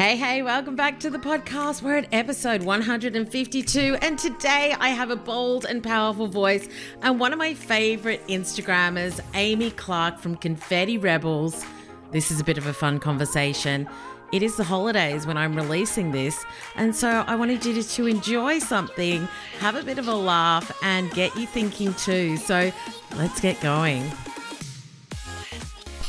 Hey, 0.00 0.16
hey, 0.16 0.42
welcome 0.42 0.76
back 0.76 0.98
to 1.00 1.10
the 1.10 1.18
podcast. 1.18 1.82
We're 1.82 1.98
at 1.98 2.08
episode 2.10 2.62
152, 2.62 3.98
and 4.00 4.18
today 4.18 4.74
I 4.80 4.88
have 4.88 5.10
a 5.10 5.14
bold 5.14 5.66
and 5.66 5.82
powerful 5.82 6.26
voice 6.26 6.70
and 7.02 7.20
one 7.20 7.34
of 7.34 7.38
my 7.38 7.52
favorite 7.52 8.26
Instagrammers, 8.26 9.20
Amy 9.34 9.72
Clark 9.72 10.18
from 10.18 10.36
Confetti 10.36 10.96
Rebels. 10.96 11.66
This 12.12 12.30
is 12.30 12.40
a 12.40 12.44
bit 12.44 12.56
of 12.56 12.66
a 12.66 12.72
fun 12.72 12.98
conversation. 12.98 13.86
It 14.32 14.42
is 14.42 14.56
the 14.56 14.64
holidays 14.64 15.26
when 15.26 15.36
I'm 15.36 15.54
releasing 15.54 16.12
this, 16.12 16.46
and 16.76 16.96
so 16.96 17.22
I 17.26 17.36
wanted 17.36 17.62
you 17.66 17.82
to, 17.82 18.06
enjoy 18.06 18.58
something, 18.58 19.28
have 19.58 19.74
a 19.74 19.82
bit 19.82 19.98
of 19.98 20.08
a 20.08 20.14
laugh, 20.14 20.74
and 20.82 21.10
get 21.10 21.36
you 21.36 21.44
thinking 21.46 21.92
too. 21.92 22.38
So 22.38 22.72
let's 23.16 23.38
get 23.38 23.60
going. 23.60 24.10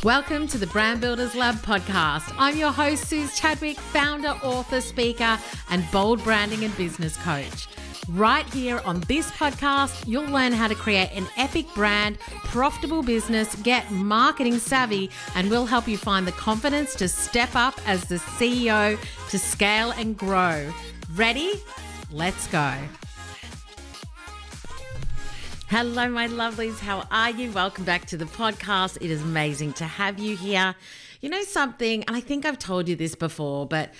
Welcome 0.03 0.47
to 0.47 0.57
the 0.57 0.65
Brand 0.65 0.99
Builders 0.99 1.35
Lab 1.35 1.57
podcast. 1.57 2.33
I'm 2.39 2.57
your 2.57 2.71
host, 2.71 3.07
Suze 3.07 3.37
Chadwick, 3.37 3.77
founder, 3.77 4.29
author, 4.41 4.81
speaker, 4.81 5.37
and 5.69 5.85
bold 5.91 6.23
branding 6.23 6.63
and 6.63 6.75
business 6.75 7.15
coach. 7.17 7.67
Right 8.09 8.51
here 8.51 8.81
on 8.83 9.01
this 9.01 9.29
podcast, 9.29 10.07
you'll 10.07 10.25
learn 10.25 10.53
how 10.53 10.67
to 10.67 10.73
create 10.73 11.11
an 11.13 11.27
epic 11.37 11.67
brand, 11.75 12.17
profitable 12.17 13.03
business, 13.03 13.53
get 13.57 13.91
marketing 13.91 14.57
savvy, 14.57 15.11
and 15.35 15.51
we'll 15.51 15.67
help 15.67 15.87
you 15.87 15.99
find 15.99 16.25
the 16.25 16.31
confidence 16.31 16.95
to 16.95 17.07
step 17.07 17.51
up 17.53 17.79
as 17.87 18.05
the 18.05 18.15
CEO 18.15 18.97
to 19.29 19.37
scale 19.37 19.91
and 19.91 20.17
grow. 20.17 20.73
Ready? 21.13 21.61
Let's 22.09 22.47
go. 22.47 22.73
Hello, 25.71 26.09
my 26.09 26.27
lovelies. 26.27 26.79
How 26.79 27.07
are 27.09 27.29
you? 27.29 27.49
Welcome 27.49 27.85
back 27.85 28.03
to 28.07 28.17
the 28.17 28.25
podcast. 28.25 28.97
It 28.99 29.09
is 29.09 29.21
amazing 29.21 29.71
to 29.75 29.85
have 29.85 30.19
you 30.19 30.35
here. 30.35 30.75
You 31.21 31.29
know 31.29 31.43
something, 31.43 32.03
and 32.03 32.13
I 32.13 32.19
think 32.19 32.45
I've 32.45 32.59
told 32.59 32.89
you 32.89 32.97
this 32.97 33.15
before, 33.15 33.65
but 33.65 33.93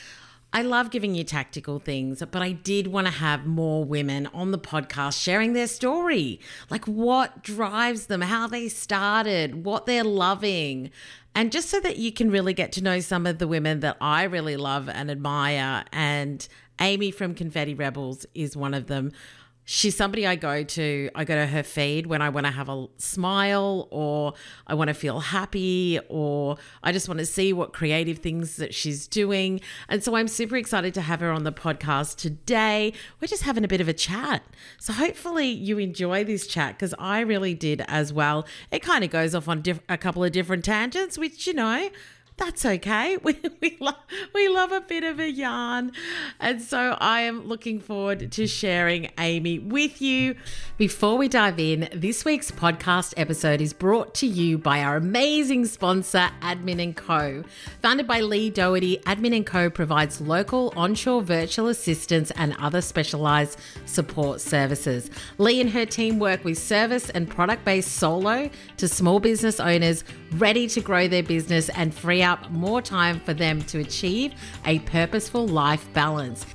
I 0.52 0.64
love 0.64 0.92
giving 0.92 1.16
you 1.16 1.24
tactical 1.24 1.80
things, 1.80 2.22
but 2.30 2.42
I 2.42 2.52
did 2.52 2.88
want 2.88 3.08
to 3.08 3.14
have 3.14 3.46
more 3.46 3.86
women 3.86 4.28
on 4.34 4.52
the 4.52 4.60
podcast 4.60 5.24
sharing 5.24 5.54
their 5.54 5.66
story 5.66 6.42
like 6.70 6.84
what 6.90 7.42
drives 7.42 8.08
them, 8.08 8.20
how 8.20 8.48
they 8.48 8.68
started, 8.68 9.64
what 9.64 9.86
they're 9.86 10.04
loving. 10.04 10.92
And 11.34 11.54
just 11.54 11.70
so 11.70 11.80
that 11.80 11.96
you 11.96 12.12
can 12.12 12.30
really 12.30 12.54
get 12.54 12.74
to 12.74 12.84
know 12.84 13.00
some 13.00 13.26
of 13.26 13.38
the 13.40 13.48
women 13.48 13.80
that 13.80 13.96
I 14.02 14.24
really 14.24 14.58
love 14.58 14.90
and 14.90 15.10
admire. 15.10 15.86
And 15.94 16.46
Amy 16.82 17.12
from 17.12 17.34
Confetti 17.34 17.76
Rebels 17.76 18.26
is 18.36 18.58
one 18.58 18.74
of 18.74 18.88
them 18.88 19.14
she's 19.72 19.96
somebody 19.96 20.28
I 20.28 20.36
go 20.36 20.64
to. 20.64 21.10
I 21.16 21.24
go 21.24 21.34
to 21.34 21.48
her 21.48 21.64
feed 21.64 22.06
when 22.06 22.22
I 22.22 22.28
want 22.28 22.46
to 22.46 22.52
have 22.52 22.68
a 22.68 22.88
smile 22.98 23.88
or 23.90 24.34
I 24.68 24.74
want 24.74 24.90
to 24.90 24.94
feel 24.94 25.22
happy 25.22 25.98
or 26.10 26.58
I 26.84 26.92
just 26.92 27.08
want 27.08 27.22
to 27.22 27.26
see 27.26 27.54
what 27.54 27.72
creative 27.72 28.18
things 28.18 28.58
that 28.58 28.74
she's 28.74 29.08
doing. 29.08 29.62
And 29.88 30.04
so 30.04 30.18
I'm 30.18 30.28
super 30.28 30.58
excited 30.58 30.94
to 30.96 31.02
have 31.02 31.22
her 31.22 31.32
on 31.32 31.46
the 31.46 31.54
podcast 31.54 32.18
today. 32.18 32.92
We're 33.22 33.30
just 33.30 33.44
having 33.44 33.64
a 33.64 33.70
bit 33.70 33.80
of 33.80 33.88
a 33.88 33.94
chat. 33.94 34.44
So 34.78 34.92
hopefully 34.92 35.48
you 35.48 35.78
enjoy 35.78 36.26
this 36.26 36.48
chat 36.48 36.76
because 36.76 36.94
I 37.00 37.22
really 37.22 37.54
did 37.54 37.86
as 37.88 38.12
well. 38.12 38.46
It 38.72 38.80
kind 38.80 39.06
of 39.06 39.10
goes 39.10 39.34
off 39.34 39.48
on 39.48 39.62
diff- 39.62 39.80
a 39.88 39.98
couple 39.98 40.22
of 40.22 40.34
different 40.34 40.66
tangents, 40.66 41.18
which, 41.18 41.48
you 41.48 41.54
know, 41.54 41.90
that's 42.38 42.66
okay. 42.66 43.18
We, 43.32 43.38
we, 43.62 43.78
love, 43.80 43.98
we 44.34 44.48
love 44.48 44.72
a 44.72 44.82
bit 44.82 45.04
of 45.04 45.20
a 45.20 45.30
yarn. 45.30 45.92
And 46.40 46.60
so 46.60 46.98
I 47.00 47.22
am 47.22 47.48
looking 47.48 47.80
forward 47.80 48.32
to 48.32 48.48
sharing 48.48 49.12
Amy 49.20 49.60
with 49.60 50.02
you. 50.02 50.36
Before 50.78 51.18
we 51.18 51.28
dive 51.28 51.60
in, 51.60 51.88
this 51.94 52.26
week's 52.26 52.50
podcast 52.50 53.14
episode 53.16 53.62
is 53.62 53.74
brought 53.74 54.16
to 54.16 54.28
you 54.28 54.58
by 54.58 54.82
our 54.82 54.96
amazing 54.96 55.66
sponsor, 55.66 56.30
Admin 56.42 56.96
& 56.96 56.96
Co. 56.96 57.44
Founded 57.84 58.08
by 58.08 58.22
Lee 58.22 58.50
Doherty, 58.50 58.98
Admin 59.06 59.46
& 59.46 59.46
Co 59.46 59.70
provides 59.70 60.20
local 60.20 60.74
onshore 60.76 61.22
virtual 61.22 61.68
assistance 61.68 62.32
and 62.32 62.56
other 62.60 62.82
specialized 62.82 63.60
support 63.86 64.42
services. 64.42 65.12
Lee 65.38 65.62
and 65.62 65.70
her 65.70 65.86
team 65.86 66.18
work 66.18 66.44
with 66.44 66.58
service 66.58 67.12
and 67.12 67.30
product-based 67.30 67.92
solo 67.92 68.50
to 68.78 68.88
small 68.88 69.20
business 69.20 69.60
owners 69.60 70.04
ready 70.34 70.68
to 70.68 70.82
grow 70.82 71.08
their 71.08 71.24
business 71.24 71.70
and 71.70 71.94
free 71.94 72.21
up 72.24 72.52
more 72.52 72.82
time 72.82 73.20
for 73.20 73.34
them 73.34 73.62
to 73.64 73.80
achieve 73.80 74.34
a 74.66 74.80
purposeful 74.80 75.48
life 75.48 75.92
balance. 75.94 76.46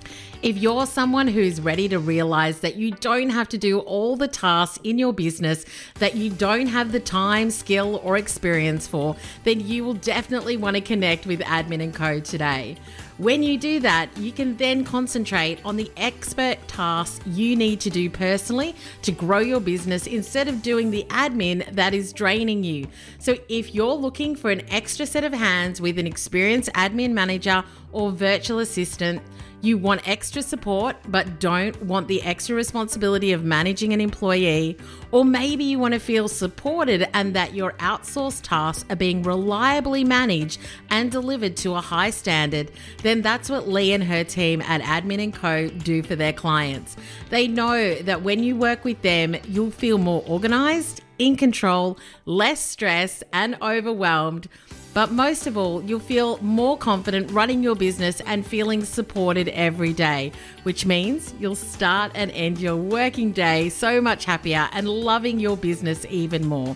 If 0.43 0.59
you're 0.59 0.87
someone 0.87 1.29
who's 1.29 1.61
ready 1.61 1.89
to 1.89 1.99
realize 1.99 2.61
that 2.61 2.77
you 2.77 2.91
don't 2.93 3.31
have 3.31 3.49
to 3.49 3.59
do 3.59 3.81
all 3.81 4.17
the 4.17 4.29
tasks 4.29 4.79
in 4.85 4.99
your 4.99 5.13
business 5.13 5.65
that 5.99 6.15
you 6.15 6.31
don't 6.31 6.67
have 6.67 6.93
the 6.93 7.01
time, 7.01 7.51
skill, 7.51 8.01
or 8.05 8.17
experience 8.17 8.87
for, 8.87 9.17
then 9.45 9.61
you 9.61 9.83
will 9.83 9.95
definitely 9.95 10.57
want 10.57 10.77
to 10.77 10.83
connect 10.83 11.27
with 11.27 11.41
Admin 11.41 11.93
& 11.95 11.95
Co 11.95 12.21
today. 12.21 12.77
When 13.19 13.43
you 13.43 13.57
do 13.57 13.81
that, 13.81 14.15
you 14.19 14.31
can 14.31 14.59
then 14.59 14.85
concentrate 14.85 15.59
on 15.65 15.77
the 15.77 15.91
expert 15.97 16.59
tasks 16.69 17.27
you 17.27 17.57
need 17.57 17.81
to 17.81 17.89
do 17.89 18.11
personally 18.11 18.75
to 19.01 19.11
grow 19.11 19.39
your 19.39 19.61
business 19.61 20.07
instead 20.07 20.49
of 20.49 20.61
doing 20.61 20.91
the 20.91 21.05
admin 21.09 21.67
that 21.75 21.95
is 21.95 22.13
draining 22.13 22.63
you. 22.63 22.89
So, 23.19 23.37
if 23.49 23.75
you're 23.75 23.95
looking 23.95 24.37
for 24.37 24.51
an 24.51 24.71
extra 24.71 25.07
set 25.07 25.25
of 25.25 25.33
hands 25.33 25.81
with 25.81 25.99
an 25.99 26.07
experienced 26.07 26.69
admin 26.75 27.13
manager 27.13 27.65
or 27.91 28.11
virtual 28.11 28.59
assistant, 28.59 29.23
you 29.67 29.77
want 29.77 30.07
extra 30.09 30.41
support 30.41 30.97
but 31.09 31.41
don't 31.41 31.81
want 31.83 32.07
the 32.09 32.23
extra 32.23 32.55
responsibility 32.55 33.33
of 33.33 33.45
managing 33.45 33.93
an 33.93 34.01
employee, 34.01 34.79
or 35.11 35.25
maybe 35.25 35.65
you 35.65 35.79
want 35.79 35.93
to 35.93 36.01
feel 36.01 36.29
supported 36.29 37.09
and 37.13 37.35
that 37.35 37.55
your 37.55 37.73
outsourced 37.73 38.43
tasks 38.43 38.85
are 38.91 38.97
being 38.97 39.23
reliably 39.23 40.05
managed 40.05 40.61
and 40.91 41.11
delivered 41.11 41.57
to 41.57 41.75
a 41.75 41.81
high 41.81 42.11
standard, 42.11 42.71
then 43.03 43.23
that's 43.23 43.51
what 43.51 43.69
Lee 43.69 43.93
and 43.93 44.05
her 44.05 44.23
team 44.25 44.63
at 44.63 44.81
Admin 44.83 45.33
& 45.33 45.35
Co 45.35 45.69
do 45.69 46.03
for 46.03 46.17
their 46.17 46.33
clients. 46.33 46.97
They 47.31 47.49
know 47.49 47.95
that 47.97 48.23
when 48.23 48.43
you 48.43 48.57
work 48.57 48.85
with 48.85 49.03
them, 49.03 49.37
you'll 49.49 49.71
feel 49.71 49.99
more 49.99 50.23
organized, 50.27 51.03
in 51.19 51.35
control, 51.37 51.99
less 52.27 52.61
stressed 52.61 53.25
and 53.33 53.57
overwhelmed 53.63 54.49
but 54.97 55.13
most 55.13 55.47
of 55.47 55.57
all, 55.59 55.83
you'll 55.83 56.01
feel 56.01 56.39
more 56.39 56.79
confident 56.79 57.31
running 57.31 57.63
your 57.63 57.77
business 57.77 58.23
and 58.23 58.47
feeling 58.47 58.83
supported 58.83 59.49
every 59.49 59.93
day, 59.93 60.33
which 60.63 60.87
means 60.87 61.35
you'll 61.39 61.55
start 61.55 62.13
and 62.15 62.31
end 62.31 62.59
your 62.59 62.77
working 62.77 63.31
day 63.31 63.69
so 63.69 64.01
much 64.01 64.25
happier 64.25 64.71
and 64.73 64.89
loving 64.89 65.39
your 65.39 65.59
business 65.59 66.07
even 66.09 66.47
more. 66.47 66.75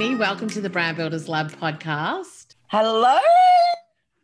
Amy, 0.00 0.14
welcome 0.14 0.48
to 0.50 0.60
the 0.60 0.70
Brand 0.70 0.96
Builders 0.96 1.28
Lab 1.28 1.50
podcast. 1.50 2.54
Hello. 2.68 3.18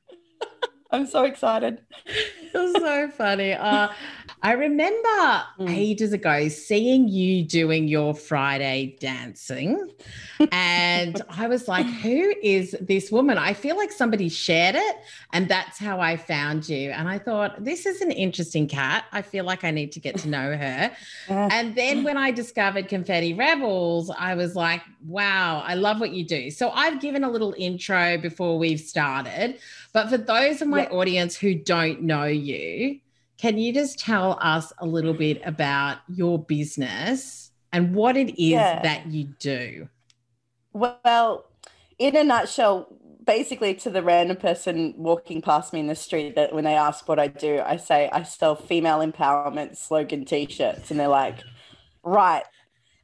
I'm 0.92 1.04
so 1.04 1.24
excited. 1.24 1.80
It's 2.56 2.78
so 2.78 3.10
funny. 3.10 3.54
Uh, 3.54 3.88
I 4.44 4.52
remember 4.52 5.08
mm. 5.58 5.70
ages 5.70 6.12
ago 6.12 6.48
seeing 6.48 7.08
you 7.08 7.44
doing 7.44 7.88
your 7.88 8.14
Friday 8.14 8.94
dancing. 9.00 9.90
and 10.52 11.22
I 11.30 11.46
was 11.46 11.66
like, 11.66 11.86
who 11.86 12.34
is 12.42 12.76
this 12.78 13.10
woman? 13.10 13.38
I 13.38 13.54
feel 13.54 13.74
like 13.74 13.90
somebody 13.90 14.28
shared 14.28 14.74
it. 14.74 14.96
And 15.32 15.48
that's 15.48 15.78
how 15.78 15.98
I 15.98 16.18
found 16.18 16.68
you. 16.68 16.90
And 16.90 17.08
I 17.08 17.18
thought, 17.18 17.64
this 17.64 17.86
is 17.86 18.02
an 18.02 18.10
interesting 18.10 18.68
cat. 18.68 19.06
I 19.12 19.22
feel 19.22 19.46
like 19.46 19.64
I 19.64 19.70
need 19.70 19.92
to 19.92 20.00
get 20.00 20.18
to 20.18 20.28
know 20.28 20.54
her. 20.54 20.92
and 21.28 21.74
then 21.74 22.04
when 22.04 22.18
I 22.18 22.30
discovered 22.30 22.88
Confetti 22.88 23.32
Rebels, 23.32 24.10
I 24.10 24.34
was 24.34 24.54
like, 24.54 24.82
wow, 25.06 25.62
I 25.66 25.74
love 25.74 26.00
what 26.00 26.10
you 26.10 26.22
do. 26.22 26.50
So 26.50 26.68
I've 26.68 27.00
given 27.00 27.24
a 27.24 27.30
little 27.30 27.54
intro 27.56 28.18
before 28.18 28.58
we've 28.58 28.80
started. 28.80 29.58
But 29.94 30.10
for 30.10 30.18
those 30.18 30.60
of 30.60 30.68
my 30.68 30.82
yeah. 30.82 30.90
audience 30.90 31.34
who 31.34 31.54
don't 31.54 32.02
know 32.02 32.24
you, 32.24 33.00
can 33.38 33.58
you 33.58 33.72
just 33.72 33.98
tell 33.98 34.38
us 34.40 34.72
a 34.78 34.86
little 34.86 35.14
bit 35.14 35.40
about 35.44 35.98
your 36.08 36.38
business 36.38 37.50
and 37.72 37.94
what 37.94 38.16
it 38.16 38.30
is 38.40 38.52
yeah. 38.52 38.80
that 38.82 39.06
you 39.08 39.24
do? 39.38 39.88
Well, 40.72 41.46
in 41.98 42.16
a 42.16 42.24
nutshell, 42.24 42.88
basically 43.24 43.74
to 43.74 43.90
the 43.90 44.02
random 44.02 44.36
person 44.36 44.94
walking 44.96 45.42
past 45.42 45.72
me 45.72 45.80
in 45.80 45.86
the 45.86 45.94
street 45.94 46.36
that 46.36 46.54
when 46.54 46.64
they 46.64 46.74
ask 46.74 47.08
what 47.08 47.18
I 47.18 47.28
do, 47.28 47.60
I 47.64 47.76
say 47.76 48.08
I 48.12 48.22
sell 48.22 48.54
female 48.54 48.98
empowerment 48.98 49.76
slogan 49.76 50.24
t-shirts 50.24 50.90
and 50.90 51.00
they're 51.00 51.08
like, 51.08 51.38
"Right. 52.02 52.44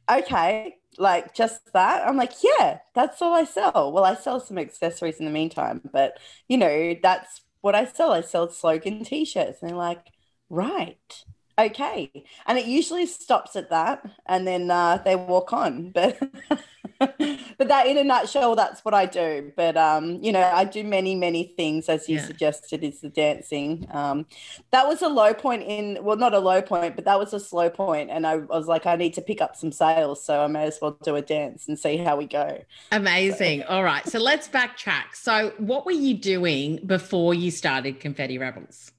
Okay, 0.09 0.75
like 0.97 1.33
just 1.33 1.73
that." 1.73 2.07
I'm 2.07 2.17
like, 2.17 2.33
"Yeah, 2.43 2.79
that's 2.93 3.21
all 3.21 3.33
I 3.33 3.45
sell." 3.45 3.91
Well, 3.91 4.03
I 4.03 4.15
sell 4.15 4.39
some 4.39 4.57
accessories 4.57 5.17
in 5.17 5.25
the 5.25 5.31
meantime, 5.31 5.81
but 5.91 6.17
you 6.47 6.57
know, 6.57 6.95
that's 7.01 7.41
what 7.61 7.75
I 7.75 7.85
sell. 7.85 8.11
I 8.11 8.21
sell 8.21 8.49
slogan 8.49 9.03
t-shirts 9.03 9.61
and 9.61 9.69
they're 9.69 9.77
like, 9.77 10.07
right. 10.51 11.23
Okay. 11.59 12.25
And 12.45 12.57
it 12.57 12.65
usually 12.65 13.05
stops 13.05 13.55
at 13.55 13.69
that 13.69 14.03
and 14.25 14.47
then 14.47 14.71
uh, 14.71 14.97
they 15.03 15.15
walk 15.15 15.53
on. 15.53 15.93
But 16.99 17.17
but 17.57 17.67
that 17.67 17.87
in 17.87 17.97
a 17.97 18.03
nutshell 18.03 18.55
that's 18.55 18.85
what 18.85 18.93
i 18.93 19.07
do. 19.07 19.51
But 19.55 19.75
um 19.75 20.19
you 20.21 20.31
know 20.31 20.41
i 20.41 20.63
do 20.65 20.83
many 20.83 21.15
many 21.15 21.53
things 21.57 21.89
as 21.89 22.07
you 22.07 22.17
yeah. 22.17 22.25
suggested 22.25 22.83
is 22.83 23.01
the 23.01 23.09
dancing. 23.09 23.87
Um 23.91 24.27
that 24.71 24.87
was 24.87 25.01
a 25.01 25.07
low 25.07 25.33
point 25.33 25.63
in 25.63 25.97
well 26.03 26.15
not 26.15 26.35
a 26.35 26.39
low 26.39 26.61
point 26.61 26.95
but 26.95 27.05
that 27.05 27.17
was 27.17 27.33
a 27.33 27.39
slow 27.39 27.71
point 27.71 28.11
and 28.11 28.27
i 28.27 28.35
was 28.37 28.67
like 28.67 28.85
i 28.85 28.95
need 28.95 29.15
to 29.15 29.21
pick 29.21 29.41
up 29.41 29.55
some 29.55 29.71
sales 29.71 30.23
so 30.23 30.41
i 30.43 30.47
may 30.47 30.65
as 30.65 30.77
well 30.79 30.97
do 31.03 31.15
a 31.15 31.21
dance 31.23 31.67
and 31.67 31.79
see 31.79 31.97
how 31.97 32.15
we 32.15 32.27
go. 32.27 32.63
Amazing. 32.91 33.61
So. 33.61 33.67
all 33.67 33.83
right. 33.83 34.07
So 34.07 34.19
let's 34.19 34.47
backtrack. 34.47 35.15
So 35.15 35.53
what 35.57 35.85
were 35.87 35.91
you 35.91 36.13
doing 36.13 36.85
before 36.85 37.33
you 37.33 37.49
started 37.49 37.99
confetti 37.99 38.37
rebels 38.37 38.91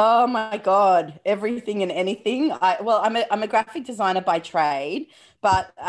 Oh 0.00 0.28
my 0.28 0.58
God, 0.58 1.18
everything 1.24 1.82
and 1.82 1.90
anything. 1.90 2.52
I 2.52 2.80
well, 2.80 3.00
I'm 3.02 3.16
a 3.16 3.26
I'm 3.32 3.42
a 3.42 3.48
graphic 3.48 3.84
designer 3.84 4.20
by 4.20 4.38
trade, 4.38 5.08
but 5.40 5.72
uh, 5.76 5.82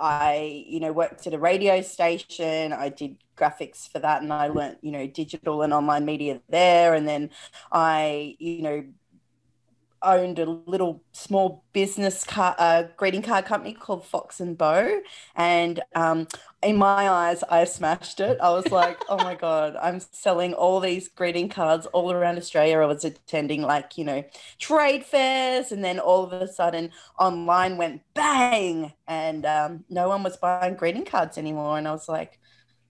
I 0.00 0.64
you 0.66 0.80
know 0.80 0.90
worked 0.92 1.26
at 1.26 1.34
a 1.34 1.38
radio 1.38 1.82
station. 1.82 2.72
I 2.72 2.88
did 2.88 3.18
graphics 3.36 3.86
for 3.90 3.98
that, 3.98 4.22
and 4.22 4.32
I 4.32 4.48
learned 4.48 4.78
you 4.80 4.90
know 4.90 5.06
digital 5.06 5.60
and 5.62 5.74
online 5.74 6.06
media 6.06 6.40
there, 6.48 6.94
and 6.94 7.06
then 7.06 7.28
I 7.70 8.36
you 8.38 8.62
know 8.62 8.84
owned 10.02 10.38
a 10.38 10.44
little 10.44 11.02
small 11.12 11.64
business 11.72 12.22
car, 12.22 12.54
uh, 12.58 12.84
greeting 12.96 13.22
card 13.22 13.44
company 13.46 13.72
called 13.72 14.06
Fox 14.06 14.40
and 14.40 14.56
Bow, 14.56 15.00
and 15.34 15.80
um, 15.94 16.28
in 16.66 16.76
my 16.76 17.08
eyes, 17.08 17.44
I 17.48 17.62
smashed 17.64 18.18
it. 18.18 18.38
I 18.40 18.50
was 18.50 18.70
like, 18.72 18.98
"Oh 19.08 19.16
my 19.18 19.36
god, 19.36 19.76
I'm 19.80 20.00
selling 20.00 20.52
all 20.52 20.80
these 20.80 21.06
greeting 21.06 21.48
cards 21.48 21.86
all 21.86 22.12
around 22.12 22.38
Australia." 22.38 22.80
I 22.80 22.86
was 22.86 23.04
attending 23.04 23.62
like 23.62 23.96
you 23.96 24.04
know 24.04 24.24
trade 24.58 25.04
fairs, 25.04 25.70
and 25.70 25.84
then 25.84 26.00
all 26.00 26.24
of 26.24 26.32
a 26.32 26.48
sudden, 26.48 26.90
online 27.20 27.76
went 27.76 28.02
bang, 28.14 28.92
and 29.06 29.46
um, 29.46 29.84
no 29.88 30.08
one 30.08 30.24
was 30.24 30.36
buying 30.36 30.74
greeting 30.74 31.04
cards 31.04 31.38
anymore, 31.38 31.78
and 31.78 31.86
I 31.86 31.92
was 31.92 32.08
like, 32.08 32.38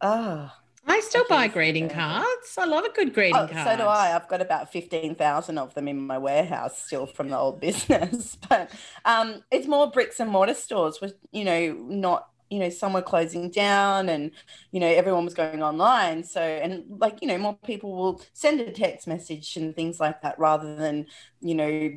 "Oh." 0.01 0.51
I 0.89 1.01
still 1.01 1.25
buy 1.29 1.49
greeting 1.49 1.89
cards. 1.89 2.55
I 2.57 2.65
love 2.65 2.85
a 2.85 2.93
good 2.93 3.13
greeting 3.13 3.35
oh, 3.35 3.49
card. 3.49 3.67
So 3.67 3.77
do 3.77 3.83
I. 3.89 4.15
I've 4.15 4.29
got 4.29 4.41
about 4.41 4.71
15,000 4.71 5.59
of 5.59 5.75
them 5.75 5.89
in 5.89 6.07
my 6.07 6.17
warehouse 6.17 6.81
still 6.81 7.07
from 7.07 7.29
the 7.29 7.37
old 7.37 7.61
business. 7.67 8.39
But 8.49 8.71
um, 9.05 9.43
it's 9.51 9.67
more 9.67 9.91
bricks 9.91 10.21
and 10.21 10.31
mortar 10.31 10.55
stores 10.55 11.01
with, 11.01 11.15
you 11.33 11.43
know, 11.43 11.73
not, 11.73 12.29
you 12.51 12.59
know, 12.59 12.69
some 12.69 12.93
were 12.93 13.03
closing 13.03 13.51
down 13.51 14.09
and, 14.09 14.31
you 14.71 14.81
know, 14.81 14.87
everyone 14.87 15.25
was 15.25 15.35
going 15.35 15.63
online. 15.63 16.23
So, 16.25 16.41
and 16.41 16.85
like, 16.99 17.19
you 17.21 17.29
know, 17.29 17.39
more 17.39 17.55
people 17.65 17.95
will 17.95 18.23
send 18.33 18.61
a 18.61 18.71
text 18.71 19.07
message 19.07 19.57
and 19.57 19.75
things 19.75 19.99
like 19.99 20.23
that 20.23 20.39
rather 20.39 20.77
than, 20.77 21.07
you 21.41 21.55
know, 21.55 21.93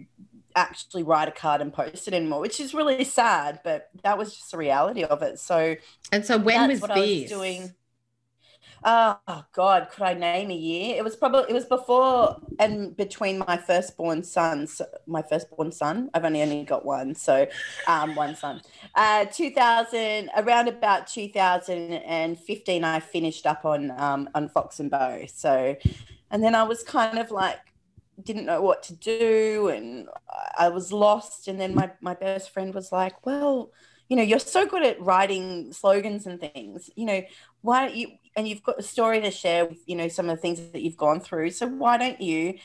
actually 0.55 1.03
write 1.03 1.27
a 1.27 1.31
card 1.31 1.61
and 1.61 1.71
post 1.71 2.07
it 2.07 2.13
anymore, 2.13 2.39
which 2.39 2.59
is 2.59 2.73
really 2.73 3.03
sad, 3.03 3.59
but 3.63 3.89
that 4.03 4.17
was 4.17 4.35
just 4.35 4.51
the 4.51 4.57
reality 4.57 5.03
of 5.03 5.21
it. 5.21 5.39
So, 5.39 5.75
and 6.11 6.25
so 6.25 6.37
when 6.37 6.69
was 6.69 6.81
this? 6.81 7.21
Was 7.21 7.29
doing 7.29 7.73
oh 8.83 9.43
god 9.53 9.89
could 9.91 10.03
i 10.03 10.13
name 10.13 10.49
a 10.51 10.55
year? 10.55 10.95
It 10.97 11.03
was 11.03 11.15
probably 11.15 11.45
it 11.49 11.53
was 11.53 11.65
before 11.65 12.39
and 12.59 12.95
between 12.95 13.39
my 13.39 13.57
firstborn 13.57 14.23
sons 14.23 14.81
my 15.05 15.21
firstborn 15.21 15.71
son. 15.71 16.09
I've 16.13 16.25
only 16.25 16.41
only 16.41 16.63
got 16.63 16.85
one 16.85 17.15
so 17.15 17.47
um 17.87 18.15
one 18.15 18.35
son. 18.35 18.61
Uh 18.95 19.25
2000 19.25 20.29
around 20.37 20.67
about 20.67 21.07
2015 21.07 22.83
i 22.83 22.99
finished 22.99 23.45
up 23.45 23.65
on 23.65 23.91
um 23.99 24.29
on 24.35 24.49
fox 24.49 24.79
and 24.79 24.89
bow. 24.89 25.21
So 25.27 25.75
and 26.31 26.43
then 26.43 26.55
i 26.55 26.63
was 26.63 26.83
kind 26.83 27.19
of 27.19 27.31
like 27.31 27.59
didn't 28.21 28.45
know 28.45 28.61
what 28.61 28.83
to 28.83 28.93
do 28.95 29.69
and 29.69 30.07
i 30.57 30.69
was 30.69 30.91
lost. 30.91 31.47
And 31.47 31.59
then 31.59 31.75
my 31.75 31.91
my 32.01 32.13
best 32.13 32.51
friend 32.51 32.73
was 32.73 32.91
like 32.91 33.25
well 33.25 33.71
you 34.09 34.15
know 34.15 34.23
you're 34.23 34.39
so 34.39 34.65
good 34.65 34.83
at 34.83 34.99
writing 34.99 35.71
slogans 35.71 36.25
and 36.25 36.39
things. 36.41 36.89
You 36.95 37.05
know 37.05 37.21
why 37.61 37.85
don't 37.85 37.95
you 37.95 38.09
and 38.35 38.47
you've 38.47 38.63
got 38.63 38.79
a 38.79 38.83
story 38.83 39.21
to 39.21 39.31
share 39.31 39.65
with 39.65 39.79
you 39.85 39.95
know 39.95 40.07
some 40.07 40.29
of 40.29 40.35
the 40.37 40.41
things 40.41 40.59
that 40.71 40.81
you've 40.81 40.97
gone 40.97 41.19
through 41.19 41.49
so 41.51 41.67
why 41.67 41.97
don't 41.97 42.21
you 42.21 42.55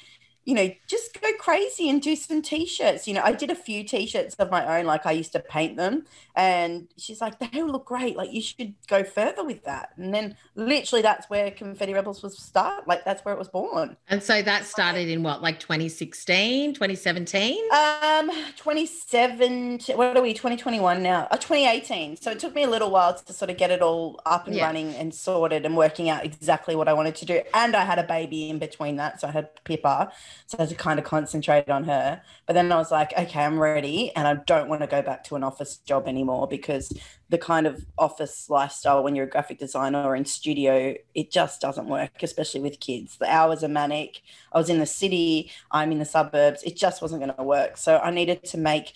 you 0.45 0.55
know, 0.55 0.71
just 0.87 1.19
go 1.21 1.33
crazy 1.39 1.89
and 1.89 2.03
do 2.03 2.15
some 2.15 2.43
t-shirts. 2.43 3.09
You 3.09 3.15
know, 3.15 3.23
I 3.25 3.33
did 3.33 3.51
a 3.51 3.55
few 3.55 3.83
t-shirts 3.83 4.35
of 4.35 4.51
my 4.51 4.79
own, 4.79 4.85
like 4.85 5.07
I 5.07 5.13
used 5.13 5.33
to 5.33 5.41
paint 5.41 5.77
them. 5.77 6.05
And 6.37 6.89
she's 6.99 7.21
like, 7.21 7.39
they 7.39 7.63
look 7.63 7.87
great. 7.87 8.17
Like 8.17 8.33
you 8.33 8.43
should 8.43 8.75
go 8.87 9.05
further 9.05 9.45
with 9.45 9.65
that. 9.65 9.91
And 9.97 10.13
then 10.13 10.37
literally 10.55 11.01
that's 11.01 11.31
where 11.31 11.51
Confetti 11.51 11.95
Rebels 11.95 12.23
was 12.23 12.37
start. 12.39 12.87
Like 12.87 13.05
that's 13.05 13.25
where 13.25 13.35
it 13.35 13.39
was 13.39 13.49
born. 13.49 13.97
And 14.09 14.23
so 14.23 14.43
that 14.43 14.67
started 14.67 15.09
in 15.09 15.23
what, 15.23 15.43
like 15.43 15.61
2016, 15.61 16.75
2017? 16.75 17.65
Um, 17.73 18.31
2017, 18.57 19.97
what 19.97 20.17
are 20.17 20.23
we, 20.23 20.35
2021 20.35 21.03
now? 21.03 21.27
Uh, 21.31 21.37
2018. 21.37 22.17
So 22.17 22.31
it 22.33 22.39
took 22.39 22.55
me 22.55 22.65
a 22.65 22.71
little 22.71 22.91
while 22.91 23.15
to 23.15 23.33
sort 23.33 23.51
of 23.51 23.57
get 23.57 23.71
it 23.71 23.81
all 23.81 24.21
up 24.27 24.47
and 24.47 24.57
yeah. 24.57 24.67
running 24.67 24.95
and 24.95 25.15
sorted 25.15 25.65
and 25.65 25.75
working 25.75 26.11
out 26.11 26.25
exactly 26.25 26.77
what 26.77 26.89
I 26.89 26.93
wanted 26.93 27.15
to 27.17 27.25
do. 27.25 27.41
And 27.55 27.75
I 27.75 27.85
had 27.85 27.99
a 27.99 28.05
baby 28.05 28.51
in 28.51 28.59
between 28.59 28.97
that. 28.97 29.23
So 29.23 29.29
I 29.29 29.31
had 29.31 29.49
Pippa. 29.65 30.13
So 30.47 30.59
I 30.59 30.63
had 30.63 30.71
to 30.71 30.75
kind 30.75 30.99
of 30.99 31.05
concentrate 31.05 31.69
on 31.69 31.85
her. 31.85 32.23
But 32.47 32.55
then 32.55 32.71
I 32.71 32.77
was 32.77 32.91
like, 32.91 33.13
okay, 33.17 33.45
I'm 33.45 33.59
ready. 33.59 34.15
And 34.15 34.27
I 34.29 34.35
don't 34.35 34.69
want 34.69 34.83
to 34.83 34.87
go 34.87 35.03
back 35.03 35.25
to 35.25 35.37
an 35.37 35.45
office 35.45 35.77
job 35.79 36.09
anymore 36.09 36.47
because 36.47 36.93
the 37.31 37.39
kind 37.39 37.67
of 37.67 37.85
office 37.99 38.49
lifestyle 38.51 39.03
when 39.03 39.17
you're 39.17 39.27
a 39.27 39.31
graphic 39.31 39.59
designer 39.59 40.05
or 40.05 40.15
in 40.15 40.25
studio, 40.25 40.95
it 41.15 41.31
just 41.31 41.61
doesn't 41.61 41.89
work, 41.89 42.23
especially 42.23 42.61
with 42.61 42.81
kids. 42.81 43.17
The 43.17 43.33
hours 43.33 43.65
are 43.65 43.69
manic. 43.69 44.23
I 44.53 44.59
was 44.59 44.69
in 44.69 44.79
the 44.79 44.87
city, 44.87 45.51
I'm 45.71 45.91
in 45.91 45.99
the 45.99 46.05
suburbs. 46.05 46.63
It 46.63 46.77
just 46.77 47.03
wasn't 47.03 47.23
going 47.23 47.35
to 47.35 47.43
work. 47.43 47.77
So 47.77 47.99
I 47.99 48.11
needed 48.11 48.45
to 48.45 48.59
make 48.59 48.95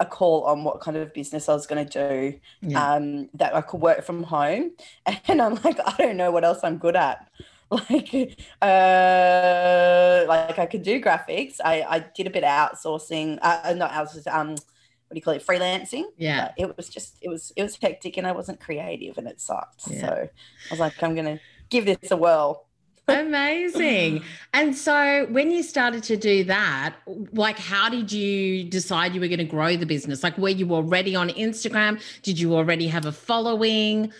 a 0.00 0.06
call 0.06 0.44
on 0.44 0.64
what 0.64 0.80
kind 0.80 0.96
of 0.96 1.12
business 1.12 1.48
I 1.48 1.54
was 1.54 1.66
going 1.66 1.86
to 1.86 2.08
do 2.08 2.40
yeah. 2.62 2.94
um, 2.94 3.28
that 3.34 3.54
I 3.54 3.60
could 3.60 3.80
work 3.80 4.04
from 4.04 4.22
home. 4.22 4.72
And 5.28 5.42
I'm 5.42 5.54
like, 5.64 5.78
I 5.84 5.94
don't 5.98 6.16
know 6.16 6.30
what 6.30 6.44
else 6.44 6.60
I'm 6.62 6.78
good 6.78 6.96
at. 6.96 7.28
like 7.70 8.38
uh 8.62 10.24
like 10.28 10.58
I 10.58 10.66
could 10.70 10.82
do 10.82 11.00
graphics. 11.00 11.56
I 11.64 11.82
I 11.82 11.98
did 11.98 12.26
a 12.26 12.30
bit 12.30 12.44
of 12.44 12.50
outsourcing, 12.50 13.38
uh, 13.42 13.60
uh 13.64 13.74
not 13.74 13.90
outsourcing, 13.90 14.32
um 14.32 14.50
what 14.50 15.14
do 15.14 15.16
you 15.16 15.22
call 15.22 15.34
it? 15.34 15.46
Freelancing. 15.46 16.04
Yeah. 16.16 16.52
It 16.56 16.76
was 16.76 16.88
just 16.88 17.18
it 17.20 17.28
was 17.28 17.52
it 17.56 17.62
was 17.62 17.76
hectic 17.76 18.16
and 18.16 18.26
i 18.26 18.32
wasn't 18.32 18.60
creative 18.60 19.18
and 19.18 19.26
it 19.26 19.40
sucked. 19.40 19.82
Yeah. 19.88 20.00
so 20.00 20.08
i 20.08 20.70
was 20.70 20.80
like 20.80 21.02
i'm 21.02 21.14
gonna 21.14 21.40
give 21.68 21.86
this 21.86 22.10
a 22.10 22.16
whirl. 22.16 22.66
Amazing. 23.08 24.24
And 24.52 24.76
so 24.76 25.26
when 25.30 25.52
you 25.52 25.62
started 25.62 26.02
to 26.04 26.16
do 26.16 26.42
that 26.44 26.96
like 27.32 27.58
how 27.58 27.88
did 27.88 28.10
you 28.10 28.64
decide 28.64 29.14
you 29.14 29.20
were 29.20 29.28
going 29.28 29.38
to 29.38 29.44
grow 29.44 29.76
the 29.76 29.86
business? 29.86 30.22
Like 30.22 30.38
were 30.38 30.48
you 30.48 30.72
already 30.72 31.14
on 31.14 31.30
instagram? 31.30 32.00
Did 32.22 32.38
you 32.40 32.54
already 32.54 32.88
have 32.88 33.06
a 33.06 33.12
following 33.12 34.12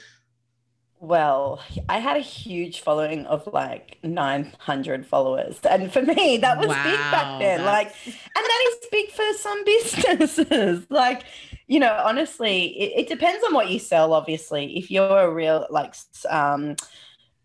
well, 1.06 1.62
I 1.88 1.98
had 1.98 2.16
a 2.16 2.20
huge 2.20 2.80
following 2.80 3.26
of 3.26 3.48
like 3.52 3.98
900 4.02 5.06
followers. 5.06 5.60
And 5.68 5.92
for 5.92 6.02
me, 6.02 6.38
that 6.38 6.58
was 6.58 6.66
wow, 6.66 6.84
big 6.84 6.98
back 6.98 7.40
then. 7.40 7.62
That's... 7.62 7.66
Like, 7.66 7.92
and 8.06 8.44
that 8.44 8.66
is 8.68 8.88
big 8.90 9.10
for 9.10 9.32
some 9.38 9.64
businesses. 9.64 10.86
like, 10.90 11.22
you 11.68 11.78
know, 11.78 11.96
honestly, 12.04 12.66
it, 12.78 13.02
it, 13.02 13.08
depends 13.08 13.44
on 13.44 13.54
what 13.54 13.70
you 13.70 13.78
sell, 13.78 14.12
obviously. 14.14 14.76
If 14.76 14.90
you're 14.90 15.20
a 15.20 15.30
real, 15.30 15.66
like, 15.70 15.94
um, 16.28 16.74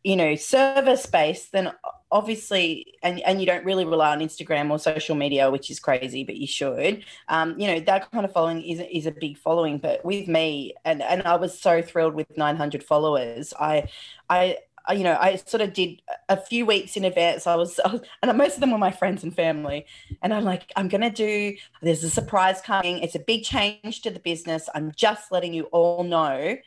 you 0.03 0.15
know, 0.15 0.35
service 0.35 1.05
based, 1.05 1.51
then 1.51 1.71
obviously 2.11 2.95
and 3.03 3.19
and 3.21 3.39
you 3.39 3.47
don't 3.47 3.63
really 3.65 3.85
rely 3.85 4.11
on 4.11 4.19
instagram 4.19 4.69
or 4.69 4.77
social 4.77 5.15
media 5.15 5.49
which 5.49 5.71
is 5.71 5.79
crazy 5.79 6.23
but 6.23 6.35
you 6.35 6.47
should 6.47 7.03
um 7.29 7.57
you 7.59 7.67
know 7.67 7.79
that 7.79 8.11
kind 8.11 8.25
of 8.25 8.31
following 8.31 8.61
is, 8.61 8.81
is 8.91 9.05
a 9.05 9.11
big 9.11 9.37
following 9.37 9.77
but 9.77 10.03
with 10.03 10.27
me 10.27 10.73
and 10.83 11.01
and 11.01 11.23
i 11.23 11.35
was 11.35 11.59
so 11.59 11.81
thrilled 11.81 12.13
with 12.13 12.37
900 12.37 12.83
followers 12.83 13.53
i 13.59 13.87
i 14.29 14.57
you 14.91 15.03
know, 15.03 15.17
I 15.19 15.35
sort 15.35 15.61
of 15.61 15.73
did 15.73 16.01
a 16.27 16.37
few 16.37 16.65
weeks 16.65 16.97
in 16.97 17.05
advance. 17.05 17.45
I 17.45 17.55
was, 17.55 17.79
I 17.79 17.93
was, 17.93 18.01
and 18.23 18.35
most 18.37 18.55
of 18.55 18.61
them 18.61 18.71
were 18.71 18.77
my 18.77 18.91
friends 18.91 19.23
and 19.23 19.33
family. 19.33 19.85
And 20.21 20.33
I'm 20.33 20.43
like, 20.43 20.71
I'm 20.75 20.87
going 20.87 21.01
to 21.01 21.09
do, 21.09 21.55
there's 21.81 22.03
a 22.03 22.09
surprise 22.09 22.61
coming. 22.61 22.99
It's 22.99 23.15
a 23.15 23.19
big 23.19 23.43
change 23.43 24.01
to 24.01 24.09
the 24.09 24.19
business. 24.19 24.69
I'm 24.73 24.91
just 24.95 25.31
letting 25.31 25.53
you 25.53 25.65
all 25.65 26.03
know 26.03 26.57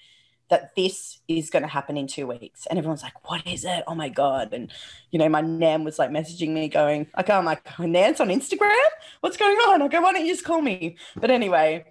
that 0.51 0.75
this 0.77 1.21
is 1.27 1.51
going 1.51 1.63
to 1.63 1.69
happen 1.69 1.97
in 1.97 2.07
two 2.07 2.27
weeks. 2.27 2.67
And 2.67 2.79
everyone's 2.79 3.03
like, 3.03 3.29
what 3.29 3.47
is 3.47 3.65
it? 3.65 3.85
Oh 3.87 3.95
my 3.95 4.09
God. 4.09 4.53
And, 4.53 4.71
you 5.11 5.19
know, 5.19 5.29
my 5.29 5.41
nan 5.41 5.85
was 5.85 5.99
like 5.99 6.11
messaging 6.11 6.51
me 6.51 6.69
going, 6.69 7.07
okay, 7.19 7.33
oh, 7.33 7.39
I'm 7.39 7.45
like, 7.45 7.79
Nan's 7.79 8.21
on 8.21 8.29
Instagram? 8.29 8.75
What's 9.21 9.37
going 9.37 9.57
on? 9.57 9.83
I 9.83 9.89
go, 9.89 10.01
why 10.01 10.13
don't 10.13 10.25
you 10.25 10.33
just 10.33 10.45
call 10.45 10.61
me? 10.61 10.97
But 11.17 11.31
anyway, 11.31 11.87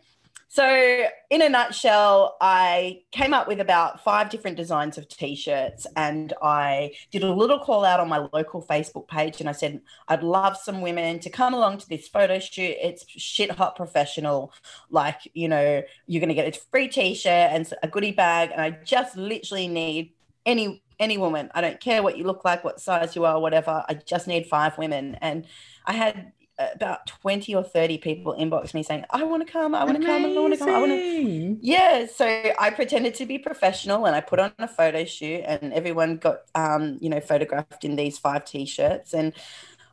so, 0.54 1.08
in 1.32 1.42
a 1.42 1.50
nutshell, 1.50 2.38
I 2.40 3.02
came 3.12 3.34
up 3.34 3.48
with 3.48 3.60
about 3.60 4.04
five 4.04 4.30
different 4.30 4.56
designs 4.56 5.00
of 5.00 5.08
t 5.08 5.36
shirts 5.36 5.88
and 5.96 6.32
I 6.44 6.92
did 7.10 7.24
a 7.24 7.34
little 7.34 7.58
call 7.58 7.84
out 7.84 8.00
on 8.00 8.08
my 8.08 8.28
local 8.32 8.62
Facebook 8.62 9.08
page 9.08 9.40
and 9.40 9.50
I 9.50 9.54
said, 9.54 9.82
I'd 10.08 10.22
love 10.22 10.56
some 10.56 10.82
women 10.82 11.20
to 11.22 11.32
come 11.32 11.56
along 11.56 11.80
to 11.80 11.90
this 11.90 12.08
photo 12.08 12.38
shoot. 12.38 12.76
It's 12.80 13.04
shit 13.10 13.50
hot 13.50 13.76
professional. 13.76 14.54
Like, 14.92 15.22
you 15.34 15.48
know, 15.48 15.82
you're 16.06 16.20
going 16.20 16.30
to 16.30 16.36
get 16.36 16.56
a 16.56 16.60
free 16.70 16.88
t 16.88 17.16
shirt 17.16 17.50
and 17.52 17.68
a 17.82 17.88
goodie 17.88 18.12
bag. 18.12 18.52
And 18.52 18.62
I 18.62 18.78
just 18.86 19.18
literally 19.18 19.68
need 19.68 20.14
any 20.46 20.84
any 21.00 21.18
woman. 21.18 21.50
I 21.56 21.62
don't 21.62 21.80
care 21.80 22.04
what 22.04 22.16
you 22.16 22.26
look 22.26 22.46
like, 22.46 22.64
what 22.64 22.80
size 22.80 23.16
you 23.16 23.26
are, 23.26 23.40
whatever. 23.40 23.84
I 23.90 23.96
just 23.96 24.28
need 24.28 24.46
five 24.46 24.78
women. 24.78 25.16
And 25.20 25.48
I 25.88 25.94
had 25.94 26.32
about 26.60 27.08
20 27.08 27.56
or 27.56 27.64
30 27.64 27.98
people 27.98 28.36
inbox 28.40 28.74
me 28.74 28.84
saying, 28.84 29.06
I 29.10 29.24
want 29.24 29.46
to 29.46 29.52
come, 29.52 29.74
I 29.76 29.84
want 29.84 29.98
to 30.00 30.06
come, 30.06 30.26
I 30.26 30.40
want 30.40 30.54
to 30.54 30.60
come, 30.60 30.70
I 30.70 30.80
want 30.80 30.92
to. 30.92 31.58
Yeah. 31.62 32.06
So 32.08 32.26
I 32.60 32.70
pretended 32.70 33.16
to 33.16 33.26
be 33.26 33.38
professional 33.40 34.06
and 34.06 34.16
I 34.16 34.22
put 34.22 34.40
on 34.40 34.52
a 34.60 34.68
photo 34.68 35.06
shoot 35.06 35.44
and 35.46 35.74
everyone 35.74 36.18
got, 36.18 36.40
um, 36.56 36.98
you 37.02 37.10
know, 37.10 37.20
photographed 37.20 37.84
in 37.84 37.96
these 37.96 38.18
five 38.18 38.46
t 38.46 38.66
shirts. 38.66 39.14
And 39.14 39.34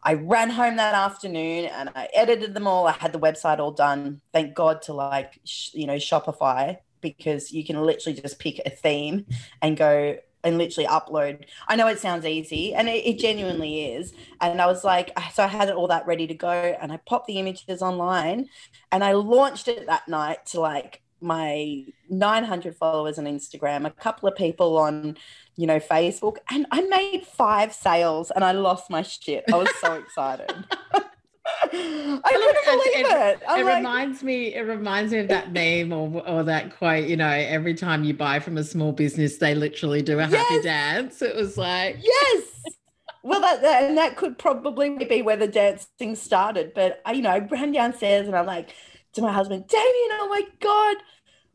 I 0.02 0.14
ran 0.14 0.50
home 0.50 0.76
that 0.76 0.94
afternoon 0.94 1.66
and 1.66 1.90
I 1.94 2.08
edited 2.14 2.54
them 2.54 2.66
all. 2.66 2.86
I 2.86 2.92
had 2.92 3.12
the 3.12 3.20
website 3.20 3.58
all 3.58 3.72
done. 3.72 4.20
Thank 4.32 4.54
God 4.54 4.82
to 4.82 4.92
like, 4.92 5.40
sh- 5.44 5.74
you 5.74 5.86
know, 5.86 5.96
Shopify 5.96 6.78
because 7.00 7.52
you 7.52 7.64
can 7.64 7.80
literally 7.80 8.20
just 8.20 8.38
pick 8.38 8.60
a 8.66 8.70
theme 8.70 9.26
and 9.62 9.76
go 9.76 10.16
and 10.44 10.58
literally 10.58 10.88
upload. 10.88 11.44
I 11.68 11.76
know 11.76 11.86
it 11.86 11.98
sounds 11.98 12.24
easy 12.24 12.74
and 12.74 12.88
it, 12.88 13.06
it, 13.06 13.18
genuinely 13.18 13.92
is. 13.92 14.12
And 14.40 14.60
I 14.60 14.66
was 14.66 14.84
like, 14.84 15.12
so 15.32 15.44
I 15.44 15.46
had 15.46 15.68
it 15.68 15.74
all 15.74 15.88
that 15.88 16.06
ready 16.06 16.26
to 16.26 16.34
go 16.34 16.50
and 16.50 16.92
I 16.92 16.96
popped 16.98 17.26
the 17.26 17.38
images 17.38 17.82
online 17.82 18.48
and 18.90 19.04
I 19.04 19.12
launched 19.12 19.68
it 19.68 19.86
that 19.86 20.08
night 20.08 20.46
to 20.46 20.60
like 20.60 21.02
my 21.20 21.84
900 22.08 22.74
followers 22.76 23.18
on 23.18 23.26
Instagram, 23.26 23.86
a 23.86 23.90
couple 23.90 24.28
of 24.28 24.36
people 24.36 24.78
on, 24.78 25.16
you 25.56 25.66
know, 25.66 25.78
Facebook, 25.78 26.36
and 26.50 26.66
I 26.70 26.80
made 26.82 27.26
five 27.26 27.74
sales 27.74 28.30
and 28.30 28.42
I 28.42 28.52
lost 28.52 28.90
my 28.90 29.02
shit. 29.02 29.44
I 29.52 29.56
was 29.56 29.68
so 29.80 29.92
excited. 30.04 30.52
I 31.72 32.20
couldn't 32.24 32.64
believe 32.64 33.06
it. 33.06 33.38
It, 33.38 33.42
it 33.42 33.64
like, 33.64 33.76
reminds 33.76 34.22
me. 34.22 34.54
It 34.54 34.62
reminds 34.62 35.12
me 35.12 35.18
of 35.18 35.28
that 35.28 35.52
meme 35.52 35.92
or 35.92 36.26
or 36.28 36.42
that 36.44 36.76
quote. 36.76 37.08
You 37.08 37.16
know, 37.16 37.28
every 37.28 37.74
time 37.74 38.04
you 38.04 38.14
buy 38.14 38.40
from 38.40 38.58
a 38.58 38.64
small 38.64 38.92
business, 38.92 39.38
they 39.38 39.54
literally 39.54 40.02
do 40.02 40.18
a 40.18 40.28
yes. 40.28 40.32
happy 40.32 40.62
dance. 40.62 41.22
It 41.22 41.36
was 41.36 41.56
like 41.56 41.98
yes. 42.02 42.44
Well, 43.22 43.40
that, 43.42 43.60
that, 43.60 43.82
and 43.84 43.98
that 43.98 44.16
could 44.16 44.38
probably 44.38 44.96
be 45.04 45.20
where 45.20 45.36
the 45.36 45.46
dancing 45.46 46.16
started. 46.16 46.72
But 46.74 47.02
I, 47.04 47.12
you 47.12 47.22
know, 47.22 47.30
I 47.30 47.38
ran 47.38 47.70
downstairs 47.72 48.26
and 48.26 48.34
I'm 48.34 48.46
like 48.46 48.70
to 49.12 49.22
my 49.22 49.32
husband, 49.32 49.66
Damien, 49.66 50.10
oh 50.12 50.28
my 50.30 50.42
god, 50.60 50.96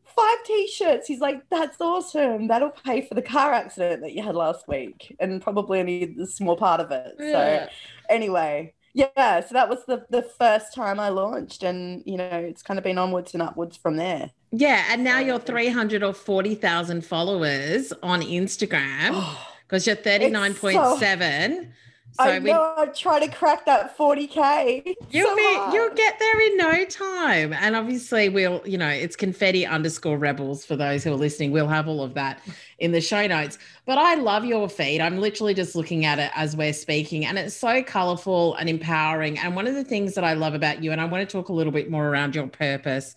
five 0.04 0.44
t-shirts. 0.44 1.06
He's 1.06 1.20
like, 1.20 1.42
that's 1.50 1.80
awesome. 1.80 2.48
That'll 2.48 2.70
pay 2.70 3.06
for 3.06 3.14
the 3.14 3.22
car 3.22 3.52
accident 3.52 4.02
that 4.02 4.12
you 4.12 4.22
had 4.22 4.34
last 4.34 4.68
week, 4.68 5.14
and 5.20 5.42
probably 5.42 5.80
only 5.80 6.16
a 6.20 6.26
small 6.26 6.56
part 6.56 6.80
of 6.80 6.90
it. 6.90 7.14
Yeah. 7.18 7.66
So, 7.66 7.68
anyway, 8.08 8.74
yeah 8.96 9.40
so 9.40 9.52
that 9.52 9.68
was 9.68 9.84
the 9.86 10.04
the 10.10 10.22
first 10.22 10.74
time 10.74 10.98
i 10.98 11.08
launched 11.08 11.62
and 11.62 12.02
you 12.06 12.16
know 12.16 12.28
it's 12.30 12.62
kind 12.62 12.78
of 12.78 12.84
been 12.84 12.98
onwards 12.98 13.34
and 13.34 13.42
upwards 13.42 13.76
from 13.76 13.96
there 13.96 14.30
yeah 14.52 14.86
and 14.88 15.04
now 15.04 15.18
you're 15.18 15.38
300 15.38 16.02
or 16.02 16.14
40,000 16.14 17.04
followers 17.04 17.92
on 18.02 18.22
instagram 18.22 19.10
oh, 19.12 19.48
because 19.66 19.86
you're 19.86 19.96
39.7 19.96 21.68
so, 22.12 22.24
so 22.24 22.30
I 22.30 22.38
know 22.38 22.74
I 22.78 22.86
try 22.86 23.20
to 23.20 23.28
crack 23.28 23.66
that 23.66 23.98
40k. 23.98 24.94
You'll 25.10 25.28
so 25.28 25.36
be 25.36 25.76
you'll 25.76 25.94
get 25.94 26.18
there 26.18 26.40
in 26.40 26.56
no 26.56 26.84
time. 26.86 27.52
And 27.52 27.76
obviously 27.76 28.30
we'll, 28.30 28.62
you 28.64 28.78
know, 28.78 28.88
it's 28.88 29.16
confetti 29.16 29.66
underscore 29.66 30.16
rebels 30.16 30.64
for 30.64 30.76
those 30.76 31.04
who 31.04 31.12
are 31.12 31.16
listening. 31.16 31.52
We'll 31.52 31.68
have 31.68 31.88
all 31.88 32.02
of 32.02 32.14
that 32.14 32.40
in 32.78 32.92
the 32.92 33.00
show 33.00 33.26
notes. 33.26 33.58
But 33.86 33.98
I 33.98 34.14
love 34.14 34.44
your 34.44 34.68
feed. 34.68 35.00
I'm 35.00 35.18
literally 35.18 35.54
just 35.54 35.74
looking 35.74 36.04
at 36.04 36.18
it 36.18 36.30
as 36.34 36.56
we're 36.56 36.72
speaking, 36.72 37.24
and 37.24 37.38
it's 37.38 37.56
so 37.56 37.82
colorful 37.82 38.54
and 38.56 38.68
empowering. 38.68 39.38
And 39.38 39.56
one 39.56 39.66
of 39.66 39.74
the 39.74 39.84
things 39.84 40.14
that 40.14 40.24
I 40.24 40.34
love 40.34 40.54
about 40.54 40.82
you, 40.82 40.92
and 40.92 41.00
I 41.00 41.04
want 41.04 41.28
to 41.28 41.32
talk 41.32 41.48
a 41.48 41.52
little 41.52 41.72
bit 41.72 41.90
more 41.90 42.08
around 42.08 42.34
your 42.34 42.46
purpose 42.46 43.14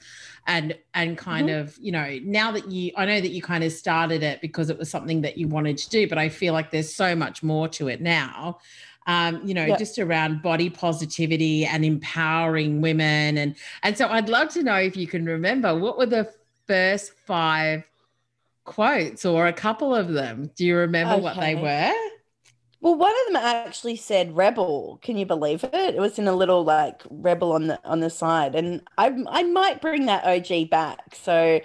and 0.48 0.76
and 0.94 1.18
kind 1.18 1.50
mm-hmm. 1.50 1.62
of 1.62 1.78
you 1.80 1.92
know 1.92 2.18
now 2.24 2.50
that 2.50 2.72
you 2.72 2.92
i 2.96 3.06
know 3.06 3.20
that 3.20 3.32
you 3.32 3.42
kind 3.42 3.64
of 3.64 3.72
started 3.74 4.24
it 4.24 4.40
because 4.42 4.70
it 4.70 4.78
was 4.80 4.90
something 4.90 5.22
that 5.22 5.38
you 5.38 5.50
wanted 5.50 5.78
to 5.78 5.90
do 5.90 6.08
but 6.08 6.18
i 6.18 6.30
feel 6.30 6.54
like 6.54 6.72
there's 6.72 6.94
so 6.94 7.14
much 7.14 7.44
more 7.44 7.68
to 7.68 7.90
it 7.90 8.02
now 8.02 8.58
um, 9.08 9.42
you 9.44 9.56
know, 9.56 9.66
yep. 9.66 9.80
just 9.80 9.98
around 9.98 10.44
body 10.44 10.70
positivity 10.70 11.66
and 11.66 11.84
empowering 11.84 12.80
women. 12.80 13.40
And 13.40 13.56
and 13.82 13.98
so 13.98 14.08
I'd 14.08 14.30
love 14.30 14.50
to 14.50 14.62
know 14.62 14.76
if 14.76 14.96
you 14.96 15.08
can 15.08 15.26
remember 15.26 15.76
what 15.76 15.98
were 15.98 16.06
the 16.06 16.32
first 16.68 17.14
five 17.26 17.89
quotes 18.66 19.26
or 19.26 19.48
a 19.48 19.54
couple 19.54 19.96
of 19.96 20.10
them. 20.10 20.52
Do 20.56 20.66
you 20.66 20.78
remember 20.78 21.14
okay. 21.14 21.22
what 21.22 21.40
they 21.40 21.56
were? 21.56 21.94
Well, 22.82 22.96
one 22.96 23.12
of 23.12 23.34
them 23.34 23.44
actually 23.44 23.98
said 23.98 24.36
"rebel." 24.36 25.00
Can 25.02 25.18
you 25.18 25.26
believe 25.26 25.64
it? 25.66 25.74
It 25.74 26.00
was 26.00 26.18
in 26.18 26.28
a 26.28 26.36
little 26.36 26.64
like 26.64 27.02
rebel 27.10 27.52
on 27.52 27.68
the 27.68 27.80
on 27.86 28.00
the 28.00 28.10
side, 28.10 28.56
and 28.56 28.82
I 28.98 29.14
I 29.28 29.44
might 29.44 29.82
bring 29.82 30.06
that 30.06 30.24
OG 30.24 30.70
back. 30.70 31.14
So 31.14 31.60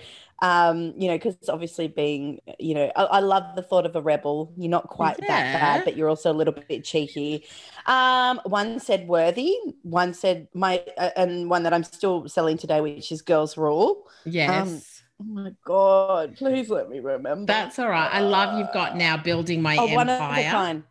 um, 0.44 0.92
you 0.98 1.08
know, 1.08 1.14
because 1.14 1.36
obviously 1.48 1.88
being, 1.88 2.40
you 2.58 2.74
know, 2.74 2.92
I, 2.96 3.04
I, 3.04 3.20
love 3.20 3.56
the 3.56 3.62
thought 3.62 3.86
of 3.86 3.96
a 3.96 4.02
rebel. 4.02 4.52
You're 4.58 4.70
not 4.70 4.88
quite 4.88 5.16
yeah. 5.22 5.28
that 5.28 5.60
bad, 5.60 5.84
but 5.84 5.96
you're 5.96 6.08
also 6.08 6.30
a 6.30 6.34
little 6.34 6.52
bit 6.52 6.84
cheeky. 6.84 7.46
Um, 7.86 8.40
one 8.44 8.80
said 8.80 9.06
worthy, 9.06 9.56
one 9.82 10.12
said 10.12 10.48
my, 10.52 10.84
uh, 10.98 11.10
and 11.16 11.48
one 11.48 11.62
that 11.62 11.72
I'm 11.72 11.84
still 11.84 12.28
selling 12.28 12.58
today, 12.58 12.80
which 12.80 13.10
is 13.10 13.22
girls 13.22 13.56
rule. 13.56 14.06
Yes. 14.26 14.68
Um, 14.68 14.82
Oh 15.20 15.24
my 15.24 15.52
god! 15.64 16.36
Please 16.36 16.68
let 16.68 16.90
me 16.90 17.00
remember. 17.00 17.46
That's 17.46 17.78
all 17.78 17.88
right. 17.88 18.08
I 18.12 18.20
love 18.20 18.58
you've 18.58 18.72
got 18.72 18.96
now 18.96 19.16
building 19.16 19.62
my 19.62 19.76
oh, 19.76 19.84
empire. 19.84 19.96
One 19.96 20.08
of 20.08 20.36
the 20.36 20.42
kind. 20.42 20.82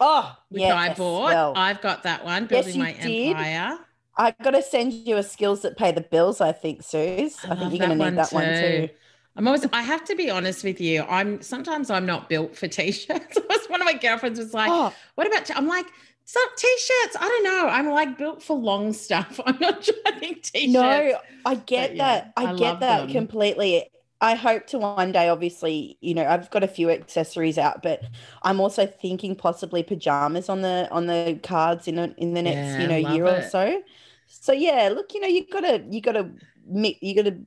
Oh, 0.00 0.36
which 0.48 0.62
yes, 0.62 0.72
I 0.72 0.94
bought. 0.94 1.24
Well, 1.24 1.52
I've 1.56 1.82
got 1.82 2.04
that 2.04 2.24
one. 2.24 2.46
Building 2.46 2.76
yes, 2.76 2.76
my 2.76 2.92
did. 3.06 3.36
empire. 3.36 3.78
I 4.16 4.34
got 4.42 4.52
to 4.52 4.62
send 4.62 4.92
you 4.92 5.16
a 5.16 5.22
skills 5.22 5.62
that 5.62 5.76
pay 5.76 5.92
the 5.92 6.00
bills. 6.00 6.40
I 6.40 6.52
think, 6.52 6.82
Suze. 6.82 7.36
I, 7.44 7.52
I 7.52 7.56
think 7.56 7.72
you're 7.72 7.86
going 7.86 7.98
to 7.98 8.04
need 8.10 8.16
that 8.18 8.30
too. 8.30 8.34
one 8.34 8.44
too. 8.44 8.88
I'm 9.36 9.46
always. 9.46 9.66
I 9.72 9.82
have 9.82 10.04
to 10.06 10.16
be 10.16 10.30
honest 10.30 10.64
with 10.64 10.80
you. 10.80 11.02
I'm 11.02 11.40
sometimes 11.42 11.90
I'm 11.90 12.06
not 12.06 12.28
built 12.28 12.56
for 12.56 12.66
t-shirts. 12.66 13.38
one 13.68 13.80
of 13.80 13.84
my 13.84 13.94
girlfriends 13.94 14.38
was 14.38 14.54
like, 14.54 14.70
oh. 14.70 14.92
"What 15.14 15.26
about?" 15.26 15.46
T-? 15.46 15.54
I'm 15.54 15.68
like, 15.68 15.86
"Some 16.32 16.48
t-shirts." 16.56 17.16
I 17.18 17.28
don't 17.28 17.44
know. 17.44 17.68
I'm 17.68 17.88
like 17.88 18.18
built 18.18 18.42
for 18.42 18.56
long 18.56 18.92
stuff. 18.92 19.40
I'm 19.46 19.58
not 19.60 19.82
trying 19.82 20.36
t-shirts. 20.40 20.72
No, 20.72 21.18
I 21.44 21.54
get 21.54 21.90
but, 21.90 21.98
that. 21.98 22.32
I, 22.36 22.46
I 22.46 22.56
get 22.56 22.80
that 22.80 23.00
them. 23.02 23.12
completely. 23.12 23.90
I 24.22 24.34
hope 24.34 24.66
to 24.68 24.78
one 24.78 25.12
day, 25.12 25.30
obviously, 25.30 25.96
you 26.02 26.12
know, 26.12 26.26
I've 26.26 26.50
got 26.50 26.62
a 26.62 26.68
few 26.68 26.90
accessories 26.90 27.56
out, 27.56 27.82
but 27.82 28.02
I'm 28.42 28.60
also 28.60 28.86
thinking 28.86 29.34
possibly 29.34 29.82
pajamas 29.82 30.50
on 30.50 30.60
the 30.60 30.88
on 30.90 31.06
the 31.06 31.40
cards 31.42 31.88
in 31.88 31.98
in 31.98 32.34
the 32.34 32.42
next, 32.42 32.56
yeah, 32.56 32.80
you 32.80 32.86
know, 32.86 33.14
year 33.14 33.26
it. 33.26 33.44
or 33.44 33.48
so. 33.48 33.82
So 34.26 34.52
yeah, 34.52 34.90
look, 34.94 35.14
you 35.14 35.20
know, 35.20 35.28
you 35.28 35.46
gotta 35.50 35.84
you 35.88 36.00
gotta 36.00 36.30
you 36.66 37.14
gotta 37.14 37.38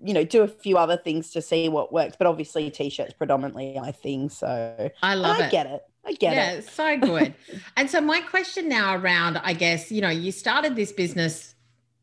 you 0.00 0.14
know 0.14 0.24
do 0.24 0.42
a 0.42 0.48
few 0.48 0.76
other 0.76 0.96
things 0.96 1.30
to 1.32 1.42
see 1.42 1.68
what 1.68 1.92
works, 1.92 2.16
but 2.18 2.26
obviously 2.26 2.70
t-shirts 2.70 3.14
predominantly 3.14 3.78
I 3.78 3.92
think 3.92 4.32
so. 4.32 4.90
I 5.02 5.14
love 5.14 5.38
it. 5.38 5.44
I 5.44 5.50
get 5.50 5.66
it. 5.66 5.82
I 6.08 6.12
get 6.12 6.34
yeah, 6.34 6.50
it. 6.52 6.68
so 6.68 6.96
good. 6.98 7.34
and 7.76 7.90
so 7.90 8.00
my 8.00 8.20
question 8.22 8.68
now 8.68 8.96
around, 8.96 9.36
I 9.38 9.52
guess, 9.52 9.92
you 9.92 10.00
know, 10.00 10.08
you 10.08 10.32
started 10.32 10.74
this 10.74 10.90
business 10.90 11.54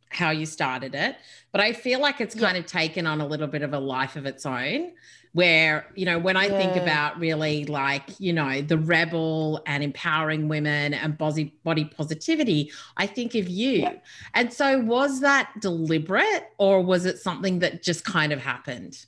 how 0.09 0.29
you 0.29 0.45
started 0.45 0.95
it, 0.95 1.17
but 1.51 1.59
I 1.59 1.73
feel 1.73 1.99
like 1.99 2.21
it's 2.21 2.35
kind 2.35 2.55
yeah. 2.55 2.61
of 2.61 2.67
taken 2.67 3.05
on 3.05 3.19
a 3.19 3.27
little 3.27 3.47
bit 3.47 3.63
of 3.63 3.73
a 3.73 3.79
life 3.79 4.15
of 4.15 4.25
its 4.25 4.45
own 4.45 4.93
where 5.33 5.85
you 5.95 6.05
know 6.05 6.17
when 6.17 6.37
i 6.37 6.45
yeah. 6.45 6.57
think 6.57 6.81
about 6.81 7.19
really 7.19 7.65
like 7.65 8.09
you 8.19 8.31
know 8.31 8.61
the 8.61 8.77
rebel 8.77 9.61
and 9.65 9.83
empowering 9.83 10.47
women 10.47 10.93
and 10.93 11.17
body 11.17 11.53
body 11.65 11.83
positivity 11.83 12.71
i 12.95 13.05
think 13.05 13.35
of 13.35 13.49
you 13.49 13.81
yeah. 13.81 13.95
and 14.33 14.53
so 14.53 14.79
was 14.79 15.19
that 15.19 15.51
deliberate 15.59 16.51
or 16.57 16.81
was 16.81 17.05
it 17.05 17.19
something 17.19 17.59
that 17.59 17.83
just 17.83 18.05
kind 18.05 18.31
of 18.31 18.39
happened 18.39 19.05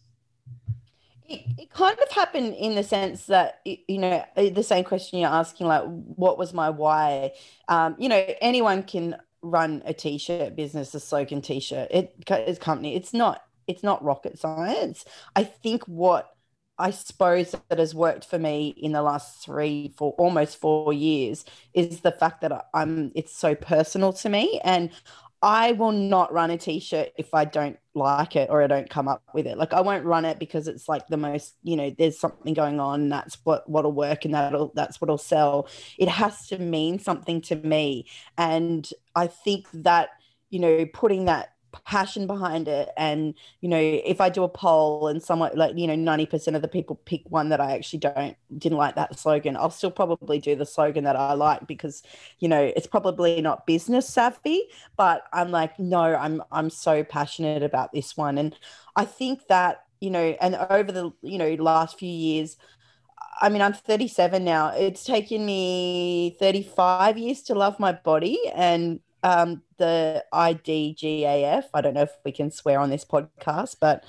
It, 1.28 1.42
it 1.58 1.70
kind 1.70 1.98
of 2.00 2.10
happened 2.12 2.56
in 2.56 2.76
the 2.76 2.84
sense 2.84 3.26
that 3.26 3.62
you 3.66 3.98
know 3.98 4.24
the 4.36 4.64
same 4.64 4.84
question 4.84 5.20
you're 5.20 5.30
asking, 5.30 5.68
like 5.68 5.84
what 5.84 6.38
was 6.38 6.54
my 6.54 6.70
why? 6.70 7.34
Um, 7.68 7.96
you 8.00 8.10
know, 8.10 8.26
anyone 8.42 8.84
can 8.84 9.18
run 9.42 9.84
a 9.86 9.94
t-shirt 9.94 10.56
business, 10.56 10.94
a 10.96 11.00
slogan 11.00 11.42
t-shirt. 11.42 11.90
It 11.92 12.16
is 12.48 12.60
company. 12.60 12.96
It's 12.96 13.14
not. 13.14 13.42
It's 13.68 13.84
not 13.84 14.04
rocket 14.04 14.40
science. 14.40 15.04
I 15.36 15.44
think 15.44 15.84
what 15.84 16.34
I 16.80 16.92
suppose 16.92 17.56
that 17.70 17.80
has 17.80 17.94
worked 17.94 18.26
for 18.26 18.38
me 18.40 18.70
in 18.78 18.92
the 18.92 19.02
last 19.02 19.44
three, 19.44 19.94
four, 19.98 20.14
almost 20.14 20.58
four 20.58 20.94
years 20.94 21.44
is 21.74 22.02
the 22.02 22.12
fact 22.12 22.42
that 22.42 22.68
I'm. 22.74 23.12
It's 23.16 23.36
so 23.36 23.56
personal 23.56 24.14
to 24.14 24.30
me, 24.30 24.62
and 24.64 24.92
I 25.42 25.74
will 25.74 25.92
not 25.92 26.34
run 26.34 26.50
a 26.50 26.58
t-shirt 26.58 27.10
if 27.18 27.34
I 27.34 27.46
don't 27.46 27.78
like 27.94 28.36
it 28.36 28.50
or 28.50 28.64
I 28.64 28.68
don't 28.68 28.90
come 28.90 29.08
up 29.08 29.22
with 29.34 29.46
it. 29.46 29.58
Like 29.58 29.74
I 29.74 29.82
won't 29.82 30.06
run 30.06 30.26
it 30.26 30.40
because 30.40 30.68
it's 30.68 30.90
like 30.90 31.08
the 31.08 31.18
most, 31.18 31.56
you 31.62 31.76
know, 31.76 31.94
there's 31.96 32.20
something 32.20 32.54
going 32.54 32.80
on. 32.80 33.10
That's 33.10 33.38
what 33.44 33.70
what'll 33.70 33.92
work 33.92 34.26
and 34.26 34.34
that'll 34.34 34.72
that's 34.74 35.00
what'll 35.00 35.20
sell. 35.20 35.68
It 35.98 36.10
has 36.10 36.48
to 36.48 36.58
mean 36.58 36.98
something 36.98 37.42
to 37.42 37.56
me. 37.56 38.08
And 38.38 38.90
I 39.16 39.28
think 39.28 39.68
that, 39.74 40.10
you 40.50 40.60
know, 40.60 40.86
putting 40.92 41.26
that 41.26 41.50
passion 41.86 42.28
behind 42.28 42.68
it 42.68 42.90
and 42.98 43.34
you 43.62 43.70
know 43.70 43.80
if 43.80 44.22
i 44.22 44.30
do 44.30 44.44
a 44.44 44.50
poll 44.50 45.08
and 45.08 45.22
someone 45.22 45.52
like 45.56 45.78
you 45.78 45.88
know 45.88 45.96
90% 45.96 46.56
of 46.56 46.62
the 46.62 46.68
people 46.68 46.96
pick 47.06 47.22
one 47.30 47.50
that 47.50 47.60
i 47.60 47.72
actually 47.74 48.00
don't 48.00 48.36
didn't 48.58 48.78
like 48.78 48.96
that 48.96 49.18
slogan 49.18 49.56
i'll 49.58 49.70
still 49.70 49.92
probably 49.92 50.40
do 50.40 50.56
the 50.56 50.66
slogan 50.66 51.04
that 51.04 51.16
i 51.16 51.34
like 51.34 51.66
because 51.68 52.04
you 52.40 52.48
know 52.48 52.72
it's 52.76 52.88
probably 52.88 53.42
not 53.42 53.66
business 53.66 54.08
savvy 54.08 54.64
but 54.96 55.24
i'm 55.34 55.52
like 55.52 55.78
no 55.80 56.16
i'm 56.16 56.42
i'm 56.52 56.70
so 56.70 57.04
passionate 57.04 57.64
about 57.64 57.92
this 57.92 58.16
one 58.16 58.38
and 58.38 58.56
i 58.96 59.06
think 59.06 59.48
that 59.48 59.84
you 60.00 60.10
know 60.10 60.36
and 60.42 60.56
over 60.70 60.92
the 60.92 61.12
you 61.22 61.38
know 61.38 61.54
last 61.56 62.00
few 62.00 62.10
years 62.10 62.58
I 63.40 63.50
mean, 63.50 63.62
I'm 63.62 63.74
37 63.74 64.44
now. 64.44 64.70
It's 64.70 65.04
taken 65.04 65.46
me 65.46 66.36
35 66.40 67.18
years 67.18 67.44
to 67.44 67.56
love 67.56 67.80
my 67.80 67.92
body. 67.92 68.40
And 68.56 69.00
um, 69.24 69.62
the 69.78 70.24
IDGAF. 70.34 71.64
I 71.74 71.82
don't 71.82 71.94
know 71.94 72.02
if 72.02 72.12
we 72.24 72.32
can 72.32 72.52
swear 72.52 72.80
on 72.80 72.90
this 72.90 73.06
podcast, 73.06 73.78
but 73.80 74.04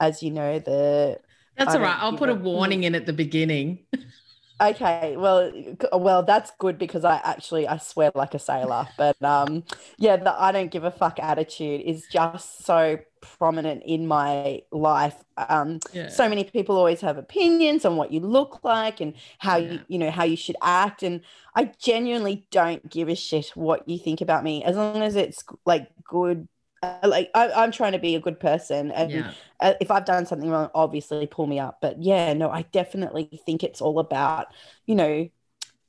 as 0.00 0.22
you 0.22 0.30
know, 0.30 0.58
the 0.58 1.18
that's 1.56 1.74
all 1.74 1.80
right. 1.80 1.98
I'll 1.98 2.16
put 2.16 2.28
a 2.30 2.34
warning 2.34 2.84
in 2.84 2.94
at 2.94 3.06
the 3.06 3.12
beginning. 3.12 3.80
Okay, 4.60 5.16
well, 5.16 5.50
well, 5.92 6.22
that's 6.22 6.52
good 6.58 6.76
because 6.76 7.02
I 7.02 7.20
actually 7.24 7.66
I 7.66 7.78
swear 7.78 8.12
like 8.14 8.34
a 8.34 8.38
sailor, 8.38 8.86
but 8.98 9.20
um, 9.22 9.64
yeah, 9.96 10.16
the 10.16 10.38
I 10.38 10.52
don't 10.52 10.70
give 10.70 10.84
a 10.84 10.90
fuck 10.90 11.18
attitude 11.18 11.80
is 11.80 12.06
just 12.12 12.66
so 12.66 12.98
prominent 13.22 13.82
in 13.86 14.06
my 14.06 14.60
life. 14.70 15.16
Um, 15.38 15.80
yeah. 15.94 16.08
so 16.10 16.28
many 16.28 16.44
people 16.44 16.76
always 16.76 17.00
have 17.00 17.16
opinions 17.16 17.86
on 17.86 17.96
what 17.96 18.12
you 18.12 18.20
look 18.20 18.62
like 18.62 19.00
and 19.00 19.14
how 19.38 19.56
yeah. 19.56 19.72
you 19.72 19.80
you 19.88 19.98
know 19.98 20.10
how 20.10 20.24
you 20.24 20.36
should 20.36 20.56
act, 20.60 21.02
and 21.02 21.22
I 21.54 21.72
genuinely 21.78 22.46
don't 22.50 22.86
give 22.90 23.08
a 23.08 23.14
shit 23.14 23.52
what 23.54 23.88
you 23.88 23.98
think 23.98 24.20
about 24.20 24.44
me 24.44 24.62
as 24.62 24.76
long 24.76 25.02
as 25.02 25.16
it's 25.16 25.42
like 25.64 25.88
good 26.04 26.48
like 26.82 27.30
I, 27.34 27.64
am 27.64 27.72
trying 27.72 27.92
to 27.92 27.98
be 27.98 28.14
a 28.14 28.20
good 28.20 28.40
person 28.40 28.90
and 28.90 29.10
yeah. 29.10 29.32
uh, 29.60 29.74
if 29.80 29.90
i've 29.90 30.06
done 30.06 30.24
something 30.24 30.48
wrong 30.48 30.70
obviously 30.74 31.26
pull 31.26 31.46
me 31.46 31.58
up. 31.58 31.78
But 31.82 32.02
yeah 32.02 32.32
no 32.32 32.50
i 32.50 32.62
definitely 32.62 33.28
think 33.44 33.62
it's 33.62 33.80
all 33.80 33.98
about 33.98 34.46
you 34.86 34.94
know 34.94 35.28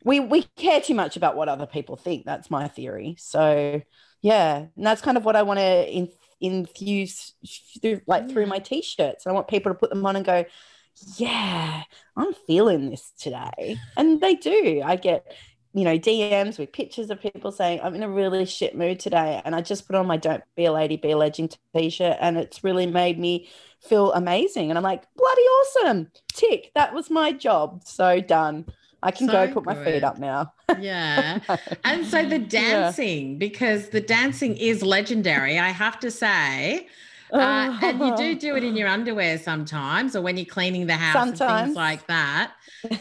we 0.04 0.20
we 0.20 0.44
care 0.58 0.82
too 0.82 0.96
much 0.96 1.16
about 1.16 1.36
what 1.36 1.48
other 1.48 1.68
people 1.68 1.96
think. 1.96 2.26
That's 2.26 2.50
my 2.50 2.68
theory. 2.68 3.16
So 3.20 3.82
yeah 4.22 4.58
and 4.58 4.86
that's 4.86 5.02
kind 5.02 5.18
of 5.18 5.26
what 5.26 5.36
i 5.36 5.42
want 5.42 5.60
to 5.60 5.90
in, 5.92 6.10
infuse 6.40 7.34
through 7.82 8.02
like 8.06 8.30
through 8.30 8.48
my 8.48 8.60
t-shirts. 8.60 9.26
And 9.26 9.32
i 9.32 9.34
want 9.34 9.48
people 9.48 9.72
to 9.72 9.78
put 9.78 9.90
them 9.90 10.06
on 10.06 10.16
and 10.16 10.26
go 10.26 10.46
yeah 11.16 11.84
i'm 12.18 12.34
feeling 12.48 12.90
this 12.90 13.14
today. 13.18 13.78
And 13.96 14.20
they 14.20 14.36
do. 14.36 14.82
I 14.84 14.98
get 14.98 15.34
you 15.74 15.84
know, 15.84 15.98
DMs 15.98 16.60
with 16.60 16.74
pictures 16.74 17.10
of 17.10 17.22
people 17.22 17.52
saying, 17.52 17.80
I'm 17.82 17.96
in 17.96 18.04
a 18.04 18.10
really 18.10 18.46
shit 18.46 18.76
mood 18.76 19.00
today. 19.00 19.42
And 19.46 19.56
I 19.56 19.62
just 19.62 19.88
put 19.88 19.96
on 19.96 20.06
my 20.06 20.18
Don't 20.18 20.44
Be 20.56 20.66
a 20.66 20.72
Lady, 20.72 20.98
Be 20.98 21.12
a 21.12 21.18
Legend 21.18 21.58
t 21.76 21.90
shirt. 21.90 22.18
And 22.20 22.38
it's 22.38 22.64
really 22.64 22.86
made 22.86 23.18
me 23.18 23.48
feel 23.80 24.12
amazing. 24.12 24.70
And 24.70 24.78
I'm 24.78 24.84
like, 24.84 25.04
bloody 25.16 25.42
awesome. 25.42 26.12
Tick. 26.34 26.72
That 26.76 26.94
was 26.94 27.10
my 27.10 27.32
job. 27.32 27.84
So 27.86 28.20
done. 28.20 28.66
I 29.04 29.12
can 29.12 29.28
so 29.28 29.34
go 29.34 29.54
put 29.54 29.66
good. 29.66 29.78
my 29.78 29.86
feet 29.86 30.04
up 30.04 30.20
now. 30.20 30.54
yeah. 30.80 31.40
And 31.84 32.06
so 32.06 32.26
the 32.26 32.38
dancing, 32.60 33.32
yeah. 33.32 33.38
because 33.38 33.90
the 33.90 34.02
dancing 34.02 34.58
is 34.58 34.84
legendary, 34.84 35.58
I 35.58 35.70
have 35.70 36.00
to 36.02 36.12
say. 36.12 36.88
Uh, 37.32 37.78
and 37.82 38.00
you 38.00 38.16
do 38.18 38.36
do 38.40 38.56
it 38.56 38.64
in 38.64 38.76
your 38.76 38.88
underwear 38.88 39.38
sometimes, 39.38 40.16
or 40.16 40.22
when 40.22 40.38
you're 40.38 40.46
cleaning 40.46 40.88
the 40.88 40.96
house 40.96 41.14
sometimes. 41.14 41.42
and 41.42 41.66
things 41.68 41.76
like 41.76 42.06
that. 42.08 42.54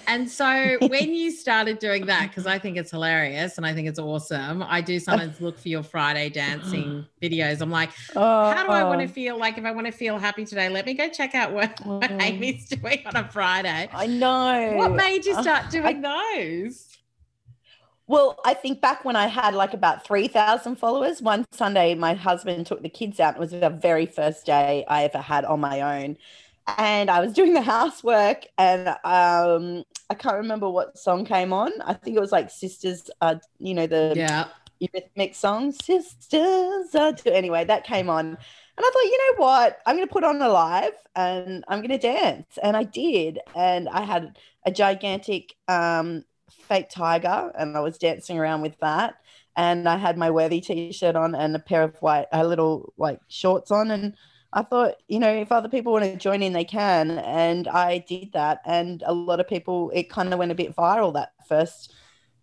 And 0.06 0.30
so 0.30 0.78
when 0.88 1.14
you 1.14 1.30
started 1.30 1.78
doing 1.78 2.06
that, 2.06 2.28
because 2.28 2.46
I 2.46 2.58
think 2.58 2.76
it's 2.76 2.90
hilarious 2.90 3.56
and 3.56 3.66
I 3.66 3.74
think 3.74 3.88
it's 3.88 3.98
awesome, 3.98 4.62
I 4.62 4.80
do 4.80 4.98
sometimes 4.98 5.40
look 5.40 5.58
for 5.58 5.68
your 5.68 5.82
Friday 5.82 6.28
dancing 6.28 7.06
videos. 7.22 7.60
I'm 7.60 7.70
like, 7.70 7.90
oh, 8.14 8.50
how 8.50 8.64
do 8.64 8.70
I 8.70 8.84
want 8.84 9.00
to 9.00 9.08
feel? 9.08 9.38
Like, 9.38 9.58
if 9.58 9.64
I 9.64 9.72
want 9.72 9.86
to 9.86 9.92
feel 9.92 10.18
happy 10.18 10.44
today, 10.44 10.68
let 10.68 10.86
me 10.86 10.94
go 10.94 11.08
check 11.08 11.34
out 11.34 11.52
what, 11.52 11.84
what 11.84 12.10
mm. 12.10 12.22
Amy's 12.22 12.68
doing 12.68 13.02
on 13.06 13.16
a 13.16 13.28
Friday. 13.28 13.88
I 13.92 14.06
know. 14.06 14.74
What 14.76 14.92
made 14.92 15.24
you 15.24 15.40
start 15.40 15.70
doing 15.70 16.04
I, 16.04 16.36
those? 16.36 16.89
Well, 18.10 18.40
I 18.44 18.54
think 18.54 18.80
back 18.80 19.04
when 19.04 19.14
I 19.14 19.28
had 19.28 19.54
like 19.54 19.72
about 19.72 20.04
3,000 20.04 20.74
followers, 20.74 21.22
one 21.22 21.44
Sunday 21.52 21.94
my 21.94 22.14
husband 22.14 22.66
took 22.66 22.82
the 22.82 22.88
kids 22.88 23.20
out. 23.20 23.36
It 23.36 23.38
was 23.38 23.52
the 23.52 23.70
very 23.70 24.04
first 24.04 24.44
day 24.44 24.84
I 24.88 25.04
ever 25.04 25.18
had 25.18 25.44
on 25.44 25.60
my 25.60 26.02
own. 26.02 26.16
And 26.76 27.08
I 27.08 27.20
was 27.20 27.32
doing 27.34 27.54
the 27.54 27.62
housework 27.62 28.46
and 28.58 28.88
um, 29.04 29.84
I 30.10 30.14
can't 30.18 30.38
remember 30.38 30.68
what 30.68 30.98
song 30.98 31.24
came 31.24 31.52
on. 31.52 31.70
I 31.82 31.94
think 31.94 32.16
it 32.16 32.20
was 32.20 32.32
like 32.32 32.50
Sisters, 32.50 33.10
uh, 33.20 33.36
you 33.60 33.74
know, 33.74 33.86
the 33.86 34.14
yeah. 34.16 34.48
Eurythmic 34.82 35.36
song, 35.36 35.70
Sisters. 35.70 36.92
Uh, 36.92 37.12
anyway, 37.26 37.64
that 37.64 37.84
came 37.84 38.10
on. 38.10 38.26
And 38.26 38.36
I 38.86 38.90
thought, 38.92 39.04
you 39.04 39.18
know 39.18 39.44
what? 39.44 39.78
I'm 39.86 39.94
going 39.94 40.08
to 40.08 40.12
put 40.12 40.24
on 40.24 40.42
a 40.42 40.48
live 40.48 40.94
and 41.14 41.64
I'm 41.68 41.78
going 41.78 41.90
to 41.90 41.98
dance. 41.98 42.58
And 42.60 42.76
I 42.76 42.82
did. 42.82 43.38
And 43.54 43.88
I 43.88 44.02
had 44.02 44.36
a 44.66 44.72
gigantic 44.72 45.54
um, 45.68 46.24
fake 46.68 46.88
tiger 46.90 47.52
and 47.58 47.76
I 47.76 47.80
was 47.80 47.98
dancing 47.98 48.38
around 48.38 48.62
with 48.62 48.78
that. 48.80 49.14
And 49.56 49.88
I 49.88 49.96
had 49.96 50.16
my 50.16 50.30
worthy 50.30 50.60
t-shirt 50.60 51.16
on 51.16 51.34
and 51.34 51.54
a 51.56 51.58
pair 51.58 51.82
of 51.82 51.96
white, 51.96 52.26
a 52.32 52.46
little 52.46 52.92
like 52.96 53.20
shorts 53.28 53.70
on. 53.70 53.90
And 53.90 54.14
I 54.52 54.62
thought, 54.62 54.94
you 55.08 55.18
know, 55.18 55.32
if 55.32 55.52
other 55.52 55.68
people 55.68 55.92
want 55.92 56.04
to 56.04 56.16
join 56.16 56.42
in, 56.42 56.52
they 56.52 56.64
can. 56.64 57.18
And 57.18 57.68
I 57.68 57.98
did 57.98 58.32
that. 58.32 58.60
And 58.64 59.02
a 59.06 59.12
lot 59.12 59.40
of 59.40 59.48
people, 59.48 59.90
it 59.94 60.10
kind 60.10 60.32
of 60.32 60.38
went 60.38 60.52
a 60.52 60.54
bit 60.54 60.74
viral 60.74 61.12
that 61.14 61.32
first, 61.48 61.92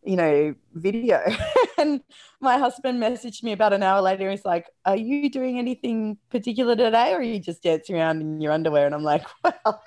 you 0.03 0.15
know, 0.15 0.53
video. 0.73 1.21
and 1.77 2.01
my 2.39 2.57
husband 2.57 3.01
messaged 3.01 3.43
me 3.43 3.51
about 3.51 3.73
an 3.73 3.83
hour 3.83 4.01
later. 4.01 4.29
He's 4.29 4.45
like, 4.45 4.67
Are 4.85 4.95
you 4.95 5.29
doing 5.29 5.57
anything 5.57 6.17
particular 6.29 6.75
today? 6.75 7.13
Or 7.13 7.17
are 7.17 7.23
you 7.23 7.39
just 7.39 7.63
dancing 7.63 7.95
around 7.95 8.21
in 8.21 8.41
your 8.41 8.51
underwear? 8.51 8.85
And 8.85 8.95
I'm 8.95 9.03
like, 9.03 9.25
Well, 9.43 9.83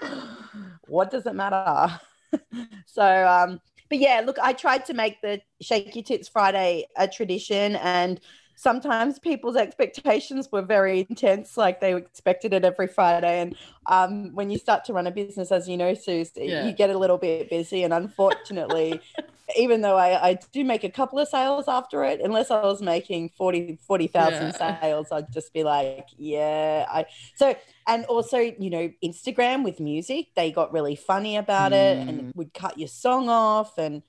what 0.88 1.10
does 1.10 1.26
it 1.26 1.34
matter? 1.34 2.00
so 2.86 3.26
um, 3.26 3.60
but 3.90 3.98
yeah, 3.98 4.22
look, 4.24 4.38
I 4.40 4.52
tried 4.52 4.86
to 4.86 4.94
make 4.94 5.20
the 5.20 5.42
Shake 5.60 5.94
Your 5.94 6.04
Tits 6.04 6.28
Friday 6.28 6.86
a 6.96 7.08
tradition, 7.08 7.76
and 7.76 8.20
sometimes 8.60 9.18
people's 9.18 9.56
expectations 9.56 10.52
were 10.52 10.60
very 10.60 11.06
intense, 11.08 11.56
like 11.56 11.80
they 11.80 11.96
expected 11.96 12.52
it 12.52 12.62
every 12.62 12.86
Friday. 12.86 13.40
And 13.40 13.56
um, 13.86 14.34
when 14.34 14.50
you 14.50 14.58
start 14.58 14.84
to 14.84 14.92
run 14.92 15.06
a 15.06 15.10
business, 15.10 15.50
as 15.50 15.66
you 15.66 15.78
know, 15.78 15.94
Suze, 15.94 16.32
yeah. 16.36 16.66
you 16.66 16.72
get 16.72 16.90
a 16.90 16.98
little 16.98 17.16
bit 17.16 17.48
busy. 17.48 17.84
And 17.84 17.94
unfortunately, 17.94 19.00
even 19.56 19.80
though 19.80 19.96
I, 19.96 20.28
I 20.28 20.38
do 20.52 20.62
make 20.62 20.84
a 20.84 20.90
couple 20.90 21.18
of 21.18 21.28
sales 21.28 21.68
after 21.68 22.04
it, 22.04 22.20
unless 22.20 22.50
I 22.50 22.60
was 22.60 22.82
making 22.82 23.30
40, 23.30 23.78
40,000 23.86 24.34
yeah. 24.34 24.50
sales, 24.82 25.06
I'd 25.10 25.32
just 25.32 25.54
be 25.54 25.64
like, 25.64 26.08
yeah. 26.18 26.84
I 26.90 27.06
So, 27.36 27.56
and 27.86 28.04
also, 28.04 28.36
you 28.36 28.68
know, 28.68 28.92
Instagram 29.02 29.64
with 29.64 29.80
music, 29.80 30.34
they 30.36 30.52
got 30.52 30.70
really 30.70 30.96
funny 30.96 31.38
about 31.38 31.72
mm. 31.72 31.76
it 31.76 32.08
and 32.08 32.20
mm. 32.20 32.36
would 32.36 32.52
cut 32.52 32.78
your 32.78 32.88
song 32.88 33.30
off. 33.30 33.78
And 33.78 34.02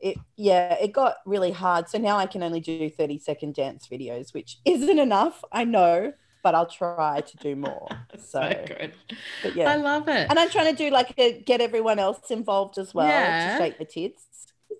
it, 0.00 0.16
yeah, 0.36 0.74
it 0.74 0.92
got 0.92 1.16
really 1.26 1.52
hard. 1.52 1.88
So 1.88 1.98
now 1.98 2.16
I 2.16 2.26
can 2.26 2.42
only 2.42 2.60
do 2.60 2.88
30 2.88 3.18
second 3.18 3.54
dance 3.54 3.88
videos, 3.90 4.32
which 4.32 4.58
isn't 4.64 4.98
enough. 4.98 5.44
I 5.52 5.64
know 5.64 6.12
but 6.44 6.54
I'll 6.54 6.68
try 6.68 7.20
to 7.20 7.36
do 7.38 7.56
more. 7.56 7.88
So, 8.16 8.40
so, 8.40 8.64
good. 8.66 8.94
But 9.42 9.56
yeah, 9.56 9.70
I 9.70 9.76
love 9.76 10.08
it. 10.08 10.30
And 10.30 10.38
I'm 10.38 10.48
trying 10.50 10.74
to 10.74 10.76
do 10.84 10.90
like 10.90 11.12
a, 11.18 11.42
get 11.42 11.60
everyone 11.60 11.98
else 11.98 12.30
involved 12.30 12.78
as 12.78 12.94
well 12.94 13.08
yeah. 13.08 13.58
to 13.58 13.64
shake 13.64 13.78
the 13.78 13.84
tits 13.84 14.28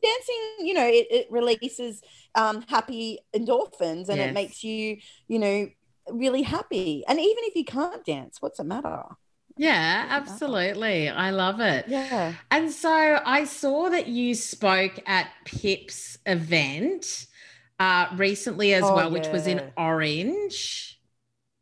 dancing, 0.03 0.67
you 0.67 0.75
know, 0.75 0.87
it, 0.87 1.07
it 1.11 1.27
releases 1.31 2.03
um, 2.35 2.63
happy 2.63 3.19
endorphins 3.35 4.09
and 4.09 4.19
yes. 4.19 4.31
it 4.31 4.35
makes 4.35 4.65
you, 4.65 4.99
you 5.27 5.39
know, 5.39 5.69
really 6.11 6.43
happy. 6.43 7.05
And 7.09 7.19
even 7.19 7.45
if 7.45 7.55
you 7.55 7.65
can't 7.65 8.05
dance, 8.05 8.41
what's 8.41 8.59
the 8.59 8.65
matter? 8.65 9.03
Yeah, 9.59 10.07
absolutely. 10.09 11.09
I 11.09 11.31
love 11.31 11.61
it. 11.61 11.87
Yeah. 11.89 12.35
And 12.51 12.71
so 12.71 13.21
I 13.25 13.45
saw 13.45 13.89
that 13.91 14.07
you 14.09 14.35
spoke 14.35 15.01
at 15.07 15.31
Pip's 15.45 16.17
event 16.27 17.27
uh, 17.81 18.07
recently 18.17 18.73
as 18.75 18.85
oh, 18.85 18.95
well, 18.95 19.13
yeah. 19.13 19.13
which 19.13 19.29
was 19.29 19.47
in 19.47 19.73
Orange. 19.77 21.01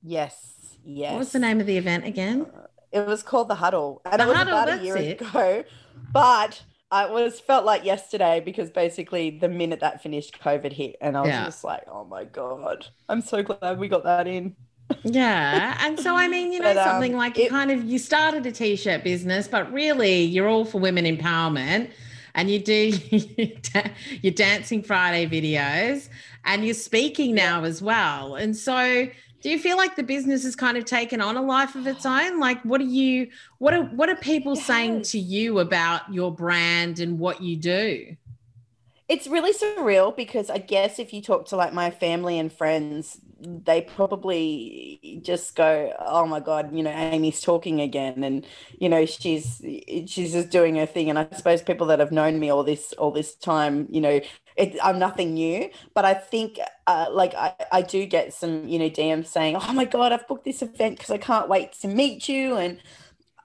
Yes. 0.03 0.79
Yes. 0.85 1.13
What 1.13 1.19
was 1.19 1.33
the 1.33 1.39
name 1.39 1.61
of 1.61 1.67
the 1.67 1.77
event 1.79 2.05
again? 2.05 2.47
Uh, 2.55 2.67
It 2.93 3.07
was 3.07 3.23
called 3.23 3.49
the 3.49 3.57
Huddle, 3.57 4.03
and 4.05 4.21
The 4.21 4.25
it 4.25 4.29
was 4.29 4.37
Huddle, 4.37 4.55
about 4.55 4.69
a 4.81 4.85
year 4.85 4.97
it. 4.97 5.21
ago. 5.21 5.65
But 6.13 6.63
I 6.91 7.07
was 7.11 7.41
felt 7.41 7.65
like 7.65 7.85
yesterday 7.85 8.41
because 8.41 8.71
basically 8.71 9.31
the 9.39 9.49
minute 9.49 9.81
that 9.81 10.03
finished, 10.03 10.39
COVID 10.41 10.73
hit, 10.73 10.97
and 11.01 11.17
I 11.17 11.23
was 11.23 11.29
Yeah. 11.31 11.45
just 11.45 11.65
like, 11.65 11.85
"Oh 11.89 12.05
my 12.05 12.25
god, 12.25 12.87
I'm 13.09 13.21
so 13.23 13.43
glad 13.43 13.79
we 13.79 13.89
got 13.89 14.05
that 14.05 14.27
in." 14.29 14.57
Yeah. 15.03 15.77
And 15.81 15.99
so, 15.99 16.15
I 16.17 16.29
mean, 16.29 16.53
you 16.53 16.61
know, 16.61 16.75
But, 16.75 16.79
um, 16.79 16.85
something 16.85 17.17
like 17.17 17.37
you 17.39 17.45
it- 17.47 17.51
kind 17.51 17.71
of, 17.71 17.85
you 17.85 17.99
started 17.99 18.47
a 18.47 18.53
t-shirt 18.53 19.03
business, 19.05 19.49
but 19.49 19.73
really 19.73 20.23
you're 20.23 20.49
all 20.49 20.65
for 20.65 20.79
women 20.79 21.05
empowerment 21.05 21.91
and 22.35 22.51
you 22.51 22.59
do 22.59 22.93
your 24.23 24.33
Dancing 24.33 24.83
Friday 24.83 25.27
videos 25.27 26.09
and 26.45 26.65
you're 26.65 26.75
speaking 26.75 27.35
now 27.35 27.65
as 27.65 27.83
well. 27.83 28.37
And 28.37 28.57
so 28.57 29.09
do 29.43 29.51
you 29.51 29.59
feel 29.59 29.77
like 29.77 29.97
the 29.97 30.03
business 30.03 30.45
has 30.45 30.55
kind 30.57 30.77
of 30.77 30.85
taken 30.85 31.21
on 31.21 31.37
a 31.37 31.43
life 31.43 31.75
of 31.75 31.87
its 31.87 32.07
own? 32.07 32.39
Like 32.39 32.63
what 32.65 32.81
are 32.81 32.85
you, 32.85 33.29
what 33.59 33.75
are, 33.75 33.85
what 33.85 34.09
are 34.09 34.17
people 34.17 34.55
saying 34.57 35.03
to 35.03 35.19
you 35.19 35.59
about 35.59 36.13
your 36.13 36.33
brand 36.33 37.01
and 37.01 37.19
what 37.19 37.43
you 37.43 37.57
do? 37.57 38.17
It's 39.09 39.29
really 39.29 39.53
surreal 39.53 40.17
because 40.17 40.51
I 40.51 40.59
guess 40.59 40.99
if 40.99 41.13
you 41.13 41.23
talk 41.23 41.47
to 41.47 41.57
like 41.57 41.73
my 41.73 41.91
family 41.91 42.39
and 42.41 42.53
friends, 42.53 43.21
they 43.41 43.83
probably 43.83 45.21
just 45.23 45.55
go, 45.57 45.93
"Oh 45.99 46.27
my 46.27 46.41
God, 46.41 46.75
you 46.75 46.83
know, 46.83 46.91
Amy's 46.91 47.41
talking 47.41 47.81
again," 47.81 48.25
and 48.25 48.47
you 48.79 48.89
know, 48.89 49.05
she's 49.07 49.61
she's 50.07 50.33
just 50.33 50.51
doing 50.51 50.77
her 50.77 50.87
thing. 50.87 51.11
And 51.11 51.19
I 51.19 51.29
suppose 51.33 51.63
people 51.63 51.87
that 51.89 52.01
have 52.01 52.13
known 52.13 52.39
me 52.41 52.51
all 52.51 52.65
this 52.65 52.93
all 52.95 53.11
this 53.11 53.35
time, 53.35 53.87
you 53.91 54.01
know, 54.01 54.21
it, 54.57 54.77
I'm 54.83 54.99
nothing 54.99 55.35
new. 55.35 55.71
But 55.95 56.05
I 56.07 56.15
think, 56.15 56.59
uh, 56.87 57.07
like, 57.11 57.35
I, 57.35 57.55
I 57.73 57.83
do 57.83 58.07
get 58.07 58.33
some, 58.33 58.67
you 58.67 58.79
know, 58.79 58.89
DMs 58.89 59.27
saying, 59.27 59.57
"Oh 59.61 59.73
my 59.73 59.85
God, 59.85 60.13
I've 60.13 60.27
booked 60.29 60.45
this 60.45 60.63
event 60.63 60.97
because 60.99 61.11
I 61.11 61.19
can't 61.19 61.49
wait 61.49 61.73
to 61.83 61.89
meet 61.89 62.29
you," 62.29 62.57
and 62.57 62.79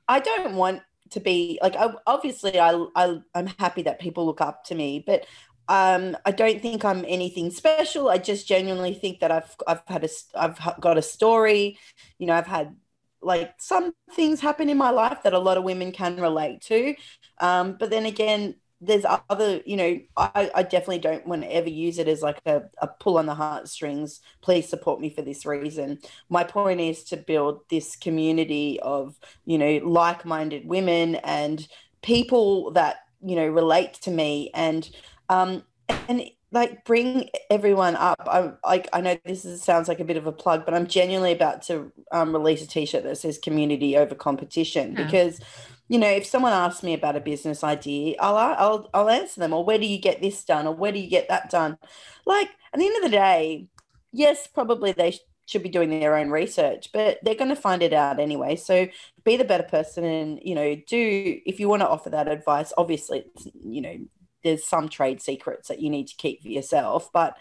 I 0.08 0.20
don't 0.20 0.56
want 0.56 0.82
to 1.12 1.20
be 1.20 1.60
like 1.62 1.76
I, 1.76 1.90
obviously 2.08 2.60
I, 2.60 2.86
I 2.96 3.20
I'm 3.36 3.48
happy 3.60 3.82
that 3.84 4.00
people 4.00 4.26
look 4.26 4.42
up 4.42 4.64
to 4.66 4.76
me, 4.76 5.04
but 5.06 5.26
um, 5.72 6.18
I 6.26 6.32
don't 6.32 6.62
think 6.62 6.84
I'm 6.84 7.06
anything 7.08 7.50
special. 7.50 8.10
I 8.10 8.18
just 8.18 8.46
genuinely 8.46 8.94
think 8.94 9.22
that 9.22 9.32
I've 9.32 9.56
I've 9.66 9.84
had 9.88 10.04
a 10.04 10.10
I've 10.36 10.60
got 10.82 10.98
a 10.98 11.02
story. 11.02 11.80
You 12.20 12.28
know, 12.28 12.34
I've 12.34 12.46
had 12.46 12.76
like 13.22 13.54
some 13.58 13.94
things 14.12 14.42
happen 14.42 14.68
in 14.68 14.78
my 14.78 14.90
life 14.90 15.20
that 15.24 15.32
a 15.32 15.40
lot 15.40 15.58
of 15.58 15.64
women 15.64 15.94
can 15.94 16.20
relate 16.20 16.60
to. 16.64 16.94
Um, 17.40 17.78
but 17.80 17.90
then 17.90 18.06
again, 18.06 18.56
there's 18.82 19.06
other, 19.30 19.62
you 19.66 19.78
know, 19.78 20.00
I, 20.18 20.52
I 20.54 20.64
definitely 20.64 21.00
don't 21.00 21.26
want 21.26 21.44
to 21.44 21.56
ever 21.56 21.70
use 21.70 22.00
it 22.00 22.10
as 22.10 22.22
like 22.22 22.42
a, 22.46 22.64
a 22.82 22.88
pull 22.88 23.18
on 23.18 23.28
the 23.28 23.36
heartstrings. 23.36 24.20
Please 24.42 24.68
support 24.68 25.00
me 25.00 25.10
for 25.10 25.22
this 25.22 25.46
reason. 25.46 26.00
My 26.28 26.44
point 26.44 26.82
is 26.82 27.06
to 27.06 27.18
build 27.18 27.62
this 27.70 27.96
community 27.96 28.78
of, 28.82 29.16
you 29.46 29.58
know, 29.58 29.80
like 29.86 30.26
minded 30.26 30.68
women 30.68 31.16
and 31.16 31.66
people 32.02 32.72
that, 32.72 32.98
you 33.24 33.38
know, 33.38 33.48
relate 33.48 33.94
to 34.02 34.12
me 34.12 34.50
and, 34.54 34.90
um, 35.32 35.64
and 36.10 36.24
like 36.52 36.84
bring 36.84 37.30
everyone 37.50 37.96
up. 37.96 38.22
I 38.28 38.52
like 38.68 38.90
I 38.92 39.02
know 39.02 39.18
this 39.26 39.46
is, 39.46 39.64
sounds 39.64 39.88
like 39.88 40.02
a 40.02 40.06
bit 40.06 40.18
of 40.18 40.28
a 40.28 40.32
plug, 40.32 40.66
but 40.66 40.74
I'm 40.74 40.86
genuinely 40.86 41.32
about 41.32 41.62
to 41.64 41.92
um, 42.12 42.34
release 42.34 42.62
a 42.62 42.68
T-shirt 42.68 43.04
that 43.04 43.18
says 43.18 43.38
"Community 43.38 43.98
over 43.98 44.14
Competition" 44.14 44.94
because 44.94 45.40
you 45.88 45.98
know 45.98 46.10
if 46.10 46.26
someone 46.26 46.52
asks 46.52 46.84
me 46.84 46.94
about 46.94 47.16
a 47.16 47.22
business 47.22 47.64
idea, 47.64 48.16
I'll 48.20 48.36
I'll 48.36 48.90
I'll 48.94 49.10
answer 49.10 49.40
them. 49.40 49.54
Or 49.54 49.64
where 49.64 49.80
do 49.80 49.86
you 49.86 50.00
get 50.00 50.22
this 50.22 50.44
done? 50.44 50.68
Or 50.68 50.76
where 50.76 50.92
do 50.92 51.00
you 51.00 51.10
get 51.10 51.30
that 51.30 51.50
done? 51.50 51.78
Like 52.26 52.50
at 52.74 52.80
the 52.80 52.86
end 52.86 52.98
of 52.98 53.04
the 53.04 53.18
day, 53.18 53.68
yes, 54.12 54.48
probably 54.48 54.92
they 54.92 55.12
sh- 55.12 55.20
should 55.46 55.64
be 55.64 55.70
doing 55.70 55.90
their 55.90 56.18
own 56.18 56.30
research, 56.30 56.90
but 56.94 57.20
they're 57.24 57.36
going 57.36 57.50
to 57.50 57.56
find 57.56 57.82
it 57.82 57.94
out 57.94 58.20
anyway. 58.20 58.58
So 58.58 58.88
be 59.24 59.38
the 59.38 59.46
better 59.46 59.64
person, 59.64 60.04
and 60.04 60.40
you 60.44 60.56
know, 60.56 60.76
do 60.76 61.40
if 61.46 61.62
you 61.62 61.70
want 61.70 61.82
to 61.82 61.90
offer 61.90 62.10
that 62.10 62.28
advice. 62.28 62.74
Obviously, 62.78 63.24
it's, 63.34 63.48
you 63.64 63.82
know, 63.82 63.98
there's 64.44 64.66
some 64.66 64.90
trade 64.90 65.22
secrets 65.22 65.68
that 65.68 65.82
you 65.82 65.90
need 65.90 66.08
to 66.08 66.16
keep 66.16 66.42
for 66.42 66.50
yourself, 66.50 67.10
but 67.14 67.38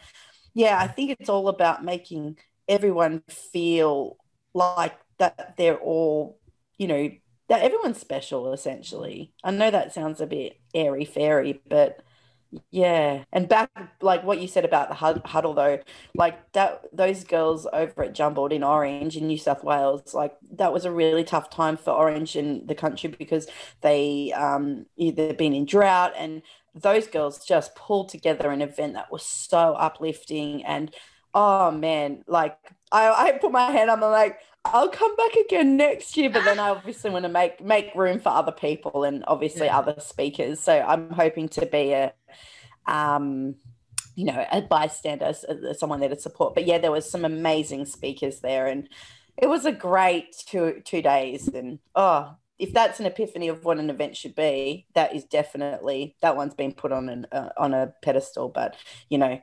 yeah, 0.54 0.78
I 0.78 0.86
think 0.88 1.10
it's 1.18 1.28
all 1.28 1.48
about 1.48 1.84
making 1.84 2.38
everyone 2.68 3.22
feel 3.28 4.16
like 4.54 4.96
that 5.18 5.56
they're 5.56 5.78
all, 5.78 6.38
you 6.76 6.86
know, 6.86 7.10
that 7.48 7.62
everyone's 7.62 7.98
special 7.98 8.52
essentially. 8.52 9.32
I 9.42 9.50
know 9.50 9.70
that 9.70 9.92
sounds 9.92 10.20
a 10.20 10.26
bit 10.26 10.58
airy 10.74 11.04
fairy, 11.04 11.60
but 11.68 12.02
yeah. 12.70 13.24
And 13.32 13.48
back 13.48 13.70
like 14.00 14.24
what 14.24 14.40
you 14.40 14.48
said 14.48 14.64
about 14.64 14.88
the 14.88 15.22
huddle 15.28 15.54
though, 15.54 15.80
like 16.14 16.52
that 16.52 16.84
those 16.92 17.24
girls 17.24 17.66
over 17.72 18.04
at 18.04 18.14
Jumbled 18.14 18.52
in 18.52 18.64
Orange 18.64 19.16
in 19.16 19.26
New 19.26 19.38
South 19.38 19.62
Wales, 19.62 20.14
like 20.14 20.36
that 20.52 20.72
was 20.72 20.84
a 20.84 20.90
really 20.90 21.24
tough 21.24 21.50
time 21.50 21.76
for 21.76 21.92
Orange 21.92 22.36
in 22.36 22.66
the 22.66 22.74
country 22.74 23.14
because 23.16 23.46
they 23.82 24.32
um 24.32 24.86
they've 24.98 25.36
been 25.36 25.54
in 25.54 25.64
drought 25.64 26.12
and 26.16 26.42
those 26.74 27.06
girls 27.06 27.44
just 27.44 27.74
pulled 27.74 28.08
together 28.08 28.50
an 28.50 28.62
event 28.62 28.94
that 28.94 29.10
was 29.10 29.22
so 29.22 29.74
uplifting 29.74 30.64
and 30.64 30.94
oh 31.34 31.70
man 31.70 32.22
like 32.26 32.56
i, 32.92 33.08
I 33.28 33.32
put 33.38 33.52
my 33.52 33.70
hand 33.70 33.90
up 33.90 34.00
and 34.02 34.10
like 34.10 34.38
i'll 34.64 34.88
come 34.88 35.14
back 35.16 35.34
again 35.34 35.76
next 35.76 36.16
year 36.16 36.30
but 36.30 36.44
then 36.44 36.58
i 36.58 36.70
obviously 36.70 37.10
want 37.10 37.24
to 37.24 37.28
make 37.28 37.60
make 37.60 37.94
room 37.94 38.20
for 38.20 38.30
other 38.30 38.52
people 38.52 39.04
and 39.04 39.24
obviously 39.26 39.66
Yeah. 39.66 39.78
other 39.78 39.94
speakers 39.98 40.60
so 40.60 40.78
i'm 40.80 41.10
hoping 41.10 41.48
to 41.50 41.66
be 41.66 41.92
a 41.92 42.12
um 42.86 43.54
you 44.16 44.24
know 44.24 44.44
a 44.52 44.60
bystander 44.62 45.26
uh, 45.48 45.72
someone 45.72 46.00
there 46.00 46.08
to 46.08 46.18
support 46.20 46.54
but 46.54 46.66
yeah 46.66 46.78
there 46.78 46.90
was 46.90 47.08
some 47.10 47.24
amazing 47.24 47.86
speakers 47.86 48.40
there 48.40 48.66
and 48.66 48.88
it 49.36 49.48
was 49.48 49.64
a 49.64 49.72
great 49.72 50.34
two 50.46 50.82
two 50.84 51.00
days 51.00 51.48
and 51.48 51.78
oh 51.94 52.34
if 52.60 52.72
that's 52.72 53.00
an 53.00 53.06
epiphany 53.06 53.48
of 53.48 53.64
what 53.64 53.78
an 53.78 53.90
event 53.90 54.16
should 54.16 54.34
be, 54.34 54.86
that 54.94 55.14
is 55.14 55.24
definitely 55.24 56.14
that 56.20 56.36
one's 56.36 56.54
been 56.54 56.72
put 56.72 56.92
on 56.92 57.08
an 57.08 57.26
uh, 57.32 57.48
on 57.56 57.74
a 57.74 57.92
pedestal. 58.02 58.48
But 58.48 58.76
you 59.08 59.18
know, 59.18 59.40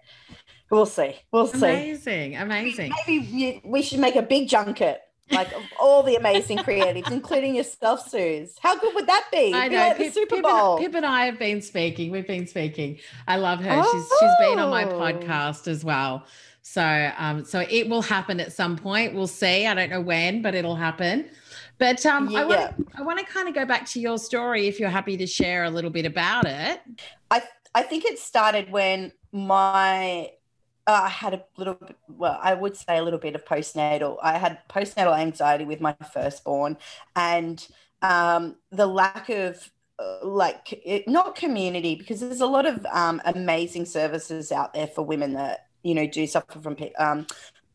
we'll 0.69 0.85
see. 0.85 1.15
We'll 1.31 1.47
see. 1.47 1.57
Amazing. 1.57 2.37
Amazing. 2.37 2.93
Maybe 3.07 3.61
we 3.65 3.81
should 3.81 3.99
make 3.99 4.15
a 4.15 4.21
big 4.21 4.47
junket, 4.47 5.01
like 5.31 5.51
of 5.53 5.63
all 5.79 6.03
the 6.03 6.15
amazing 6.15 6.59
creatives, 6.59 7.09
including 7.11 7.55
yourself, 7.55 8.07
Suze. 8.07 8.55
How 8.61 8.77
good 8.77 8.93
would 8.95 9.07
that 9.07 9.25
be? 9.31 9.53
I 9.53 9.67
know. 9.67 9.77
like 9.77 9.97
the 9.97 10.03
Pip, 10.05 10.13
Super 10.13 10.35
Pip 10.35 10.43
Bowl. 10.43 10.75
And, 10.77 10.85
Pip 10.85 10.95
and 10.95 11.05
I 11.05 11.25
have 11.25 11.39
been 11.39 11.61
speaking. 11.61 12.11
We've 12.11 12.27
been 12.27 12.47
speaking. 12.47 12.99
I 13.27 13.37
love 13.37 13.59
her. 13.59 13.83
She's 13.83 14.05
she's 14.19 14.31
been 14.39 14.59
on 14.59 14.69
my 14.69 14.85
Oh. 14.85 14.99
podcast 14.99 15.67
as 15.67 15.83
well. 15.83 16.25
So 16.61 17.11
um 17.17 17.45
so 17.45 17.65
it 17.69 17.89
will 17.89 18.01
happen 18.01 18.39
at 18.39 18.51
some 18.53 18.77
point. 18.77 19.15
We'll 19.15 19.27
see. 19.27 19.65
I 19.65 19.73
don't 19.73 19.89
know 19.89 20.01
when, 20.01 20.41
but 20.41 20.53
it'll 20.53 20.75
happen. 20.75 21.29
But 21.79 22.05
um 22.05 22.35
I 22.35 22.45
want 22.45 22.59
Yeah. 22.59 22.67
to 22.67 22.85
I 22.97 23.01
want 23.03 23.19
to 23.19 23.25
kind 23.25 23.47
of 23.47 23.55
go 23.55 23.65
back 23.65 23.85
to 23.87 23.99
your 23.99 24.17
story 24.17 24.67
if 24.67 24.79
you're 24.79 24.89
happy 24.89 25.17
to 25.17 25.27
share 25.27 25.65
a 25.65 25.69
little 25.69 25.91
bit 25.91 26.05
about 26.05 26.45
it. 26.45 26.81
I 27.29 27.43
I 27.75 27.83
think 27.83 28.05
it 28.05 28.19
started 28.19 28.71
when 28.71 29.11
my 29.31 30.31
uh, 30.87 31.01
I 31.03 31.09
had 31.09 31.33
a 31.33 31.43
little 31.57 31.73
bit, 31.73 31.97
well, 32.07 32.39
I 32.41 32.53
would 32.53 32.77
say 32.77 32.97
a 32.97 33.03
little 33.03 33.19
bit 33.19 33.35
of 33.35 33.43
postnatal. 33.43 34.17
I 34.23 34.37
had 34.37 34.59
postnatal 34.69 35.19
anxiety 35.19 35.65
with 35.65 35.81
my 35.81 35.93
firstborn, 36.13 36.77
and 37.13 37.65
um, 38.01 38.55
the 38.71 38.87
lack 38.87 39.27
of 39.29 39.69
uh, 39.99 40.25
like 40.25 40.79
it, 40.85 41.07
not 41.07 41.35
community 41.35 41.95
because 41.95 42.21
there's 42.21 42.39
a 42.41 42.45
lot 42.47 42.65
of 42.65 42.85
um, 42.85 43.21
amazing 43.25 43.85
services 43.85 44.51
out 44.51 44.73
there 44.73 44.87
for 44.87 45.03
women 45.03 45.33
that 45.33 45.67
you 45.83 45.93
know 45.93 46.07
do 46.07 46.25
suffer 46.25 46.59
from 46.59 46.77
um, 46.97 47.27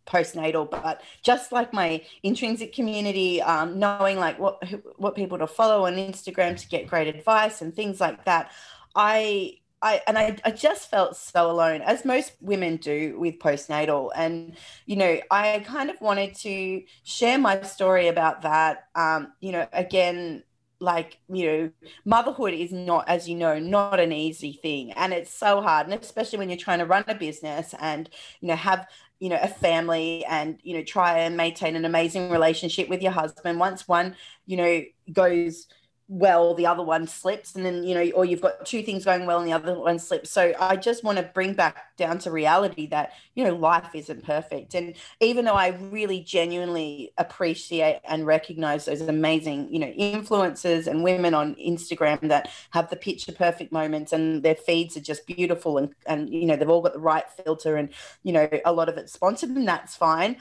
postnatal 0.06 0.70
but 0.70 1.02
just 1.22 1.52
like 1.52 1.72
my 1.72 2.02
intrinsic 2.22 2.72
community 2.72 3.40
um, 3.42 3.78
knowing 3.78 4.18
like 4.18 4.38
what 4.38 4.62
what 4.96 5.14
people 5.14 5.38
to 5.38 5.46
follow 5.46 5.86
on 5.86 5.94
instagram 5.94 6.56
to 6.56 6.68
get 6.68 6.86
great 6.86 7.06
advice 7.14 7.62
and 7.62 7.74
things 7.74 8.00
like 8.00 8.24
that 8.24 8.50
i 8.94 9.56
I, 9.84 10.00
and 10.06 10.16
I, 10.16 10.36
I 10.44 10.52
just 10.52 10.88
felt 10.88 11.16
so 11.16 11.50
alone 11.50 11.80
as 11.80 12.04
most 12.04 12.34
women 12.40 12.76
do 12.76 13.18
with 13.18 13.40
postnatal. 13.40 14.10
And 14.14 14.56
you 14.86 14.94
know 14.94 15.18
i 15.28 15.58
kind 15.66 15.90
of 15.90 16.00
wanted 16.00 16.36
to 16.36 16.84
share 17.02 17.36
my 17.36 17.62
story 17.62 18.06
about 18.06 18.42
that. 18.42 18.84
Um, 18.94 19.32
you 19.40 19.50
know 19.50 19.66
again 19.72 20.44
like 20.82 21.18
you 21.32 21.46
know 21.46 21.70
motherhood 22.04 22.52
is 22.52 22.72
not 22.72 23.08
as 23.08 23.28
you 23.28 23.36
know 23.36 23.58
not 23.58 24.00
an 24.00 24.12
easy 24.12 24.52
thing 24.52 24.90
and 24.92 25.12
it's 25.12 25.32
so 25.32 25.62
hard 25.62 25.86
and 25.86 25.94
especially 26.02 26.38
when 26.38 26.48
you're 26.48 26.58
trying 26.58 26.80
to 26.80 26.84
run 26.84 27.04
a 27.06 27.14
business 27.14 27.72
and 27.80 28.10
you 28.40 28.48
know 28.48 28.56
have 28.56 28.86
you 29.22 29.28
know 29.28 29.38
a 29.40 29.46
family 29.46 30.24
and 30.24 30.58
you 30.64 30.74
know 30.74 30.82
try 30.82 31.20
and 31.20 31.36
maintain 31.36 31.76
an 31.76 31.84
amazing 31.84 32.28
relationship 32.28 32.88
with 32.88 33.00
your 33.00 33.12
husband. 33.12 33.60
Once 33.60 33.86
one 33.86 34.16
you 34.46 34.56
know 34.56 34.82
goes 35.12 35.68
well 36.08 36.54
the 36.54 36.66
other 36.66 36.82
one 36.82 37.06
slips 37.06 37.54
and 37.54 37.64
then 37.64 37.82
you 37.84 37.94
know 37.94 38.10
or 38.10 38.24
you've 38.24 38.40
got 38.40 38.66
two 38.66 38.82
things 38.82 39.04
going 39.04 39.24
well 39.24 39.38
and 39.38 39.48
the 39.48 39.52
other 39.52 39.78
one 39.78 39.98
slips. 39.98 40.30
So 40.30 40.52
i 40.60 40.76
just 40.76 41.04
want 41.04 41.18
to 41.18 41.24
bring 41.24 41.54
back 41.54 41.96
down 41.96 42.18
to 42.20 42.30
reality 42.30 42.86
that 42.88 43.12
you 43.34 43.44
know 43.44 43.54
life 43.54 43.94
isn't 43.94 44.24
perfect. 44.24 44.74
And 44.74 44.94
even 45.20 45.44
though 45.44 45.54
i 45.54 45.68
really 45.68 46.20
genuinely 46.20 47.12
appreciate 47.18 48.00
and 48.04 48.26
recognize 48.26 48.84
those 48.84 49.00
amazing 49.00 49.72
you 49.72 49.78
know 49.78 49.92
influencers 49.98 50.86
and 50.86 51.02
women 51.02 51.34
on 51.34 51.54
instagram 51.56 52.28
that 52.28 52.50
have 52.70 52.90
the 52.90 52.96
picture 52.96 53.32
perfect 53.32 53.72
moments 53.72 54.12
and 54.12 54.42
their 54.42 54.54
feeds 54.54 54.96
are 54.96 55.00
just 55.00 55.26
beautiful 55.26 55.78
and 55.78 55.94
and 56.06 56.30
you 56.30 56.46
know 56.46 56.56
they've 56.56 56.68
all 56.68 56.82
got 56.82 56.92
the 56.92 56.98
right 56.98 57.28
filter 57.30 57.76
and 57.76 57.90
you 58.22 58.32
know 58.32 58.48
a 58.64 58.72
lot 58.72 58.88
of 58.88 58.96
it's 58.96 59.12
sponsored 59.12 59.50
and 59.50 59.66
that's 59.68 59.96
fine 59.96 60.36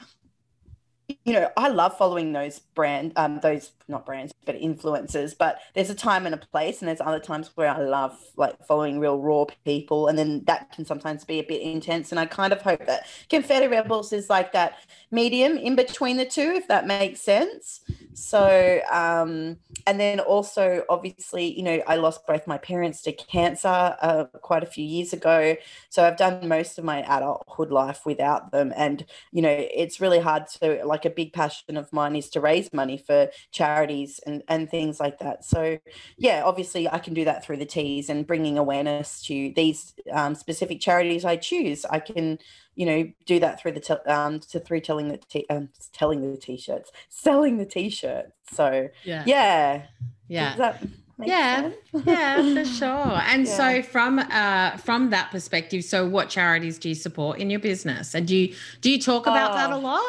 you 1.24 1.32
know, 1.32 1.50
I 1.56 1.68
love 1.68 1.96
following 1.96 2.32
those 2.32 2.58
brand, 2.58 3.12
um, 3.16 3.40
those 3.40 3.72
not 3.88 4.06
brands, 4.06 4.32
but 4.44 4.60
influencers. 4.60 5.36
But 5.36 5.58
there's 5.74 5.90
a 5.90 5.94
time 5.94 6.26
and 6.26 6.34
a 6.34 6.38
place, 6.38 6.80
and 6.80 6.88
there's 6.88 7.00
other 7.00 7.20
times 7.20 7.50
where 7.54 7.68
I 7.68 7.78
love 7.78 8.18
like 8.36 8.64
following 8.66 8.98
real 8.98 9.18
raw 9.18 9.44
people, 9.64 10.08
and 10.08 10.18
then 10.18 10.42
that 10.46 10.72
can 10.72 10.84
sometimes 10.84 11.24
be 11.24 11.38
a 11.38 11.44
bit 11.44 11.62
intense. 11.62 12.10
And 12.10 12.18
I 12.18 12.26
kind 12.26 12.52
of 12.52 12.62
hope 12.62 12.86
that 12.86 13.06
Confetti 13.28 13.68
Rebels 13.68 14.12
is 14.12 14.28
like 14.28 14.52
that 14.52 14.78
medium 15.10 15.56
in 15.56 15.76
between 15.76 16.16
the 16.16 16.24
two, 16.24 16.52
if 16.54 16.68
that 16.68 16.86
makes 16.86 17.20
sense. 17.20 17.80
So, 18.14 18.80
um, 18.90 19.56
and 19.86 19.98
then 19.98 20.20
also 20.20 20.84
obviously, 20.88 21.56
you 21.56 21.62
know, 21.62 21.82
I 21.86 21.96
lost 21.96 22.26
both 22.26 22.46
my 22.46 22.58
parents 22.58 23.02
to 23.02 23.12
cancer 23.12 23.68
uh, 23.68 24.24
quite 24.42 24.62
a 24.62 24.66
few 24.66 24.84
years 24.84 25.12
ago, 25.12 25.56
so 25.88 26.04
I've 26.04 26.16
done 26.16 26.48
most 26.48 26.78
of 26.78 26.84
my 26.84 27.00
adulthood 27.00 27.70
life 27.70 28.04
without 28.04 28.52
them, 28.52 28.72
and 28.76 29.04
you 29.32 29.42
know, 29.42 29.50
it's 29.50 30.00
really 30.00 30.20
hard 30.20 30.46
to 30.60 30.84
like 30.84 31.01
a 31.04 31.10
big 31.10 31.32
passion 31.32 31.76
of 31.76 31.92
mine 31.92 32.16
is 32.16 32.28
to 32.30 32.40
raise 32.40 32.72
money 32.72 32.96
for 32.98 33.28
charities 33.50 34.20
and, 34.26 34.42
and 34.48 34.70
things 34.70 35.00
like 35.00 35.18
that. 35.20 35.44
So, 35.44 35.78
yeah, 36.18 36.42
obviously, 36.44 36.88
I 36.88 36.98
can 36.98 37.14
do 37.14 37.24
that 37.24 37.44
through 37.44 37.58
the 37.58 37.66
teas 37.66 38.08
and 38.08 38.26
bringing 38.26 38.58
awareness 38.58 39.22
to 39.24 39.52
these 39.54 39.94
um, 40.12 40.34
specific 40.34 40.80
charities 40.80 41.24
I 41.24 41.36
choose. 41.36 41.84
I 41.84 42.00
can, 42.00 42.38
you 42.74 42.86
know, 42.86 43.10
do 43.26 43.40
that 43.40 43.60
through 43.60 43.72
the 43.72 43.80
te- 43.80 44.10
um, 44.10 44.40
to 44.40 44.60
through 44.60 44.80
telling 44.80 45.08
the 45.08 45.18
t- 45.18 45.46
um, 45.50 45.68
telling 45.92 46.30
the 46.30 46.36
t-shirts, 46.38 46.90
selling 47.08 47.58
the 47.58 47.66
t-shirts. 47.66 48.32
So, 48.52 48.88
Yeah. 49.04 49.24
yeah, 49.26 49.82
Yeah. 50.28 50.76
Yeah, 51.24 51.62
sense? 51.62 51.74
yeah, 52.06 52.54
for 52.54 52.64
sure. 52.78 53.20
And 53.28 53.46
Yeah. 53.46 53.56
so 53.56 53.82
from 53.82 54.18
uh 54.18 54.76
from 54.78 55.10
that 55.10 55.30
perspective, 55.30 55.84
so 55.84 56.08
what 56.08 56.28
charities 56.30 56.78
do 56.78 56.88
you 56.88 56.94
support 56.96 57.38
in 57.38 57.48
your 57.50 57.60
business? 57.60 58.14
And 58.14 58.26
do 58.26 58.34
you 58.36 58.54
do 58.80 58.90
you 58.90 58.98
talk 59.00 59.26
about 59.26 59.52
that 59.54 59.70
a 59.70 59.76
Oh. 59.76 59.78
lot? 59.78 60.02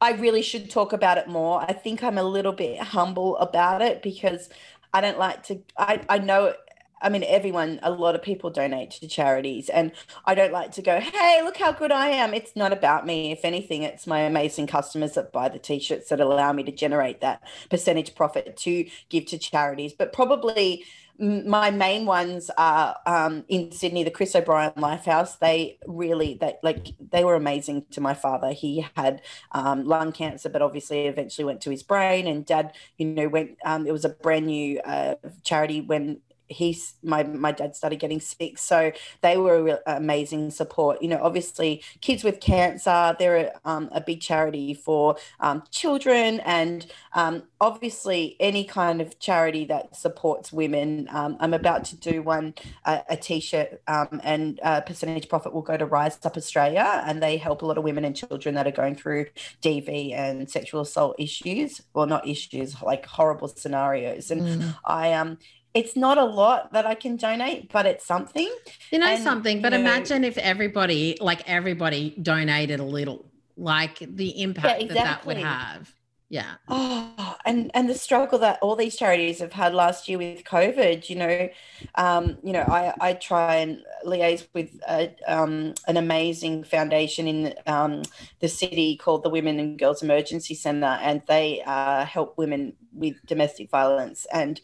I 0.00 0.12
really 0.12 0.42
should 0.42 0.70
talk 0.70 0.92
about 0.92 1.18
it 1.18 1.28
more. 1.28 1.60
I 1.60 1.72
think 1.72 2.02
I'm 2.02 2.18
a 2.18 2.22
little 2.22 2.52
bit 2.52 2.78
humble 2.80 3.36
about 3.38 3.82
it 3.82 4.02
because 4.02 4.48
I 4.92 5.00
don't 5.00 5.18
like 5.18 5.42
to. 5.44 5.60
I, 5.76 6.00
I 6.08 6.18
know, 6.18 6.54
I 7.02 7.08
mean, 7.08 7.24
everyone, 7.26 7.80
a 7.82 7.90
lot 7.90 8.14
of 8.14 8.22
people 8.22 8.50
donate 8.50 8.92
to 8.92 9.08
charities, 9.08 9.68
and 9.68 9.92
I 10.24 10.34
don't 10.34 10.52
like 10.52 10.72
to 10.72 10.82
go, 10.82 11.00
hey, 11.00 11.42
look 11.42 11.56
how 11.56 11.72
good 11.72 11.92
I 11.92 12.08
am. 12.08 12.32
It's 12.32 12.54
not 12.54 12.72
about 12.72 13.06
me. 13.06 13.32
If 13.32 13.44
anything, 13.44 13.82
it's 13.82 14.06
my 14.06 14.20
amazing 14.20 14.68
customers 14.68 15.14
that 15.14 15.32
buy 15.32 15.48
the 15.48 15.58
t 15.58 15.80
shirts 15.80 16.08
that 16.10 16.20
allow 16.20 16.52
me 16.52 16.62
to 16.64 16.72
generate 16.72 17.20
that 17.20 17.42
percentage 17.68 18.14
profit 18.14 18.56
to 18.58 18.86
give 19.08 19.26
to 19.26 19.38
charities. 19.38 19.92
But 19.92 20.12
probably 20.12 20.84
my 21.18 21.70
main 21.70 22.06
ones 22.06 22.50
are 22.56 22.96
um, 23.04 23.44
in 23.48 23.72
Sydney, 23.72 24.04
the 24.04 24.10
Chris 24.10 24.36
O'Brien 24.36 24.72
Lifehouse. 24.76 25.38
They 25.38 25.78
really, 25.86 26.38
they 26.40 26.56
like, 26.62 26.94
they 27.10 27.24
were 27.24 27.34
amazing 27.34 27.86
to 27.90 28.00
my 28.00 28.14
father. 28.14 28.52
He 28.52 28.86
had 28.96 29.22
um, 29.52 29.84
lung 29.84 30.12
cancer, 30.12 30.48
but 30.48 30.62
obviously 30.62 31.06
eventually 31.06 31.44
went 31.44 31.60
to 31.62 31.70
his 31.70 31.82
brain. 31.82 32.26
And 32.26 32.46
dad, 32.46 32.72
you 32.96 33.06
know, 33.06 33.28
went. 33.28 33.58
Um, 33.64 33.86
it 33.86 33.92
was 33.92 34.04
a 34.04 34.10
brand 34.10 34.46
new 34.46 34.80
uh, 34.80 35.16
charity 35.42 35.80
when 35.80 36.20
he's 36.48 36.94
my 37.02 37.22
my 37.22 37.52
dad 37.52 37.76
started 37.76 37.98
getting 37.98 38.20
sick 38.20 38.58
so 38.58 38.92
they 39.22 39.36
were 39.36 39.56
a 39.56 39.62
real 39.62 39.78
amazing 39.86 40.50
support. 40.50 41.00
You 41.02 41.08
know 41.08 41.20
obviously 41.22 41.82
kids 42.00 42.24
with 42.24 42.40
cancer 42.40 43.16
they're 43.18 43.52
um, 43.64 43.88
a 43.92 44.00
big 44.00 44.20
charity 44.20 44.74
for 44.74 45.16
um, 45.40 45.62
children 45.70 46.40
and 46.40 46.86
um, 47.14 47.42
obviously 47.60 48.36
any 48.40 48.64
kind 48.64 49.00
of 49.00 49.18
charity 49.18 49.64
that 49.66 49.94
supports 49.96 50.52
women 50.52 51.08
um, 51.10 51.36
i'm 51.40 51.54
about 51.54 51.84
to 51.84 51.96
do 51.96 52.22
one 52.22 52.54
a, 52.84 53.02
a 53.10 53.16
t-shirt 53.16 53.80
um, 53.88 54.20
and 54.22 54.60
uh, 54.62 54.80
percentage 54.82 55.28
profit 55.28 55.52
will 55.52 55.62
go 55.62 55.76
to 55.76 55.86
RizeUp 55.86 56.36
Australia 56.36 57.02
and 57.06 57.22
they 57.22 57.36
help 57.36 57.62
a 57.62 57.66
lot 57.66 57.78
of 57.78 57.84
women 57.84 58.04
and 58.04 58.14
children 58.16 58.54
that 58.54 58.66
are 58.66 58.70
going 58.72 58.94
through 58.94 59.26
dv 59.62 60.12
and 60.14 60.48
sexual 60.50 60.80
assault 60.82 61.16
issues. 61.18 61.82
Well 61.94 62.06
not 62.06 62.26
issues 62.26 62.80
like 62.82 63.06
horrible 63.06 63.48
scenarios. 63.48 64.30
And 64.30 64.42
Mm. 64.48 64.74
i 64.86 65.12
um 65.12 65.38
it's 65.78 65.94
not 65.96 66.18
a 66.18 66.24
lot 66.24 66.72
that 66.72 66.86
I 66.86 66.94
can 66.94 67.16
donate, 67.16 67.70
but 67.72 67.86
it's 67.86 68.04
something. 68.04 68.50
You 68.90 68.98
know 68.98 69.06
And, 69.06 69.22
something, 69.22 69.62
but 69.62 69.72
you 69.72 69.78
know- 69.78 69.84
imagine 69.84 70.24
if 70.24 70.36
everybody, 70.38 71.16
like 71.20 71.48
everybody, 71.48 72.14
donated 72.20 72.80
a 72.80 72.84
little, 72.98 73.20
like 73.56 73.98
the 74.00 74.42
impact 74.42 74.88
that 74.88 74.94
that 74.94 75.26
would 75.26 75.36
have. 75.38 75.94
Yeah. 76.30 76.56
Oh, 76.68 77.36
and 77.46 77.70
and 77.72 77.88
the 77.88 77.94
struggle 77.94 78.38
that 78.40 78.58
all 78.60 78.76
these 78.76 78.96
charities 78.96 79.38
have 79.38 79.54
had 79.54 79.72
last 79.72 80.08
year 80.08 80.18
with 80.18 80.44
COVID. 80.44 81.08
You 81.08 81.16
know, 81.16 81.48
um, 81.94 82.36
you 82.44 82.52
know, 82.52 82.64
I 82.68 82.92
I 83.00 83.10
try 83.14 83.54
and 83.56 83.82
liaise 84.04 84.46
with 84.52 84.78
a, 84.86 85.14
um, 85.26 85.72
an 85.86 85.96
amazing 85.96 86.64
foundation 86.64 87.26
in 87.26 87.54
um, 87.66 88.02
the 88.40 88.48
city 88.48 88.98
called 88.98 89.22
the 89.22 89.30
Women 89.30 89.58
and 89.58 89.78
Girls 89.78 90.02
Emergency 90.02 90.54
Centre, 90.54 90.98
and 91.00 91.22
they 91.28 91.62
uh, 91.64 92.04
help 92.04 92.36
women 92.36 92.74
with 92.92 93.14
domestic 93.24 93.70
violence 93.70 94.26
and. 94.32 94.60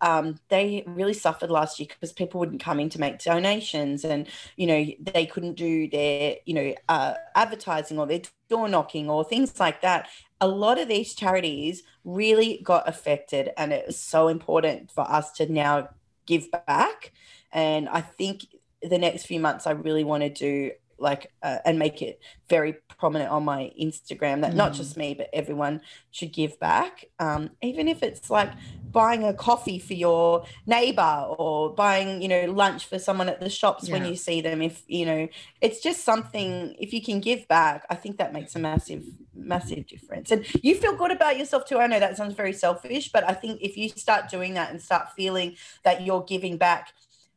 Um, 0.00 0.38
they 0.48 0.84
really 0.86 1.14
suffered 1.14 1.50
last 1.50 1.78
year 1.78 1.88
because 1.88 2.12
people 2.12 2.40
wouldn't 2.40 2.62
come 2.62 2.78
in 2.80 2.88
to 2.90 3.00
make 3.00 3.18
donations 3.18 4.04
and 4.04 4.28
you 4.56 4.66
know 4.66 4.86
they 5.12 5.26
couldn't 5.26 5.54
do 5.54 5.88
their 5.88 6.36
you 6.44 6.54
know 6.54 6.74
uh, 6.88 7.14
advertising 7.34 7.98
or 7.98 8.06
their 8.06 8.22
door 8.48 8.68
knocking 8.68 9.10
or 9.10 9.24
things 9.24 9.58
like 9.58 9.82
that. 9.82 10.08
A 10.40 10.48
lot 10.48 10.78
of 10.78 10.88
these 10.88 11.14
charities 11.14 11.82
really 12.04 12.60
got 12.62 12.88
affected 12.88 13.50
and 13.56 13.72
it 13.72 13.86
was 13.86 13.98
so 13.98 14.28
important 14.28 14.90
for 14.90 15.02
us 15.10 15.32
to 15.32 15.52
now 15.52 15.88
give 16.26 16.50
back. 16.50 17.12
And 17.52 17.88
i 17.88 18.00
think 18.00 18.44
the 18.82 18.98
next 18.98 19.26
few 19.26 19.40
months 19.40 19.66
i 19.66 19.72
really 19.72 20.04
want 20.04 20.22
to 20.22 20.28
do 20.30 20.70
like 20.98 21.32
uh, 21.42 21.58
and 21.64 21.78
make 21.78 22.02
it 22.02 22.20
very 22.48 22.74
prominent 22.98 23.30
on 23.30 23.44
my 23.44 23.70
instagram 23.80 24.40
that 24.42 24.54
not 24.54 24.72
Mm. 24.72 24.76
just 24.76 24.96
me 24.96 25.14
but 25.14 25.28
everyone 25.32 25.80
should 26.10 26.32
give 26.32 26.58
back 26.60 27.04
um, 27.18 27.50
even 27.62 27.88
if 27.88 28.02
it's 28.02 28.30
like 28.30 28.50
buying 28.90 29.22
a 29.24 29.34
coffee 29.34 29.78
for 29.78 29.94
your 29.94 30.44
neighbor 30.66 31.26
or 31.38 31.74
buying 31.74 32.22
you 32.22 32.28
know 32.28 32.46
lunch 32.46 32.86
for 32.86 32.98
someone 32.98 33.28
at 33.28 33.38
the 33.40 33.50
shops 33.50 33.88
when 33.90 34.04
you 34.04 34.16
see 34.16 34.40
them. 34.40 34.62
If 34.62 34.82
you 34.86 35.04
know 35.06 35.28
it's 35.60 35.80
just 35.80 36.04
something 36.04 36.74
if 36.78 36.92
you 36.92 37.02
can 37.02 37.20
give 37.20 37.46
back 37.48 37.84
i 37.90 37.94
think 37.94 38.16
that 38.18 38.32
makes 38.32 38.56
a 38.56 38.58
massive 38.58 39.04
massive 39.34 39.86
difference. 39.86 40.30
And 40.30 40.44
you 40.64 40.74
feel 40.74 40.96
good 40.96 41.12
about 41.12 41.38
yourself 41.38 41.64
too. 41.66 41.78
I 41.78 41.86
know 41.86 42.00
that 42.00 42.16
sounds 42.16 42.34
very 42.34 42.52
selfish 42.52 43.12
but 43.12 43.28
i 43.28 43.34
think 43.34 43.60
if 43.62 43.76
you 43.76 43.88
start 43.90 44.30
doing 44.30 44.54
that 44.54 44.70
and 44.70 44.80
start 44.80 45.12
feeling 45.16 45.56
that 45.84 46.02
you're 46.02 46.24
giving 46.24 46.56
back 46.56 46.92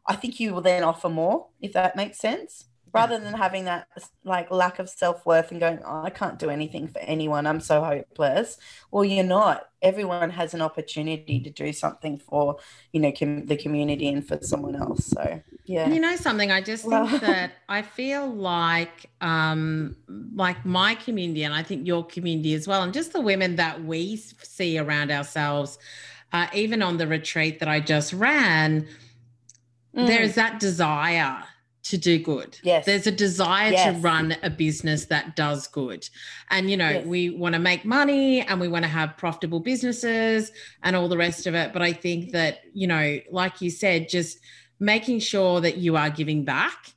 i 0.07 0.15
think 0.15 0.39
you 0.39 0.53
will 0.53 0.61
then 0.61 0.83
offer 0.83 1.09
more 1.09 1.47
if 1.61 1.73
that 1.73 1.95
makes 1.95 2.17
sense 2.17 2.65
rather 2.93 3.17
than 3.19 3.33
having 3.33 3.65
that 3.65 3.87
like 4.23 4.51
lack 4.51 4.79
of 4.79 4.89
self-worth 4.89 5.51
and 5.51 5.59
going 5.59 5.79
oh, 5.85 6.03
i 6.03 6.09
can't 6.09 6.39
do 6.39 6.49
anything 6.49 6.87
for 6.87 6.99
anyone. 6.99 7.47
I'm 7.47 7.59
so 7.61 7.83
hopeless. 7.83 8.57
Well 8.91 9.05
you're 9.05 9.23
not. 9.23 9.69
Everyone 9.81 10.29
has 10.29 10.53
an 10.53 10.61
opportunity 10.61 11.39
to 11.39 11.49
do 11.49 11.73
something 11.73 12.17
for 12.19 12.57
you 12.91 12.99
know 12.99 13.11
com- 13.17 13.45
the 13.45 13.57
community 13.57 14.07
and 14.09 14.27
for 14.27 14.37
someone 14.41 14.75
else. 14.75 15.05
So 15.05 15.41
yeah. 15.65 15.85
And 15.85 15.93
you 15.95 16.01
know 16.01 16.15
something, 16.15 16.51
I 16.51 16.61
just 16.61 16.83
think 16.83 16.93
Well- 16.93 17.19
that 17.19 17.53
I 17.69 17.81
feel 17.81 18.27
like 18.27 19.09
um 19.21 19.95
like 20.35 20.65
my 20.65 20.95
community 20.95 21.43
and 21.43 21.53
I 21.53 21.63
think 21.63 21.87
your 21.87 22.05
community 22.05 22.53
as 22.53 22.67
well, 22.67 22.83
and 22.83 22.93
just 22.93 23.13
the 23.13 23.21
women 23.21 23.55
that 23.55 23.83
we 23.83 24.17
see 24.17 24.77
around 24.77 25.11
ourselves, 25.11 25.79
uh, 26.33 26.47
even 26.53 26.81
on 26.81 26.97
the 26.97 27.07
retreat 27.07 27.59
that 27.59 27.69
I 27.69 27.79
just 27.79 28.11
ran, 28.13 28.87
Mm. 29.95 30.07
there's 30.07 30.35
that 30.35 30.57
desire 30.61 31.43
to 31.83 31.97
do 31.97 32.19
good. 32.19 32.59
Yes. 32.63 32.85
There's 32.85 33.07
a 33.07 33.11
desire 33.11 33.71
to 33.71 33.99
run 33.99 34.35
a 34.43 34.49
business 34.49 35.05
that 35.05 35.35
does 35.35 35.67
good. 35.67 36.07
And, 36.49 36.69
you 36.69 36.77
know, 36.77 36.89
Yes. 36.89 37.05
we 37.05 37.29
want 37.31 37.53
to 37.53 37.59
make 37.59 37.85
money 37.85 38.41
and 38.41 38.59
we 38.59 38.67
want 38.67 38.83
to 38.83 38.89
have 38.89 39.17
profitable 39.17 39.59
businesses 39.59 40.51
and 40.83 40.95
all 40.95 41.07
the 41.09 41.17
rest 41.17 41.47
of 41.47 41.55
it. 41.55 41.73
But 41.73 41.81
I 41.81 41.93
think 41.93 42.31
that, 42.33 42.59
you 42.73 42.87
know, 42.87 43.19
like 43.31 43.61
you 43.61 43.69
said, 43.71 44.09
just 44.09 44.37
making 44.79 45.19
sure 45.19 45.61
that 45.61 45.77
you 45.77 45.95
are 45.95 46.09
giving 46.09 46.43
back. 46.45 46.93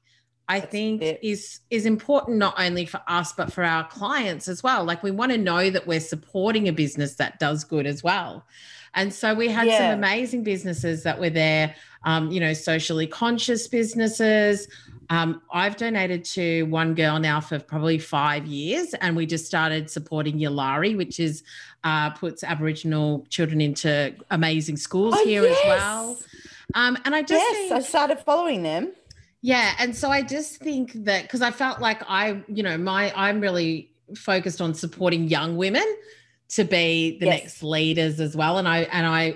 I 0.47 0.61
That's 0.61 0.73
think 0.73 1.01
it. 1.01 1.21
is 1.23 1.61
is 1.71 1.87
important 1.87 2.37
not 2.37 2.55
only 2.59 2.85
for 2.85 3.01
us 3.09 3.33
but 3.33 3.51
for 3.51 3.65
our 3.65 3.89
clients 3.89 4.47
as 4.47 4.63
well. 4.63 4.85
Like 4.85 5.03
we 5.03 5.11
want 5.11 5.33
to 5.33 5.39
know 5.39 5.71
that 5.71 5.87
we're 5.87 6.01
supporting 6.01 6.69
a 6.69 6.73
business 6.73 7.15
that 7.15 7.39
does 7.39 7.65
good 7.65 7.87
as 7.87 8.03
well. 8.03 8.45
And 8.93 9.13
so 9.13 9.35
we 9.35 9.49
had 9.49 9.69
some 9.71 9.93
amazing 9.99 10.45
businesses 10.45 11.03
that 11.03 11.19
were 11.19 11.31
there, 11.31 11.75
um, 12.05 12.31
you 12.31 12.41
know, 12.41 12.53
socially 12.53 13.07
conscious 13.07 13.67
businesses. 13.69 14.69
Um, 15.11 15.43
I've 15.53 15.77
donated 15.77 16.25
to 16.27 16.63
one 16.65 16.95
girl 16.95 17.19
now 17.19 17.41
for 17.41 17.59
probably 17.59 17.99
five 17.99 18.47
years, 18.47 18.95
and 18.95 19.15
we 19.17 19.27
just 19.27 19.45
started 19.45 19.91
supporting 19.91 20.39
Yalari, 20.39 20.97
which 20.97 21.21
is 21.21 21.43
uh, 21.83 22.11
puts 22.11 22.43
Aboriginal 22.43 23.27
children 23.29 23.61
into 23.61 24.15
amazing 24.31 24.79
schools 24.79 25.15
Oh, 25.17 25.25
here 25.25 25.45
as 25.45 25.59
well. 25.67 26.19
Um, 26.75 26.97
and 27.05 27.15
I 27.15 27.21
just 27.21 27.33
yes 27.41 27.57
think, 27.57 27.73
i 27.73 27.81
started 27.81 28.19
following 28.21 28.63
them 28.63 28.93
yeah, 29.45 29.75
and 29.79 29.95
so 29.95 30.11
I 30.11 30.23
just 30.23 30.57
think 30.57 30.95
that 31.05 31.25
because 31.25 31.43
I 31.43 31.51
felt 31.51 31.79
like 31.79 32.01
I, 32.09 32.43
you 32.49 32.63
know, 32.63 32.79
my 32.79 33.13
I'm 33.15 33.43
really 33.43 33.91
focused 34.17 34.63
on 34.63 34.73
supporting 34.73 35.29
young 35.29 35.59
women 35.59 35.85
to 36.55 36.65
be 36.65 37.19
the 37.19 37.27
Yes. 37.27 37.41
next 37.43 37.63
leaders 37.63 38.21
as 38.21 38.37
well. 38.37 38.59
And 38.59 38.69
I 38.69 38.81
and 38.93 39.07
I 39.07 39.35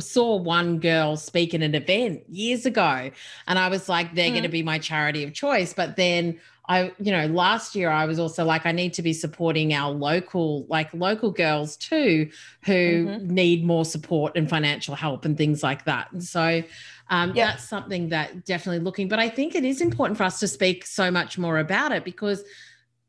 saw 0.00 0.36
one 0.36 0.80
girl 0.80 1.16
speak 1.16 1.54
in 1.54 1.62
an 1.62 1.74
event 1.74 2.22
years 2.28 2.66
ago, 2.66 3.10
and 3.46 3.58
I 3.58 3.68
was 3.68 3.88
like, 3.88 4.14
they're 4.14 4.30
Mm. 4.30 4.32
going 4.32 4.42
to 4.42 4.48
be 4.48 4.62
my 4.62 4.78
charity 4.78 5.24
of 5.24 5.32
choice. 5.32 5.72
But 5.72 5.96
then 5.96 6.38
I, 6.68 6.92
you 7.00 7.10
know, 7.12 7.26
last 7.28 7.74
year 7.74 7.88
I 7.88 8.04
was 8.04 8.18
also 8.18 8.44
like, 8.44 8.66
I 8.66 8.72
need 8.72 8.92
to 8.94 9.02
be 9.02 9.14
supporting 9.14 9.72
our 9.72 9.90
local, 9.90 10.66
like 10.68 10.92
local 10.92 11.30
girls 11.30 11.78
too, 11.78 12.28
who 12.66 13.06
mm-hmm. 13.06 13.26
need 13.26 13.64
more 13.64 13.86
support 13.86 14.36
and 14.36 14.50
financial 14.50 14.94
help 14.94 15.24
and 15.24 15.36
things 15.38 15.62
like 15.62 15.86
that. 15.86 16.12
And 16.12 16.22
so 16.22 16.62
um, 17.08 17.34
yep. 17.34 17.48
that's 17.48 17.64
something 17.64 18.10
that 18.10 18.44
definitely 18.44 18.80
looking, 18.80 19.08
but 19.08 19.18
I 19.18 19.30
think 19.30 19.54
it 19.54 19.64
is 19.64 19.80
important 19.80 20.18
for 20.18 20.24
us 20.24 20.40
to 20.40 20.48
speak 20.48 20.84
so 20.84 21.10
much 21.10 21.38
more 21.38 21.58
about 21.58 21.92
it 21.92 22.04
because 22.04 22.44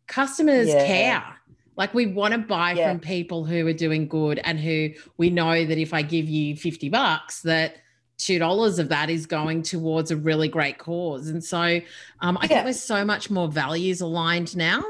customers 0.08 0.70
yeah. 0.70 0.88
care. 0.88 1.39
Like 1.80 1.94
we 1.94 2.08
want 2.08 2.34
to 2.34 2.40
buy 2.40 2.74
yeah. 2.74 2.90
from 2.90 3.00
people 3.00 3.46
who 3.46 3.66
are 3.66 3.74
doing 3.74 4.10
good 4.10 4.42
and 4.44 4.60
who 4.60 4.90
we 5.16 5.30
know 5.30 5.66
that 5.66 5.78
if 5.78 5.94
I 5.94 6.02
give 6.02 6.28
you 6.28 6.58
50 6.58 6.90
bucks, 6.90 7.42
that 7.44 7.78
$2 8.18 8.80
of 8.80 8.90
that 8.90 9.10
is 9.10 9.26
going 9.26 9.62
towards 9.62 10.12
a 10.12 10.18
really 10.18 10.50
great 10.50 10.78
cause. 10.78 11.30
And 11.30 11.42
so 11.42 11.80
um, 12.20 12.38
I 12.38 12.42
yeah. 12.42 12.48
think 12.48 12.64
there's 12.66 12.84
so 12.84 13.06
much 13.06 13.32
more 13.32 13.48
values 13.48 14.02
aligned 14.02 14.58
now. 14.58 14.84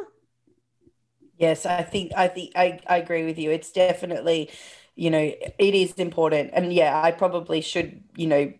Yes, 1.37 1.67
I 1.67 1.83
think 1.83 2.11
I 2.17 2.27
think 2.27 2.53
I, 2.55 2.79
I 2.87 2.97
agree 2.97 3.23
with 3.23 3.37
you. 3.37 3.51
It's 3.51 3.71
definitely, 3.71 4.49
you 4.95 5.11
know, 5.11 5.19
it 5.59 5.75
is 5.75 5.93
important. 5.93 6.49
And 6.53 6.73
yeah, 6.73 6.99
I 6.99 7.11
probably 7.11 7.61
should, 7.61 8.03
you 8.15 8.25
know, 8.25 8.51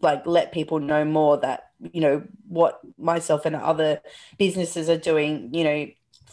like 0.00 0.26
let 0.26 0.52
people 0.52 0.80
know 0.80 1.04
more 1.04 1.36
that, 1.36 1.72
you 1.92 2.00
know, 2.00 2.22
what 2.48 2.80
myself 2.96 3.44
and 3.44 3.54
other 3.54 4.00
businesses 4.38 4.88
are 4.88 4.96
doing, 4.96 5.52
you 5.52 5.62
know, 5.62 5.86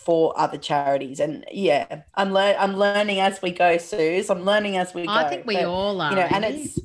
for 0.08 0.34
other 0.40 0.58
charities. 0.58 1.20
And 1.20 1.44
yeah, 1.52 2.04
I'm 2.16 2.36
I'm 2.38 2.78
learning 2.78 3.20
as 3.20 3.42
we 3.42 3.52
go, 3.52 3.78
Suze. 3.78 4.30
I'm 4.30 4.46
learning 4.46 4.78
as 4.78 4.94
we 4.94 5.06
go. 5.06 5.12
I 5.12 5.28
think 5.28 5.46
we 5.46 5.56
but, 5.56 5.66
all 5.66 6.00
are. 6.00 6.12
You 6.12 6.16
know, 6.16 6.28
and 6.32 6.46
it's 6.46 6.80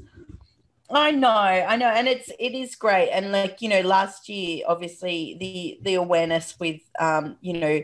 I 0.90 1.12
know, 1.12 1.28
I 1.28 1.76
know, 1.76 1.87
and 1.87 2.08
it's 2.08 2.32
it 2.40 2.52
is 2.52 2.74
great. 2.74 3.11
And 3.11 3.30
like 3.30 3.62
you 3.62 3.68
know, 3.68 3.82
last 3.82 4.28
year, 4.28 4.64
obviously 4.66 5.37
the 5.38 5.78
the 5.82 5.94
awareness 5.94 6.58
with 6.58 6.80
um, 6.98 7.37
you 7.40 7.52
know, 7.52 7.80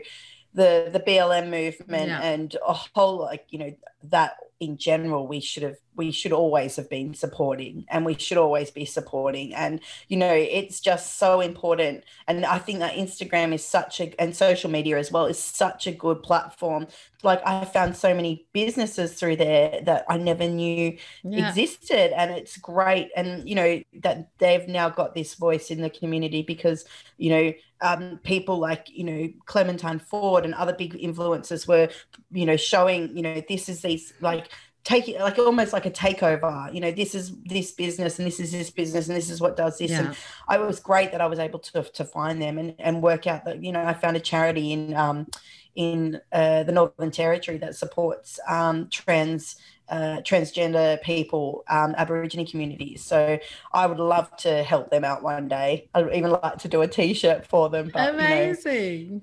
the 0.55 0.89
the 0.91 0.99
BLM 0.99 1.49
movement 1.49 2.09
yeah. 2.09 2.21
and 2.21 2.57
a 2.67 2.73
whole 2.73 3.19
like 3.19 3.45
you 3.47 3.59
know 3.59 3.73
that 4.03 4.33
in 4.59 4.75
general 4.75 5.25
we 5.25 5.39
should 5.39 5.63
have 5.63 5.77
we 5.99 6.11
should 6.11 6.31
always 6.31 6.77
have 6.77 6.89
been 6.89 7.13
supporting 7.13 7.85
and 7.89 8.05
we 8.05 8.15
should 8.17 8.37
always 8.37 8.71
be 8.71 8.85
supporting. 8.85 9.53
And 9.53 9.81
you 10.07 10.15
know 10.15 10.33
it's 10.33 10.79
just 10.79 11.17
so 11.19 11.41
important. 11.41 12.05
And 12.27 12.45
i 12.45 12.57
think 12.57 12.79
that 12.79 12.95
instagram 12.95 13.53
is 13.53 13.63
such 13.63 13.99
a 13.99 14.05
and 14.21 14.33
social 14.33 14.71
media 14.71 14.97
as 14.97 15.11
well 15.11 15.25
is 15.25 15.37
such 15.37 15.87
a 15.87 15.91
good 15.91 16.23
platform. 16.23 16.87
Like 17.21 17.41
i 17.45 17.65
found 17.65 17.97
so 17.97 18.15
many 18.15 18.47
businesses 18.53 19.09
through 19.19 19.35
there 19.35 19.81
that 19.83 20.05
i 20.07 20.15
never 20.17 20.47
knew 20.47 20.97
yeah. 21.23 21.49
existed 21.49 22.17
and 22.17 22.31
it's 22.31 22.55
great. 22.57 23.11
And 23.15 23.47
you 23.49 23.55
know 23.55 23.71
that 24.05 24.29
they've 24.37 24.67
now 24.67 24.89
got 24.89 25.13
this 25.13 25.35
voice 25.35 25.69
in 25.69 25.81
the 25.81 25.89
community 25.89 26.43
because 26.43 26.85
you 27.17 27.29
know 27.29 27.53
um, 27.81 28.19
people 28.23 28.57
like 28.59 28.87
you 28.91 29.03
know 29.03 29.29
Clementine 29.45 29.99
Ford 29.99 30.45
and 30.45 30.53
other 30.53 30.73
big 30.73 30.93
influencers 30.93 31.67
were 31.67 31.89
you 32.31 32.45
know 32.45 32.57
showing 32.57 33.15
you 33.15 33.23
know 33.23 33.41
this 33.47 33.69
is 33.69 33.81
these 33.81 34.13
like 34.21 34.49
take 34.89 35.07
it 35.07 35.19
like 35.21 35.37
almost 35.37 35.71
like 35.71 35.85
a 35.85 35.91
takeover 35.91 36.73
you 36.73 36.81
know 36.81 36.91
this 36.91 37.13
is 37.13 37.31
this 37.43 37.71
business 37.71 38.17
and 38.17 38.25
this 38.25 38.39
is 38.39 38.51
this 38.51 38.71
business 38.71 39.07
and 39.07 39.15
this 39.15 39.29
is 39.29 39.39
what 39.39 39.55
does 39.55 39.77
this 39.77 39.91
yeah. 39.91 39.99
and 39.99 40.15
i 40.47 40.57
was 40.57 40.79
great 40.79 41.11
that 41.11 41.21
i 41.21 41.27
was 41.27 41.37
able 41.37 41.59
to 41.59 41.83
to 41.83 42.03
find 42.03 42.41
them 42.41 42.57
and 42.57 42.73
and 42.79 43.03
work 43.03 43.27
out 43.27 43.45
that 43.45 43.63
you 43.63 43.71
know 43.71 43.83
i 43.83 43.93
found 43.93 44.17
a 44.17 44.19
charity 44.19 44.73
in 44.73 44.95
um 44.95 45.27
in 45.75 46.19
uh, 46.31 46.63
the 46.63 46.71
northern 46.71 47.11
territory 47.11 47.57
that 47.57 47.75
supports 47.75 48.39
um 48.47 48.87
trans 48.89 49.55
uh, 49.89 50.21
transgender 50.21 51.01
people, 51.01 51.63
um, 51.67 51.95
Aborigine 51.97 52.45
communities. 52.45 53.03
So 53.03 53.39
I 53.73 53.87
would 53.87 53.97
love 53.97 54.29
to 54.37 54.61
help 54.61 54.91
them 54.91 55.03
out 55.03 55.23
one 55.23 55.47
day. 55.47 55.89
I'd 55.95 56.13
even 56.13 56.29
like 56.29 56.59
to 56.59 56.67
do 56.67 56.83
a 56.83 56.87
T-shirt 56.87 57.47
for 57.47 57.69
them. 57.69 57.89
But, 57.91 58.13
Amazing. 58.13 59.01
You 59.01 59.09
know, 59.09 59.21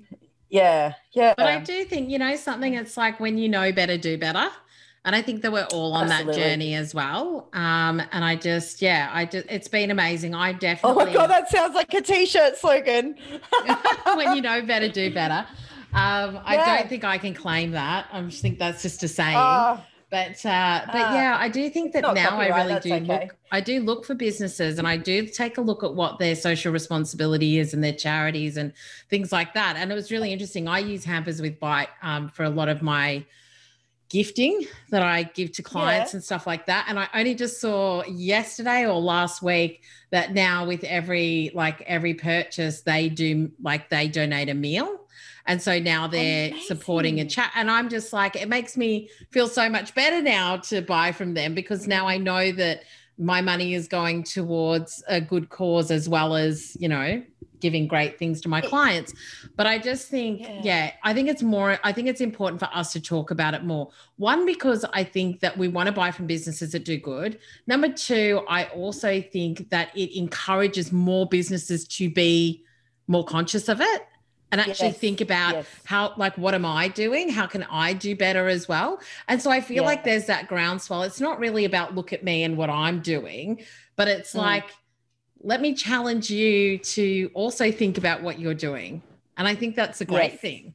yeah, 0.49 0.93
yeah. 1.13 1.33
But 1.37 1.45
I 1.45 1.59
do 1.61 1.85
think 1.85 2.09
you 2.09 2.19
know 2.19 2.35
something. 2.35 2.73
It's 2.73 2.97
like 2.97 3.17
when 3.21 3.37
you 3.37 3.47
know 3.47 3.71
better, 3.71 3.97
do 3.97 4.17
better. 4.17 4.49
And 5.07 5.15
I 5.15 5.21
think 5.21 5.41
that 5.43 5.53
we're 5.53 5.65
all 5.71 5.93
on 5.93 6.11
Absolutely. 6.11 6.33
that 6.33 6.49
journey 6.49 6.75
as 6.75 6.93
well. 6.93 7.47
Um, 7.53 8.01
and 8.11 8.25
I 8.25 8.35
just, 8.35 8.81
yeah, 8.81 9.09
I 9.13 9.23
just, 9.23 9.47
it's 9.49 9.69
been 9.69 9.89
amazing. 9.89 10.35
I 10.35 10.51
definitely. 10.51 11.01
Oh 11.01 11.05
my 11.05 11.13
god, 11.13 11.29
that 11.29 11.49
sounds 11.49 11.75
like 11.75 11.93
a 11.93 12.01
t-shirt 12.01 12.57
slogan. 12.57 13.15
when 14.15 14.35
you 14.35 14.41
know 14.41 14.61
better, 14.63 14.89
do 14.89 15.13
better. 15.13 15.47
Um, 15.93 16.35
yeah. 16.35 16.41
I 16.43 16.57
don't 16.57 16.89
think 16.89 17.05
I 17.05 17.17
can 17.19 17.33
claim 17.33 17.71
that. 17.71 18.07
I 18.11 18.21
just 18.23 18.41
think 18.41 18.59
that's 18.59 18.81
just 18.81 19.01
a 19.01 19.07
saying. 19.07 19.37
Oh. 19.39 19.81
But 20.09 20.45
uh, 20.45 20.81
but 20.87 20.95
uh, 20.95 21.13
yeah, 21.13 21.37
I 21.39 21.47
do 21.47 21.69
think 21.69 21.93
that 21.93 22.01
now 22.01 22.37
I 22.37 22.47
really 22.63 22.79
do 22.81 22.93
okay. 22.93 22.99
look. 23.05 23.35
I 23.51 23.61
do 23.61 23.79
look 23.81 24.05
for 24.05 24.13
businesses, 24.13 24.77
and 24.77 24.87
I 24.87 24.95
do 24.95 25.25
take 25.25 25.57
a 25.57 25.61
look 25.61 25.83
at 25.83 25.93
what 25.93 26.17
their 26.17 26.35
social 26.35 26.71
responsibility 26.71 27.59
is 27.59 27.73
and 27.73 27.83
their 27.83 27.93
charities 27.93 28.55
and 28.55 28.73
things 29.09 29.33
like 29.33 29.53
that. 29.53 29.75
And 29.77 29.91
it 29.91 29.95
was 29.95 30.11
really 30.11 30.31
interesting. 30.31 30.67
I 30.67 30.79
use 30.79 31.03
Hampers 31.03 31.41
with 31.41 31.59
Bite 31.59 31.89
um, 32.03 32.29
for 32.29 32.43
a 32.43 32.49
lot 32.49 32.69
of 32.69 32.81
my 32.81 33.25
gifting 34.09 34.65
that 34.89 35.01
I 35.01 35.23
give 35.23 35.51
to 35.53 35.63
clients 35.63 36.13
yeah. 36.13 36.17
and 36.17 36.23
stuff 36.23 36.47
like 36.47 36.65
that. 36.67 36.85
And 36.87 36.99
I 36.99 37.07
only 37.13 37.35
just 37.35 37.59
saw 37.59 38.03
yesterday 38.05 38.85
or 38.85 38.99
last 38.99 39.41
week 39.41 39.83
that 40.11 40.33
now 40.33 40.65
with 40.65 40.83
every 40.83 41.51
like 41.53 41.81
every 41.81 42.13
purchase 42.13 42.81
they 42.81 43.09
do 43.09 43.51
like 43.61 43.89
they 43.89 44.07
donate 44.07 44.49
a 44.49 44.53
meal. 44.53 45.01
And 45.45 45.61
so 45.61 45.79
now 45.79 46.07
they're 46.07 46.49
Amazing. 46.49 46.67
supporting 46.67 47.19
a 47.21 47.25
chat. 47.25 47.51
And 47.55 47.71
I'm 47.71 47.89
just 47.89 48.11
like, 48.11 48.35
it 48.35 48.49
makes 48.49 48.75
me 48.75 49.09
feel 49.31 49.47
so 49.47 49.69
much 49.69 49.95
better 49.95 50.21
now 50.21 50.57
to 50.57 50.81
buy 50.81 51.13
from 51.13 51.33
them 51.33 51.55
because 51.55 51.87
now 51.87 52.05
I 52.05 52.17
know 52.17 52.51
that 52.51 52.81
my 53.17 53.41
money 53.41 53.73
is 53.73 53.87
going 53.87 54.23
towards 54.23 55.03
a 55.07 55.19
good 55.21 55.49
cause 55.49 55.89
as 55.89 56.07
well 56.07 56.35
as, 56.35 56.75
you 56.79 56.89
know, 56.89 57.23
giving 57.59 57.87
great 57.87 58.17
things 58.17 58.41
to 58.41 58.49
my 58.49 58.61
clients. 58.61 59.13
But 59.55 59.67
I 59.67 59.79
just 59.79 60.09
think, 60.09 60.41
yeah. 60.41 60.61
yeah. 60.63 60.91
I 61.03 61.13
think 61.13 61.29
it's 61.29 61.43
more, 61.43 61.77
I 61.83 61.91
think 61.91 62.07
it's 62.07 62.21
important 62.21 62.59
for 62.59 62.69
us 62.73 62.93
to 62.93 63.01
talk 63.01 63.31
about 63.31 63.53
it 63.53 63.63
more. 63.63 63.89
One, 64.17 64.45
because 64.45 64.85
I 64.93 65.03
think 65.03 65.39
that 65.41 65.57
we 65.57 65.67
want 65.67 65.87
to 65.87 65.93
buy 65.93 66.11
from 66.11 66.27
businesses 66.27 66.71
that 66.71 66.85
do 66.85 66.97
good. 66.97 67.39
Number 67.65 67.91
two, 67.91 68.43
I 68.47 68.65
also 68.65 69.21
think 69.21 69.69
that 69.69 69.95
it 69.95 70.17
encourages 70.17 70.91
more 70.91 71.27
businesses 71.27 71.87
to 71.89 72.09
be 72.09 72.63
more 73.07 73.25
conscious 73.25 73.69
of 73.69 73.81
it 73.81 74.01
and 74.51 74.61
actually 74.61 74.87
yes. 74.87 74.97
think 74.97 75.21
about 75.21 75.55
yes. 75.55 75.67
how 75.83 76.13
like 76.17 76.37
what 76.37 76.53
am 76.53 76.65
i 76.65 76.87
doing 76.87 77.29
how 77.29 77.45
can 77.45 77.63
i 77.63 77.93
do 77.93 78.15
better 78.15 78.47
as 78.47 78.67
well 78.67 78.99
and 79.27 79.41
so 79.41 79.51
i 79.51 79.59
feel 79.59 79.83
yeah. 79.83 79.89
like 79.89 80.03
there's 80.03 80.25
that 80.25 80.47
groundswell 80.47 81.03
it's 81.03 81.19
not 81.19 81.39
really 81.39 81.65
about 81.65 81.95
look 81.95 82.13
at 82.13 82.23
me 82.23 82.43
and 82.43 82.57
what 82.57 82.69
i'm 82.69 82.99
doing 82.99 83.61
but 83.95 84.07
it's 84.07 84.33
mm. 84.33 84.39
like 84.39 84.65
let 85.41 85.61
me 85.61 85.73
challenge 85.73 86.29
you 86.29 86.77
to 86.79 87.29
also 87.33 87.71
think 87.71 87.97
about 87.97 88.21
what 88.21 88.39
you're 88.39 88.53
doing. 88.53 89.01
And 89.37 89.47
I 89.47 89.55
think 89.55 89.75
that's 89.75 90.01
a 90.01 90.05
great 90.05 90.31
yes. 90.33 90.41
thing. 90.41 90.73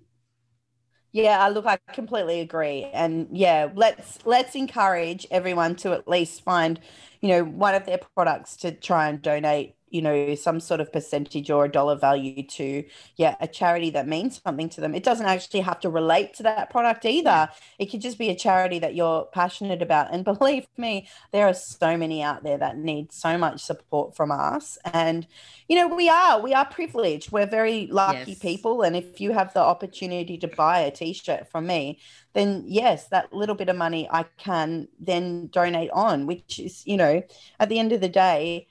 Yeah, 1.13 1.45
I 1.45 1.51
look, 1.51 1.67
I 1.67 1.79
completely 1.93 2.41
agree. 2.41 2.85
And 2.85 3.29
yeah, 3.33 3.69
let's 3.75 4.19
let's 4.25 4.55
encourage 4.55 5.27
everyone 5.31 5.77
to 5.77 5.93
at 5.93 6.09
least 6.09 6.43
find, 6.43 6.81
you 7.21 7.29
know, 7.29 7.45
one 7.45 7.75
of 7.75 7.85
their 7.85 8.01
products 8.15 8.57
to 8.59 8.73
try 8.73 9.09
and 9.09 9.21
donate 9.21 9.75
you 9.93 10.03
know 10.03 10.35
some 10.35 10.59
sort 10.59 10.81
of 10.81 10.93
percentage 10.93 11.51
or 11.51 11.65
a 11.65 11.71
dollar 11.71 11.97
value 11.97 12.43
to 12.43 12.85
yeah 13.17 13.37
a 13.41 13.47
charity 13.47 13.91
that 13.91 14.09
means 14.09 14.41
something 14.45 14.69
to 14.71 14.81
them. 14.81 14.95
It 14.95 15.05
doesn't 15.05 15.27
actually 15.27 15.61
have 15.61 15.81
to 15.81 15.91
relate 15.91 16.35
to 16.35 16.43
that 16.45 16.71
product 16.71 17.05
either. 17.05 17.49
It 17.79 17.87
could 17.87 18.01
just 18.01 18.19
be 18.19 18.31
a 18.31 18.35
charity 18.35 18.79
that 18.79 18.95
you're 18.95 19.27
passionate 19.27 19.83
about. 19.83 20.13
And 20.13 20.25
believe 20.33 20.67
me 20.77 21.09
there 21.33 21.47
are 21.47 21.55
so 21.55 21.97
many 21.97 22.23
out 22.23 22.43
there 22.43 22.59
that 22.59 22.79
need 22.79 23.13
so 23.13 23.37
much 23.37 23.61
support 23.61 24.17
from 24.17 24.31
us. 24.31 24.79
And 24.93 25.27
you 25.69 25.77
know 25.77 25.95
we 25.95 26.09
are 26.09 26.41
we 26.41 26.55
are 26.55 26.65
privileged. 26.65 27.31
We're 27.31 27.47
very 27.47 27.87
lucky 27.87 28.33
yes. 28.33 28.39
people. 28.39 28.83
And 28.83 28.97
if 28.97 29.21
you 29.21 29.33
have 29.33 29.53
the 29.55 29.61
opportunity 29.61 30.39
to 30.39 30.49
buy 30.49 30.81
a 30.81 30.91
t-shirt 30.91 31.51
from 31.51 31.67
me 31.67 31.99
then 32.35 32.65
yes 32.67 33.09
that 33.09 33.33
little 33.33 33.55
bit 33.55 33.69
of 33.69 33.77
money 33.77 34.09
i 34.11 34.25
can 34.39 34.89
then 34.99 35.47
donate 35.49 35.91
on 35.91 36.27
which 36.27 36.59
is 36.59 36.87
you 36.87 36.97
know 36.97 37.23
at 37.61 37.69
the 37.69 37.79
end 37.79 37.93
of 37.93 38.01
the 38.01 38.09
day 38.09 38.67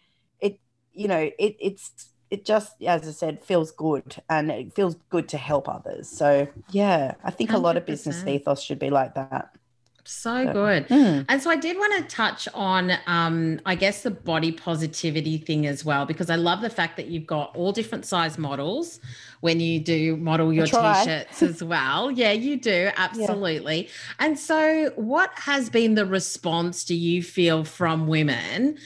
you 0.93 1.08
know, 1.08 1.30
it, 1.38 1.56
it's 1.60 2.10
it 2.30 2.45
just, 2.45 2.82
as 2.82 3.08
I 3.08 3.12
said, 3.12 3.43
feels 3.43 3.71
good 3.71 4.15
and 4.30 4.49
it 4.49 4.73
feels 4.73 4.95
good 5.10 5.27
to 5.30 5.38
help 5.38 5.67
others. 5.67 6.08
So 6.08 6.47
yeah, 6.71 7.15
I 7.23 7.32
think 7.32 7.49
100%. 7.49 7.54
a 7.54 7.58
lot 7.58 7.77
of 7.77 7.86
business 7.86 8.25
ethos 8.25 8.62
should 8.62 8.80
be 8.80 8.89
like 8.89 9.15
that. 9.15 9.54
So, 10.04 10.45
so 10.45 10.54
good. 10.54 10.88
Mm. 10.88 11.25
And 11.30 11.41
so 11.41 11.49
I 11.49 11.58
did 11.58 11.77
want 11.77 11.93
to 11.97 12.15
touch 12.15 12.47
on, 12.54 12.93
um, 13.06 13.60
I 13.65 13.75
guess, 13.75 14.04
the 14.04 14.12
body 14.12 14.51
positivity 14.51 15.38
thing 15.38 15.67
as 15.67 15.86
well, 15.86 16.06
because 16.06 16.30
I 16.30 16.36
love 16.36 16.61
the 16.61 16.70
fact 16.70 16.97
that 16.97 17.07
you've 17.07 17.28
got 17.28 17.55
all 17.55 17.72
different 17.72 18.05
size 18.05 18.38
models 18.38 18.99
when 19.41 19.59
you 19.59 19.79
do 19.79 20.15
model 20.17 20.53
your 20.53 20.65
t-shirts 20.65 21.43
as 21.43 21.63
well. 21.63 22.09
Yeah, 22.09 22.31
you 22.31 22.57
do. 22.57 22.89
Absolutely. 22.95 23.83
Yeah. 23.83 23.89
And 24.19 24.39
so 24.39 24.91
what 24.95 25.31
has 25.35 25.69
been 25.69 25.95
the 25.95 26.05
response 26.05 26.85
do 26.85 26.95
you 26.95 27.21
feel 27.21 27.63
from 27.65 28.07
women? 28.07 28.77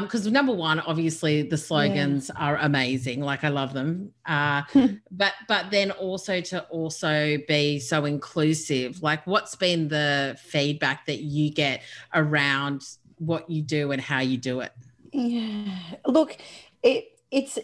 because 0.00 0.26
um, 0.26 0.32
number 0.32 0.52
one, 0.54 0.80
obviously 0.80 1.42
the 1.42 1.58
slogans 1.58 2.30
yeah. 2.34 2.42
are 2.42 2.56
amazing. 2.56 3.20
Like 3.20 3.44
I 3.44 3.48
love 3.48 3.74
them. 3.74 4.12
Uh, 4.24 4.62
but 5.10 5.34
but 5.48 5.70
then 5.70 5.90
also 5.90 6.40
to 6.40 6.62
also 6.64 7.36
be 7.46 7.78
so 7.78 8.06
inclusive. 8.06 9.02
Like 9.02 9.26
what's 9.26 9.54
been 9.54 9.88
the 9.88 10.38
feedback 10.42 11.04
that 11.06 11.20
you 11.20 11.50
get 11.50 11.82
around 12.14 12.84
what 13.18 13.50
you 13.50 13.60
do 13.60 13.92
and 13.92 14.00
how 14.00 14.20
you 14.20 14.38
do 14.38 14.60
it? 14.60 14.72
Yeah. 15.12 15.76
Look, 16.06 16.38
it 16.82 17.18
it's 17.30 17.58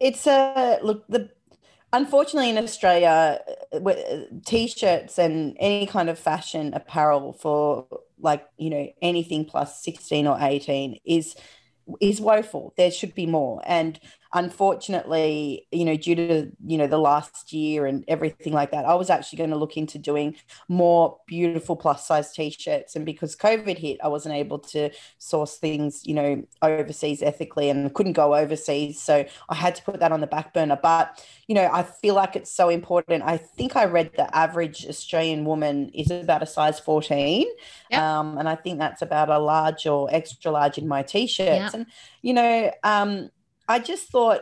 it's 0.00 0.26
a 0.26 0.78
look 0.82 1.06
the 1.08 1.30
unfortunately 1.92 2.50
in 2.50 2.58
australia 2.58 3.40
uh, 3.72 3.78
uh, 3.78 4.22
t-shirts 4.44 5.18
and 5.18 5.56
any 5.60 5.86
kind 5.86 6.08
of 6.08 6.18
fashion 6.18 6.72
apparel 6.74 7.32
for 7.32 7.86
like 8.20 8.46
you 8.56 8.70
know 8.70 8.88
anything 9.00 9.44
plus 9.44 9.82
16 9.82 10.26
or 10.26 10.36
18 10.40 10.98
is 11.04 11.36
is 12.00 12.20
woeful. 12.20 12.72
There 12.76 12.90
should 12.90 13.14
be 13.14 13.26
more. 13.26 13.62
And 13.66 13.98
unfortunately, 14.34 15.66
you 15.72 15.84
know, 15.84 15.96
due 15.96 16.14
to, 16.14 16.50
you 16.66 16.76
know, 16.76 16.86
the 16.86 16.98
last 16.98 17.52
year 17.52 17.86
and 17.86 18.04
everything 18.08 18.52
like 18.52 18.70
that, 18.72 18.84
I 18.84 18.94
was 18.94 19.08
actually 19.08 19.38
going 19.38 19.50
to 19.50 19.56
look 19.56 19.76
into 19.76 19.98
doing 19.98 20.36
more 20.68 21.18
beautiful 21.26 21.76
plus 21.76 22.06
size 22.06 22.32
t-shirts. 22.32 22.94
And 22.94 23.06
because 23.06 23.34
COVID 23.36 23.78
hit, 23.78 23.98
I 24.02 24.08
wasn't 24.08 24.34
able 24.34 24.58
to 24.58 24.90
source 25.16 25.56
things, 25.56 26.06
you 26.06 26.14
know, 26.14 26.42
overseas 26.60 27.22
ethically 27.22 27.70
and 27.70 27.92
couldn't 27.94 28.12
go 28.12 28.34
overseas. 28.34 29.00
So 29.00 29.24
I 29.48 29.54
had 29.54 29.74
to 29.76 29.82
put 29.82 30.00
that 30.00 30.12
on 30.12 30.20
the 30.20 30.26
back 30.26 30.52
burner. 30.52 30.78
But, 30.80 31.24
you 31.46 31.54
know, 31.54 31.68
I 31.72 31.82
feel 31.82 32.14
like 32.14 32.36
it's 32.36 32.52
so 32.52 32.68
important. 32.68 33.22
I 33.24 33.38
think 33.38 33.76
I 33.76 33.86
read 33.86 34.12
the 34.14 34.34
average 34.36 34.86
Australian 34.86 35.46
woman 35.46 35.88
is 35.94 36.10
about 36.10 36.42
a 36.42 36.46
size 36.46 36.78
14. 36.78 37.46
Yep. 37.90 38.00
Um, 38.00 38.36
and 38.36 38.46
I 38.46 38.56
think 38.56 38.78
that's 38.78 39.00
about 39.00 39.30
a 39.30 39.38
large 39.38 39.86
or 39.86 40.08
extra 40.12 40.50
large 40.50 40.76
in 40.76 40.86
my 40.86 41.02
t-shirts. 41.02 41.72
Yep. 41.72 41.74
And, 41.74 41.86
you 42.20 42.34
know, 42.34 42.70
um, 42.82 43.30
I 43.68 43.78
just 43.78 44.08
thought 44.10 44.40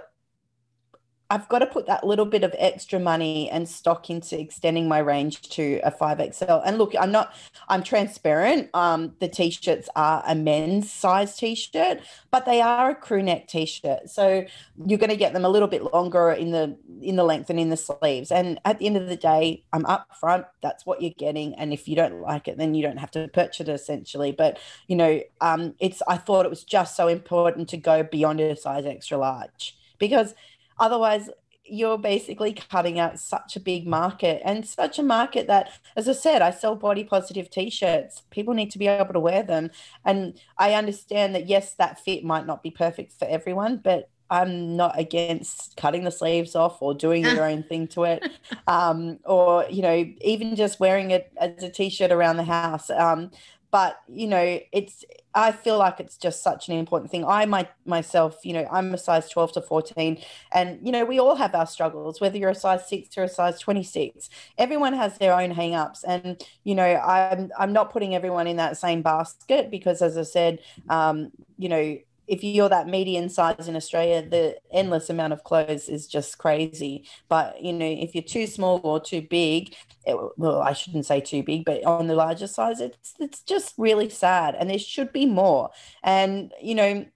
I've 1.28 1.48
got 1.48 1.58
to 1.58 1.66
put 1.66 1.86
that 1.86 2.06
little 2.06 2.24
bit 2.24 2.44
of 2.44 2.54
extra 2.56 3.00
money 3.00 3.50
and 3.50 3.68
stock 3.68 4.10
into 4.10 4.38
extending 4.38 4.86
my 4.86 4.98
range 4.98 5.40
to 5.50 5.80
a 5.82 5.90
5XL. 5.90 6.62
And 6.64 6.78
look, 6.78 6.94
I'm 6.98 7.10
not, 7.10 7.34
I'm 7.68 7.82
transparent. 7.82 8.70
Um, 8.74 9.12
the 9.18 9.26
t-shirts 9.26 9.88
are 9.96 10.22
a 10.26 10.36
men's 10.36 10.90
size 10.92 11.36
t-shirt, 11.36 12.00
but 12.30 12.46
they 12.46 12.60
are 12.60 12.90
a 12.90 12.94
crew 12.94 13.22
neck 13.22 13.48
t-shirt. 13.48 14.08
So 14.08 14.46
you're 14.86 14.98
going 14.98 15.10
to 15.10 15.16
get 15.16 15.32
them 15.32 15.44
a 15.44 15.48
little 15.48 15.66
bit 15.66 15.92
longer 15.92 16.30
in 16.30 16.52
the 16.52 16.76
in 17.02 17.16
the 17.16 17.24
length 17.24 17.50
and 17.50 17.58
in 17.58 17.70
the 17.70 17.76
sleeves. 17.76 18.30
And 18.30 18.60
at 18.64 18.78
the 18.78 18.86
end 18.86 18.96
of 18.96 19.08
the 19.08 19.16
day, 19.16 19.64
I'm 19.72 19.84
up 19.86 20.08
front. 20.20 20.46
That's 20.62 20.86
what 20.86 21.02
you're 21.02 21.10
getting. 21.18 21.54
And 21.54 21.72
if 21.72 21.88
you 21.88 21.96
don't 21.96 22.20
like 22.20 22.46
it, 22.46 22.56
then 22.56 22.74
you 22.74 22.82
don't 22.82 22.98
have 22.98 23.10
to 23.12 23.26
purchase 23.28 23.68
it 23.68 23.68
essentially. 23.68 24.30
But 24.30 24.58
you 24.86 24.94
know, 24.94 25.20
um, 25.40 25.74
it's 25.80 26.02
I 26.06 26.18
thought 26.18 26.46
it 26.46 26.50
was 26.50 26.62
just 26.62 26.94
so 26.96 27.08
important 27.08 27.68
to 27.70 27.76
go 27.76 28.04
beyond 28.04 28.40
a 28.40 28.54
size 28.54 28.86
extra 28.86 29.18
large 29.18 29.76
because 29.98 30.34
Otherwise, 30.78 31.30
you're 31.68 31.98
basically 31.98 32.52
cutting 32.52 32.98
out 32.98 33.18
such 33.18 33.56
a 33.56 33.60
big 33.60 33.86
market 33.86 34.40
and 34.44 34.66
such 34.66 34.98
a 34.98 35.02
market 35.02 35.46
that, 35.48 35.70
as 35.96 36.08
I 36.08 36.12
said, 36.12 36.42
I 36.42 36.50
sell 36.50 36.76
body 36.76 37.04
positive 37.04 37.50
t 37.50 37.70
shirts. 37.70 38.22
People 38.30 38.54
need 38.54 38.70
to 38.70 38.78
be 38.78 38.86
able 38.86 39.12
to 39.12 39.20
wear 39.20 39.42
them. 39.42 39.70
And 40.04 40.38
I 40.58 40.74
understand 40.74 41.34
that, 41.34 41.48
yes, 41.48 41.74
that 41.74 42.00
fit 42.00 42.24
might 42.24 42.46
not 42.46 42.62
be 42.62 42.70
perfect 42.70 43.12
for 43.12 43.26
everyone, 43.26 43.78
but 43.82 44.10
I'm 44.28 44.76
not 44.76 44.98
against 44.98 45.76
cutting 45.76 46.04
the 46.04 46.10
sleeves 46.10 46.56
off 46.56 46.82
or 46.82 46.94
doing 46.94 47.24
your 47.24 47.44
own 47.48 47.62
thing 47.62 47.86
to 47.88 48.04
it, 48.04 48.28
um, 48.66 49.18
or 49.24 49.66
you 49.70 49.82
know, 49.82 50.04
even 50.20 50.56
just 50.56 50.80
wearing 50.80 51.12
it 51.12 51.32
as 51.36 51.62
a 51.62 51.70
t-shirt 51.70 52.10
around 52.10 52.36
the 52.36 52.44
house. 52.44 52.90
Um, 52.90 53.30
but 53.70 54.00
you 54.08 54.26
know 54.26 54.60
it's 54.72 55.04
i 55.34 55.50
feel 55.50 55.78
like 55.78 56.00
it's 56.00 56.16
just 56.16 56.42
such 56.42 56.68
an 56.68 56.76
important 56.76 57.10
thing. 57.10 57.24
I 57.24 57.44
my, 57.46 57.68
myself 57.84 58.38
you 58.44 58.52
know 58.52 58.66
i'm 58.70 58.94
a 58.94 58.98
size 58.98 59.28
12 59.28 59.52
to 59.52 59.62
14 59.62 60.18
and 60.52 60.78
you 60.82 60.92
know 60.92 61.04
we 61.04 61.18
all 61.18 61.34
have 61.36 61.54
our 61.54 61.66
struggles 61.66 62.20
whether 62.20 62.38
you're 62.38 62.50
a 62.50 62.54
size 62.54 62.88
6 62.88 63.16
or 63.18 63.24
a 63.24 63.28
size 63.28 63.58
26 63.60 64.30
everyone 64.58 64.92
has 64.92 65.18
their 65.18 65.34
own 65.34 65.50
hang-ups 65.50 66.04
and 66.04 66.42
you 66.64 66.74
know 66.74 66.96
i'm 66.96 67.50
i'm 67.58 67.72
not 67.72 67.92
putting 67.92 68.14
everyone 68.14 68.46
in 68.46 68.56
that 68.56 68.76
same 68.76 69.02
basket 69.02 69.70
because 69.70 70.02
as 70.02 70.16
i 70.16 70.22
said 70.22 70.58
um, 70.88 71.30
you 71.58 71.68
know 71.68 71.98
if 72.26 72.42
you're 72.42 72.68
that 72.68 72.88
median 72.88 73.28
size 73.28 73.68
in 73.68 73.76
Australia, 73.76 74.26
the 74.28 74.56
endless 74.72 75.08
amount 75.10 75.32
of 75.32 75.44
clothes 75.44 75.88
is 75.88 76.06
just 76.06 76.38
crazy. 76.38 77.08
But 77.28 77.62
you 77.62 77.72
know, 77.72 77.86
if 77.86 78.14
you're 78.14 78.24
too 78.24 78.46
small 78.46 78.80
or 78.82 79.00
too 79.00 79.22
big, 79.22 79.74
it, 80.04 80.16
well, 80.36 80.60
I 80.60 80.72
shouldn't 80.72 81.06
say 81.06 81.20
too 81.20 81.42
big, 81.42 81.64
but 81.64 81.84
on 81.84 82.06
the 82.06 82.14
larger 82.14 82.46
size, 82.46 82.80
it's 82.80 83.14
it's 83.20 83.42
just 83.42 83.74
really 83.78 84.08
sad, 84.08 84.54
and 84.54 84.68
there 84.68 84.78
should 84.78 85.12
be 85.12 85.26
more. 85.26 85.70
And 86.02 86.52
you 86.60 86.74
know, 86.74 87.06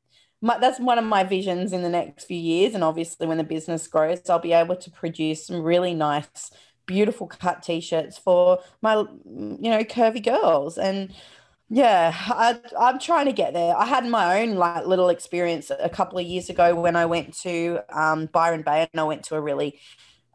my, 0.40 0.58
that's 0.58 0.80
one 0.80 0.98
of 0.98 1.04
my 1.04 1.24
visions 1.24 1.72
in 1.72 1.82
the 1.82 1.88
next 1.88 2.24
few 2.24 2.38
years. 2.38 2.74
And 2.74 2.84
obviously, 2.84 3.26
when 3.26 3.38
the 3.38 3.44
business 3.44 3.86
grows, 3.86 4.28
I'll 4.28 4.38
be 4.38 4.52
able 4.52 4.76
to 4.76 4.90
produce 4.90 5.46
some 5.46 5.62
really 5.62 5.94
nice, 5.94 6.50
beautiful 6.86 7.26
cut 7.26 7.62
t-shirts 7.62 8.18
for 8.18 8.58
my 8.82 8.94
you 8.94 9.70
know 9.70 9.84
curvy 9.84 10.24
girls 10.24 10.78
and 10.78 11.12
yeah, 11.72 12.12
I, 12.26 12.58
I'm 12.78 12.98
trying 12.98 13.26
to 13.26 13.32
get 13.32 13.54
there. 13.54 13.76
I 13.76 13.86
had 13.86 14.04
my 14.04 14.42
own 14.42 14.56
like 14.56 14.86
little 14.86 15.08
experience 15.08 15.70
a 15.78 15.88
couple 15.88 16.18
of 16.18 16.26
years 16.26 16.50
ago 16.50 16.74
when 16.74 16.96
I 16.96 17.06
went 17.06 17.32
to 17.42 17.78
um, 17.92 18.26
Byron 18.26 18.62
Bay 18.62 18.88
and 18.92 19.00
I 19.00 19.04
went 19.04 19.22
to 19.26 19.36
a 19.36 19.40
really, 19.40 19.78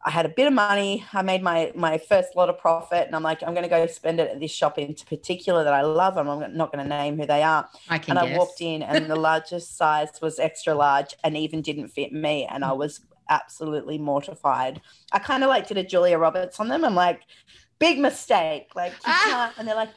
I 0.02 0.08
had 0.08 0.24
a 0.24 0.30
bit 0.30 0.46
of 0.46 0.54
money. 0.54 1.04
I 1.12 1.20
made 1.20 1.42
my 1.42 1.72
my 1.74 1.98
first 1.98 2.36
lot 2.36 2.48
of 2.48 2.58
profit, 2.58 3.06
and 3.06 3.14
I'm 3.14 3.22
like, 3.22 3.42
I'm 3.42 3.52
going 3.52 3.64
to 3.64 3.68
go 3.68 3.86
spend 3.86 4.18
it 4.18 4.30
at 4.30 4.40
this 4.40 4.50
shop 4.50 4.78
in 4.78 4.94
particular 4.94 5.62
that 5.62 5.74
I 5.74 5.82
love, 5.82 6.16
and 6.16 6.30
I'm 6.30 6.56
not 6.56 6.72
going 6.72 6.82
to 6.82 6.88
name 6.88 7.18
who 7.18 7.26
they 7.26 7.42
are. 7.42 7.68
I 7.90 7.98
can 7.98 8.16
and 8.16 8.26
guess. 8.26 8.34
I 8.34 8.38
walked 8.38 8.60
in, 8.62 8.82
and 8.82 9.10
the 9.10 9.16
largest 9.16 9.76
size 9.76 10.08
was 10.22 10.38
extra 10.38 10.74
large, 10.74 11.14
and 11.22 11.36
even 11.36 11.60
didn't 11.60 11.88
fit 11.88 12.14
me, 12.14 12.46
and 12.50 12.64
I 12.64 12.72
was 12.72 13.00
absolutely 13.28 13.98
mortified. 13.98 14.80
I 15.12 15.18
kind 15.18 15.42
of 15.42 15.50
like 15.50 15.66
did 15.66 15.76
a 15.76 15.84
Julia 15.84 16.16
Roberts 16.16 16.60
on 16.60 16.68
them. 16.68 16.82
I'm 16.82 16.94
like, 16.94 17.20
big 17.78 17.98
mistake, 17.98 18.68
like, 18.74 18.94
ah. 19.04 19.52
and 19.58 19.68
they're 19.68 19.74
like 19.74 19.90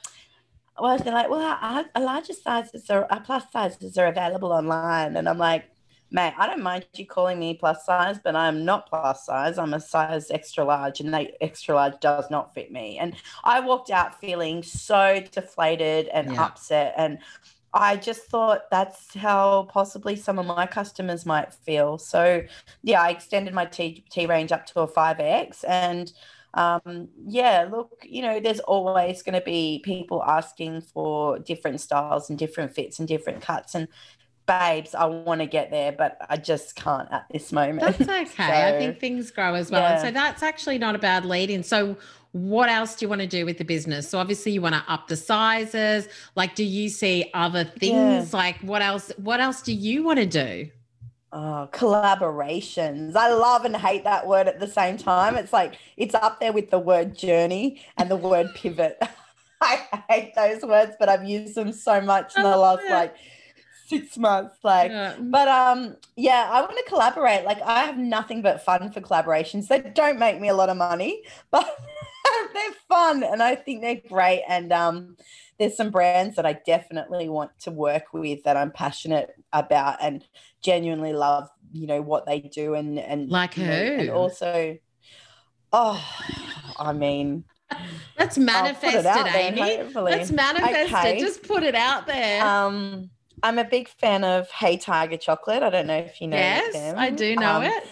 well, 0.81 0.97
they're 0.97 1.13
like, 1.13 1.29
well, 1.29 1.57
our, 1.61 1.85
our 1.95 2.01
larger 2.01 2.33
sizes 2.33 2.89
are, 2.89 3.07
our 3.11 3.21
plus 3.21 3.51
sizes 3.51 3.97
are 3.97 4.07
available 4.07 4.51
online. 4.51 5.15
And 5.17 5.27
I'm 5.27 5.37
like, 5.37 5.65
mate, 6.11 6.33
I 6.37 6.47
don't 6.47 6.63
mind 6.63 6.85
you 6.95 7.05
calling 7.05 7.39
me 7.39 7.53
plus 7.53 7.85
size, 7.85 8.19
but 8.23 8.35
I'm 8.35 8.65
not 8.65 8.89
plus 8.89 9.25
size. 9.25 9.57
I'm 9.57 9.73
a 9.73 9.79
size 9.79 10.31
extra 10.31 10.63
large, 10.63 10.99
and 10.99 11.13
that 11.13 11.31
extra 11.41 11.75
large 11.75 11.99
does 11.99 12.29
not 12.29 12.53
fit 12.53 12.71
me. 12.71 12.97
And 12.97 13.15
I 13.43 13.59
walked 13.59 13.91
out 13.91 14.19
feeling 14.19 14.63
so 14.63 15.23
deflated 15.31 16.07
and 16.07 16.33
yeah. 16.33 16.43
upset. 16.43 16.93
And 16.97 17.19
I 17.73 17.97
just 17.97 18.23
thought 18.23 18.69
that's 18.71 19.13
how 19.13 19.67
possibly 19.71 20.15
some 20.15 20.39
of 20.39 20.45
my 20.45 20.65
customers 20.65 21.25
might 21.25 21.53
feel. 21.53 21.97
So, 21.97 22.43
yeah, 22.83 23.01
I 23.01 23.09
extended 23.09 23.53
my 23.53 23.65
T, 23.65 24.03
T 24.09 24.25
range 24.25 24.51
up 24.51 24.65
to 24.67 24.81
a 24.81 24.87
5X 24.87 25.63
and 25.67 26.11
um, 26.53 27.09
yeah, 27.25 27.67
look, 27.71 28.05
you 28.07 28.21
know, 28.21 28.39
there's 28.39 28.59
always 28.59 29.21
going 29.21 29.35
to 29.35 29.45
be 29.45 29.81
people 29.83 30.23
asking 30.23 30.81
for 30.81 31.39
different 31.39 31.81
styles 31.81 32.29
and 32.29 32.39
different 32.39 32.73
fits 32.73 32.99
and 32.99 33.07
different 33.07 33.41
cuts. 33.41 33.75
And 33.75 33.87
babes, 34.47 34.95
I 34.95 35.05
want 35.05 35.41
to 35.41 35.45
get 35.45 35.69
there, 35.69 35.91
but 35.91 36.17
I 36.27 36.37
just 36.37 36.75
can't 36.75 37.09
at 37.11 37.25
this 37.31 37.51
moment. 37.51 37.81
That's 37.97 38.01
okay. 38.31 38.33
so, 38.35 38.43
I 38.43 38.77
think 38.79 38.99
things 38.99 39.29
grow 39.29 39.53
as 39.53 39.69
well. 39.69 39.81
Yeah. 39.81 39.91
And 39.93 40.01
so 40.01 40.11
that's 40.11 40.41
actually 40.41 40.79
not 40.79 40.95
a 40.95 40.99
bad 40.99 41.23
lead 41.23 41.51
in. 41.51 41.61
So, 41.61 41.95
what 42.31 42.69
else 42.69 42.95
do 42.95 43.05
you 43.05 43.09
want 43.09 43.21
to 43.21 43.27
do 43.27 43.45
with 43.45 43.57
the 43.57 43.63
business? 43.63 44.07
So 44.07 44.19
obviously 44.19 44.51
you 44.51 44.61
want 44.61 44.75
to 44.75 44.83
up 44.87 45.07
the 45.07 45.15
sizes. 45.15 46.07
Like, 46.35 46.53
do 46.53 46.63
you 46.63 46.89
see 46.89 47.29
other 47.33 47.63
things? 47.63 48.31
Yeah. 48.33 48.37
Like, 48.37 48.59
what 48.61 48.83
else? 48.83 49.11
What 49.17 49.39
else 49.39 49.63
do 49.63 49.73
you 49.73 50.03
want 50.03 50.19
to 50.19 50.27
do? 50.27 50.69
Oh, 51.31 51.69
collaborations. 51.71 53.15
I 53.15 53.31
love 53.31 53.63
and 53.63 53.75
hate 53.75 54.03
that 54.03 54.25
word 54.25 54.47
at 54.47 54.59
the 54.59 54.67
same 54.67 54.97
time. 54.97 55.35
It's 55.35 55.53
like 55.53 55.75
it's 55.95 56.15
up 56.15 56.39
there 56.39 56.51
with 56.51 56.71
the 56.71 56.79
word 56.79 57.15
journey 57.15 57.81
and 57.97 58.09
the 58.09 58.15
word 58.15 58.47
pivot. 58.55 58.97
I 59.61 60.03
hate 60.09 60.33
those 60.35 60.63
words, 60.63 60.95
but 60.99 61.09
I've 61.09 61.25
used 61.25 61.53
them 61.53 61.71
so 61.71 62.01
much 62.01 62.35
in 62.35 62.43
the 62.43 62.57
last 62.57 62.83
like 62.89 63.15
six 63.89 64.17
months. 64.17 64.57
Like, 64.63 64.91
yeah. 64.91 65.15
but 65.19 65.47
um, 65.47 65.97
yeah, 66.15 66.47
I 66.51 66.61
want 66.61 66.77
to 66.77 66.83
collaborate. 66.87 67.43
Like, 67.43 67.61
I 67.61 67.81
have 67.81 67.97
nothing 67.97 68.41
but 68.41 68.63
fun 68.63 68.91
for 68.91 69.01
collaborations. 69.01 69.67
They 69.67 69.81
don't 69.81 70.19
make 70.19 70.39
me 70.39 70.47
a 70.47 70.55
lot 70.55 70.69
of 70.69 70.77
money, 70.77 71.23
but 71.51 71.69
they're 72.53 72.71
fun 72.87 73.23
and 73.23 73.41
I 73.43 73.55
think 73.55 73.81
they're 73.81 74.01
great. 74.07 74.43
And 74.47 74.71
um, 74.71 75.17
there's 75.59 75.75
some 75.75 75.91
brands 75.91 76.37
that 76.37 76.45
I 76.45 76.53
definitely 76.53 77.27
want 77.27 77.51
to 77.61 77.71
work 77.71 78.13
with 78.13 78.43
that 78.45 78.55
I'm 78.55 78.71
passionate 78.71 79.31
about 79.51 79.97
and 80.01 80.25
genuinely 80.61 81.13
love, 81.13 81.49
you 81.73 81.85
know, 81.85 82.01
what 82.01 82.25
they 82.25 82.39
do 82.39 82.73
and 82.75 82.97
and 82.97 83.29
like 83.29 83.55
who? 83.55 83.65
Know, 83.65 83.69
and 83.71 84.09
also, 84.09 84.77
oh, 85.73 86.03
I 86.79 86.93
mean. 86.93 87.43
Let's 88.17 88.37
manifest 88.37 88.95
it, 88.95 89.05
it 89.05 89.35
Amy. 89.35 89.61
There, 89.61 90.01
Let's 90.01 90.31
manifest 90.31 90.91
okay. 90.91 91.17
it. 91.17 91.19
Just 91.19 91.43
put 91.43 91.61
it 91.61 91.75
out 91.75 92.07
there. 92.07 92.43
Um, 92.43 93.11
I'm 93.43 93.59
a 93.59 93.63
big 93.63 93.87
fan 93.87 94.23
of 94.23 94.49
Hey 94.49 94.77
Tiger 94.77 95.17
chocolate. 95.17 95.61
I 95.61 95.69
don't 95.69 95.85
know 95.85 95.97
if 95.97 96.19
you 96.19 96.27
know. 96.27 96.37
Yes, 96.37 96.73
them. 96.73 96.97
I 96.97 97.11
do 97.11 97.35
know 97.35 97.57
um, 97.57 97.63
it. 97.63 97.83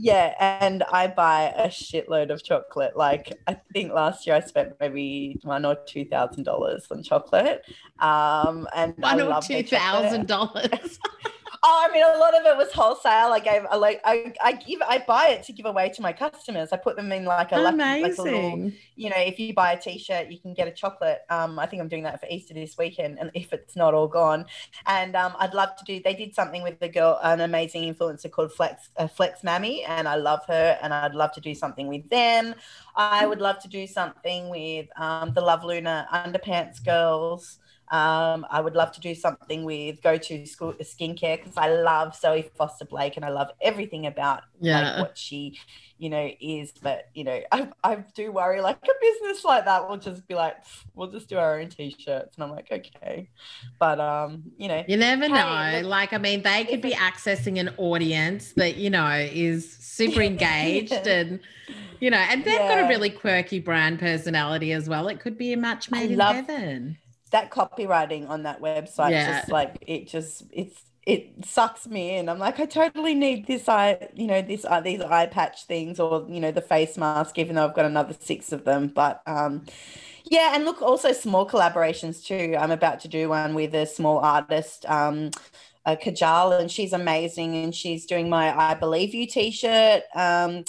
Yeah, 0.00 0.34
and 0.38 0.84
I 0.84 1.08
buy 1.08 1.52
a 1.56 1.66
shitload 1.66 2.30
of 2.30 2.44
chocolate. 2.44 2.96
Like 2.96 3.36
I 3.48 3.54
think 3.72 3.92
last 3.92 4.28
year 4.28 4.36
I 4.36 4.40
spent 4.40 4.74
maybe 4.78 5.40
one 5.42 5.64
or 5.64 5.74
two 5.74 6.04
thousand 6.04 6.44
dollars 6.44 6.86
on 6.92 7.02
chocolate. 7.02 7.64
Um, 7.98 8.68
and 8.76 8.94
one 8.98 9.20
I 9.20 9.24
or 9.24 9.42
two 9.42 9.64
thousand 9.64 10.28
dollars. 10.28 11.00
Oh, 11.60 11.86
I 11.88 11.92
mean, 11.92 12.04
a 12.04 12.18
lot 12.18 12.38
of 12.38 12.46
it 12.46 12.56
was 12.56 12.72
wholesale. 12.72 13.32
I 13.32 13.40
gave, 13.40 13.62
I 13.68 13.76
like, 13.76 14.00
I, 14.04 14.32
I 14.42 14.52
give, 14.52 14.80
I 14.80 14.98
buy 15.06 15.28
it 15.30 15.42
to 15.44 15.52
give 15.52 15.66
away 15.66 15.90
to 15.90 16.02
my 16.02 16.12
customers. 16.12 16.68
I 16.72 16.76
put 16.76 16.94
them 16.94 17.10
in 17.10 17.24
like 17.24 17.50
a, 17.50 17.56
lucky, 17.58 17.76
like 18.02 18.16
a 18.16 18.22
little, 18.22 18.70
you 18.94 19.10
know, 19.10 19.16
if 19.18 19.40
you 19.40 19.54
buy 19.54 19.72
a 19.72 19.80
T-shirt, 19.80 20.30
you 20.30 20.38
can 20.38 20.54
get 20.54 20.68
a 20.68 20.70
chocolate. 20.70 21.20
Um, 21.30 21.58
I 21.58 21.66
think 21.66 21.82
I'm 21.82 21.88
doing 21.88 22.04
that 22.04 22.20
for 22.20 22.26
Easter 22.30 22.54
this 22.54 22.78
weekend, 22.78 23.18
and 23.18 23.32
if 23.34 23.52
it's 23.52 23.74
not 23.74 23.92
all 23.92 24.06
gone, 24.08 24.46
and 24.86 25.16
um, 25.16 25.34
I'd 25.38 25.52
love 25.54 25.74
to 25.76 25.84
do. 25.84 26.00
They 26.00 26.14
did 26.14 26.34
something 26.34 26.62
with 26.62 26.78
the 26.78 26.88
girl, 26.88 27.18
an 27.24 27.40
amazing 27.40 27.92
influencer 27.92 28.30
called 28.30 28.52
Flex, 28.52 28.90
uh, 28.96 29.08
Flex 29.08 29.42
Mami, 29.42 29.82
and 29.88 30.06
I 30.06 30.14
love 30.14 30.44
her, 30.46 30.78
and 30.80 30.94
I'd 30.94 31.14
love 31.14 31.32
to 31.32 31.40
do 31.40 31.54
something 31.54 31.88
with 31.88 32.08
them. 32.08 32.54
I 32.94 33.26
would 33.26 33.40
love 33.40 33.58
to 33.60 33.68
do 33.68 33.86
something 33.86 34.48
with 34.48 34.86
um, 34.96 35.32
the 35.34 35.40
Love 35.40 35.64
Luna 35.64 36.06
Underpants 36.12 36.84
Girls. 36.84 37.58
Um, 37.90 38.46
I 38.50 38.60
would 38.60 38.74
love 38.74 38.92
to 38.92 39.00
do 39.00 39.14
something 39.14 39.64
with 39.64 40.02
Go 40.02 40.18
To 40.18 40.46
School 40.46 40.74
Skincare 40.74 41.38
because 41.38 41.56
I 41.56 41.68
love 41.68 42.14
Zoe 42.14 42.50
Foster 42.54 42.84
Blake 42.84 43.16
and 43.16 43.24
I 43.24 43.30
love 43.30 43.48
everything 43.62 44.06
about 44.06 44.42
yeah. 44.60 44.80
like, 44.80 45.00
what 45.00 45.18
she, 45.18 45.58
you 45.96 46.10
know, 46.10 46.30
is. 46.38 46.72
But 46.82 47.08
you 47.14 47.24
know, 47.24 47.40
I, 47.50 47.68
I 47.82 48.04
do 48.14 48.30
worry 48.30 48.60
like 48.60 48.76
a 48.76 48.92
business 49.00 49.42
like 49.42 49.64
that 49.64 49.88
will 49.88 49.96
just 49.96 50.28
be 50.28 50.34
like, 50.34 50.56
we'll 50.94 51.10
just 51.10 51.30
do 51.30 51.38
our 51.38 51.58
own 51.58 51.70
t-shirts, 51.70 52.36
and 52.36 52.44
I'm 52.44 52.50
like, 52.50 52.70
okay, 52.70 53.30
but 53.78 53.98
um, 54.00 54.42
you 54.58 54.68
know, 54.68 54.84
you 54.86 54.98
never 54.98 55.26
hey, 55.26 55.80
know. 55.80 55.88
Like, 55.88 56.12
I 56.12 56.18
mean, 56.18 56.42
they 56.42 56.64
could 56.64 56.82
be 56.82 56.92
accessing 56.92 57.58
an 57.58 57.70
audience 57.78 58.52
that 58.52 58.76
you 58.76 58.90
know 58.90 59.08
is 59.12 59.70
super 59.78 60.20
engaged 60.20 60.92
yeah. 60.92 61.08
and 61.08 61.40
you 62.00 62.10
know, 62.10 62.18
and 62.18 62.44
they've 62.44 62.52
yeah. 62.52 62.80
got 62.80 62.84
a 62.84 62.88
really 62.88 63.10
quirky 63.10 63.60
brand 63.60 63.98
personality 63.98 64.72
as 64.72 64.90
well. 64.90 65.08
It 65.08 65.20
could 65.20 65.38
be 65.38 65.54
a 65.54 65.56
match 65.56 65.90
made 65.90 66.10
I 66.10 66.12
in 66.12 66.16
love- 66.16 66.34
heaven 66.34 66.98
that 67.28 67.50
copywriting 67.50 68.28
on 68.28 68.44
that 68.44 68.60
website 68.60 69.10
yeah. 69.10 69.40
just 69.40 69.50
like 69.50 69.82
it 69.86 70.08
just 70.08 70.44
it's 70.52 70.82
it 71.08 71.42
sucks 71.42 71.86
me 71.86 72.18
in. 72.18 72.28
I'm 72.28 72.38
like, 72.38 72.60
I 72.60 72.66
totally 72.66 73.14
need 73.14 73.46
this 73.46 73.66
eye, 73.66 74.08
you 74.14 74.26
know, 74.26 74.42
this 74.42 74.66
uh, 74.68 74.82
these 74.82 75.00
eye 75.00 75.24
patch 75.24 75.64
things 75.64 75.98
or 75.98 76.26
you 76.28 76.38
know 76.38 76.52
the 76.52 76.60
face 76.60 76.98
mask, 76.98 77.38
even 77.38 77.56
though 77.56 77.64
I've 77.64 77.74
got 77.74 77.86
another 77.86 78.14
six 78.20 78.52
of 78.52 78.64
them. 78.64 78.88
But 78.88 79.22
um, 79.26 79.64
yeah, 80.24 80.54
and 80.54 80.66
look, 80.66 80.82
also 80.82 81.12
small 81.12 81.48
collaborations 81.48 82.22
too. 82.22 82.54
I'm 82.58 82.70
about 82.70 83.00
to 83.00 83.08
do 83.08 83.30
one 83.30 83.54
with 83.54 83.74
a 83.74 83.86
small 83.86 84.18
artist, 84.18 84.84
um, 84.86 85.30
a 85.86 85.96
Kajal, 85.96 86.60
and 86.60 86.70
she's 86.70 86.92
amazing, 86.92 87.56
and 87.56 87.74
she's 87.74 88.04
doing 88.04 88.28
my 88.28 88.54
"I 88.54 88.74
Believe 88.74 89.14
You" 89.14 89.26
T-shirt. 89.26 90.02
Um, 90.14 90.64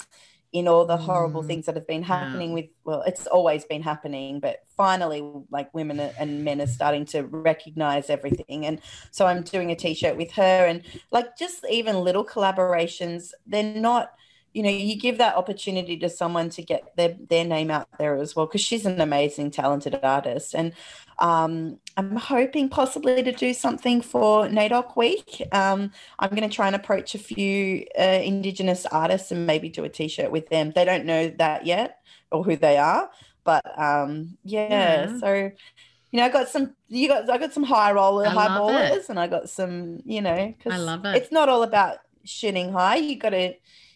in 0.52 0.66
all 0.66 0.84
the 0.84 0.96
horrible 0.96 1.42
mm, 1.42 1.46
things 1.46 1.66
that 1.66 1.76
have 1.76 1.86
been 1.86 2.02
happening 2.02 2.48
yeah. 2.50 2.54
with 2.54 2.66
well 2.84 3.02
it's 3.02 3.26
always 3.28 3.64
been 3.64 3.82
happening 3.82 4.40
but 4.40 4.56
finally 4.76 5.22
like 5.50 5.72
women 5.72 6.00
and 6.00 6.44
men 6.44 6.60
are 6.60 6.66
starting 6.66 7.04
to 7.04 7.22
recognize 7.22 8.10
everything. 8.10 8.66
And 8.66 8.80
so 9.10 9.26
i'm 9.26 9.42
doing 9.42 9.70
a 9.70 9.76
t-shirt 9.76 10.16
with 10.16 10.32
her 10.32 10.66
and 10.66 10.82
like 11.10 11.36
just 11.36 11.64
even 11.70 12.02
little 12.02 12.24
collaborations. 12.24 13.30
They're 13.46 13.62
not 13.62 14.12
you 14.52 14.62
know 14.62 14.70
you 14.70 14.96
give 14.96 15.18
that 15.18 15.36
opportunity 15.36 15.96
to 15.96 16.08
someone 16.08 16.50
to 16.50 16.62
get 16.62 16.94
their 16.96 17.16
their 17.28 17.44
name 17.44 17.70
out 17.70 17.88
there 17.98 18.16
as 18.16 18.34
well 18.34 18.46
because 18.46 18.60
she's 18.60 18.86
an 18.86 19.00
amazing 19.00 19.50
talented 19.50 19.98
artist 20.02 20.54
and 20.54 20.72
um, 21.18 21.78
i'm 21.96 22.16
hoping 22.16 22.68
possibly 22.68 23.22
to 23.22 23.32
do 23.32 23.52
something 23.52 24.00
for 24.00 24.46
NAIDOC 24.46 24.96
week 24.96 25.42
um, 25.52 25.90
i'm 26.18 26.30
going 26.30 26.48
to 26.48 26.54
try 26.54 26.66
and 26.66 26.76
approach 26.76 27.14
a 27.14 27.18
few 27.18 27.86
uh, 27.98 28.02
indigenous 28.02 28.86
artists 28.86 29.30
and 29.30 29.46
maybe 29.46 29.68
do 29.68 29.84
a 29.84 29.88
t-shirt 29.88 30.30
with 30.30 30.48
them 30.48 30.72
they 30.74 30.84
don't 30.84 31.04
know 31.04 31.28
that 31.38 31.66
yet 31.66 31.98
or 32.30 32.42
who 32.42 32.56
they 32.56 32.76
are 32.76 33.10
but 33.44 33.78
um, 33.78 34.36
yeah, 34.44 34.68
yeah. 34.68 35.18
so 35.18 35.50
you 36.12 36.18
know, 36.18 36.24
I 36.24 36.28
got 36.28 36.48
some. 36.48 36.74
You 36.88 37.08
got. 37.08 37.30
I 37.30 37.38
got 37.38 37.52
some 37.52 37.62
high 37.62 37.92
roller, 37.92 38.26
I 38.26 38.30
high 38.30 38.48
ballers, 38.48 38.96
it. 38.96 39.08
and 39.08 39.18
I 39.18 39.28
got 39.28 39.48
some. 39.48 40.00
You 40.04 40.22
know, 40.22 40.54
because 40.56 40.72
I 40.72 40.76
love 40.76 41.04
it. 41.04 41.16
It's 41.16 41.32
not 41.32 41.48
all 41.48 41.62
about 41.62 41.98
shooting 42.24 42.72
high. 42.72 42.96
You 42.96 43.16
got 43.16 43.30
to 43.30 43.54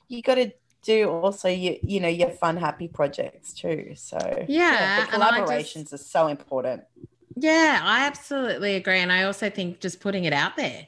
you 0.09 0.22
got 0.22 0.36
to 0.36 0.52
do 0.82 1.09
also 1.09 1.48
you 1.48 1.78
you 1.82 1.98
know 1.98 2.09
your 2.09 2.30
fun 2.30 2.57
happy 2.57 2.88
projects 2.88 3.52
too 3.52 3.92
so 3.96 4.18
yeah, 4.48 4.72
yeah 4.72 5.07
the 5.07 5.12
collaborations 5.12 5.90
just, 5.90 5.92
are 5.92 5.98
so 5.98 6.26
important 6.26 6.82
yeah 7.36 7.80
i 7.82 8.07
absolutely 8.07 8.74
agree 8.74 8.98
and 8.98 9.11
i 9.11 9.24
also 9.24 9.48
think 9.48 9.80
just 9.80 10.00
putting 10.00 10.24
it 10.24 10.32
out 10.32 10.57
there 10.57 10.86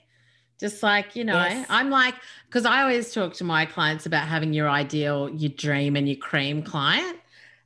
just 0.61 0.83
like 0.83 1.17
you 1.17 1.25
know 1.25 1.35
yes. 1.35 1.67
i'm 1.71 1.91
like 1.91 2.15
because 2.47 2.67
i 2.67 2.83
always 2.83 3.13
talk 3.13 3.33
to 3.33 3.45
my 3.45 3.65
clients 3.65 4.05
about 4.07 4.29
having 4.29 4.53
your 4.53 4.69
ideal 4.69 5.31
your 5.31 5.51
dream 5.51 5.97
and 5.97 6.07
your 6.09 6.19
cream 6.19 6.63
client 6.63 7.19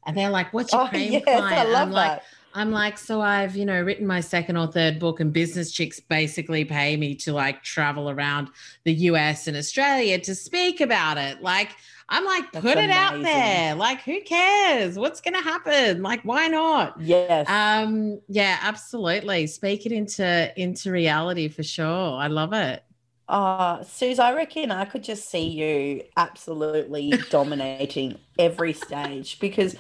and 0.07 0.17
they're 0.17 0.31
like 0.31 0.53
what's 0.53 0.73
your 0.73 0.83
oh, 0.83 0.87
cream 0.89 1.13
yes, 1.13 1.25
client 1.25 1.53
I 1.53 1.65
love 1.65 1.89
I'm 1.89 1.91
that. 1.91 2.13
like 2.13 2.23
I'm 2.53 2.73
like, 2.73 2.99
so 2.99 3.21
I've, 3.21 3.55
you 3.55 3.65
know, 3.65 3.81
written 3.81 4.07
my 4.07 4.21
second 4.21 4.57
or 4.57 4.67
third 4.67 4.99
book, 4.99 5.21
and 5.21 5.33
business 5.33 5.71
chicks 5.71 6.01
basically 6.01 6.65
pay 6.65 6.97
me 6.97 7.15
to 7.17 7.33
like 7.33 7.63
travel 7.63 8.11
around 8.11 8.49
the 8.85 8.93
US 8.93 9.47
and 9.47 9.57
Australia 9.57 10.19
to 10.21 10.35
speak 10.35 10.81
about 10.81 11.17
it. 11.17 11.41
Like, 11.43 11.71
I'm 12.09 12.25
like, 12.25 12.51
That's 12.51 12.65
put 12.65 12.73
amazing. 12.73 12.91
it 12.91 12.97
out 12.97 13.23
there. 13.23 13.75
Like, 13.77 14.03
who 14.03 14.21
cares? 14.23 14.99
What's 14.99 15.21
gonna 15.21 15.43
happen? 15.43 16.03
Like, 16.03 16.23
why 16.23 16.49
not? 16.49 17.01
Yes. 17.01 17.49
Um, 17.49 18.21
yeah, 18.29 18.59
absolutely. 18.63 19.47
Speak 19.47 19.87
it 19.87 19.93
into 19.93 20.53
into 20.61 20.91
reality 20.91 21.49
for 21.49 21.63
sure. 21.63 22.17
I 22.17 22.27
love 22.27 22.53
it. 22.53 22.83
Uh, 23.31 23.85
Suze, 23.85 24.19
I 24.19 24.35
reckon 24.35 24.73
I 24.73 24.85
could 24.85 25.05
just 25.05 25.31
see 25.31 25.47
you 25.47 26.03
absolutely 26.17 27.13
dominating 27.31 28.19
every 28.41 28.73
stage 28.73 29.39
because 29.39 29.77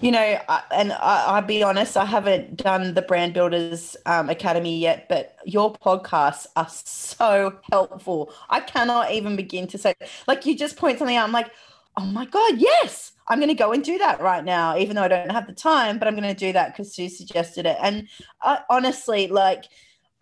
you 0.00 0.12
know, 0.12 0.38
and 0.70 0.92
I, 0.92 1.40
will 1.40 1.46
be 1.46 1.62
honest, 1.62 1.96
I 1.96 2.04
haven't 2.04 2.56
done 2.56 2.94
the 2.94 3.02
Brand 3.02 3.32
Builders 3.32 3.96
um, 4.06 4.28
Academy 4.28 4.78
yet, 4.78 5.08
but 5.08 5.36
your 5.44 5.72
podcasts 5.72 6.46
are 6.56 6.68
so 6.68 7.58
helpful. 7.72 8.30
I 8.50 8.60
cannot 8.60 9.12
even 9.12 9.34
begin 9.34 9.66
to 9.68 9.78
say, 9.78 9.94
like, 10.28 10.46
you 10.46 10.56
just 10.56 10.76
point 10.76 10.98
something 10.98 11.16
out. 11.16 11.26
I'm 11.26 11.32
like, 11.32 11.50
oh 11.96 12.04
my 12.04 12.26
God, 12.26 12.58
yes, 12.58 13.12
I'm 13.28 13.38
going 13.38 13.48
to 13.48 13.54
go 13.54 13.72
and 13.72 13.82
do 13.82 13.98
that 13.98 14.20
right 14.20 14.44
now, 14.44 14.76
even 14.76 14.94
though 14.94 15.02
I 15.02 15.08
don't 15.08 15.32
have 15.32 15.46
the 15.46 15.54
time, 15.54 15.98
but 15.98 16.06
I'm 16.06 16.16
going 16.16 16.28
to 16.28 16.34
do 16.34 16.52
that 16.52 16.72
because 16.72 16.94
Sue 16.94 17.08
suggested 17.08 17.64
it. 17.64 17.78
And 17.80 18.08
I, 18.42 18.60
honestly, 18.68 19.28
like, 19.28 19.64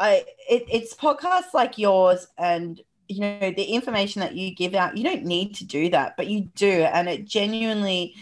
I, 0.03 0.25
it, 0.51 0.65
it's 0.71 0.95
podcasts 0.95 1.55
like 1.55 1.79
yours 1.79 2.27
and 2.37 2.81
you 3.09 3.21
know 3.21 3.53
the 3.57 3.65
information 3.65 4.21
that 4.21 4.35
you 4.35 4.55
give 4.55 4.75
out 4.75 4.97
you 4.97 5.05
don't 5.05 5.25
need 5.25 5.55
to 5.57 5.65
do 5.65 5.91
that 5.91 6.17
but 6.17 6.27
you 6.27 6.49
do 6.55 6.83
and 6.83 7.09
it 7.09 7.25
genuinely 7.25 8.15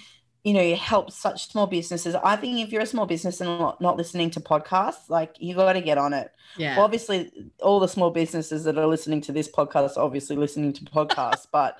you 0.42 0.54
know, 0.54 0.74
helps 0.74 1.16
such 1.16 1.50
small 1.50 1.66
businesses. 1.66 2.14
I 2.14 2.36
think 2.36 2.60
if 2.60 2.72
you're 2.72 2.82
a 2.82 2.86
small 2.86 3.04
business 3.04 3.42
and 3.42 3.58
not, 3.58 3.80
not 3.80 3.98
listening 3.98 4.30
to 4.30 4.40
podcasts, 4.40 5.10
like 5.10 5.36
you 5.38 5.54
got 5.54 5.74
to 5.74 5.82
get 5.82 5.98
on 5.98 6.14
it. 6.14 6.30
Yeah. 6.56 6.76
Well, 6.76 6.86
obviously, 6.86 7.30
all 7.60 7.78
the 7.78 7.88
small 7.88 8.10
businesses 8.10 8.64
that 8.64 8.78
are 8.78 8.86
listening 8.86 9.20
to 9.22 9.32
this 9.32 9.48
podcast, 9.50 9.98
are 9.98 10.04
obviously 10.04 10.36
listening 10.36 10.72
to 10.72 10.84
podcasts, 10.84 11.46
but 11.52 11.76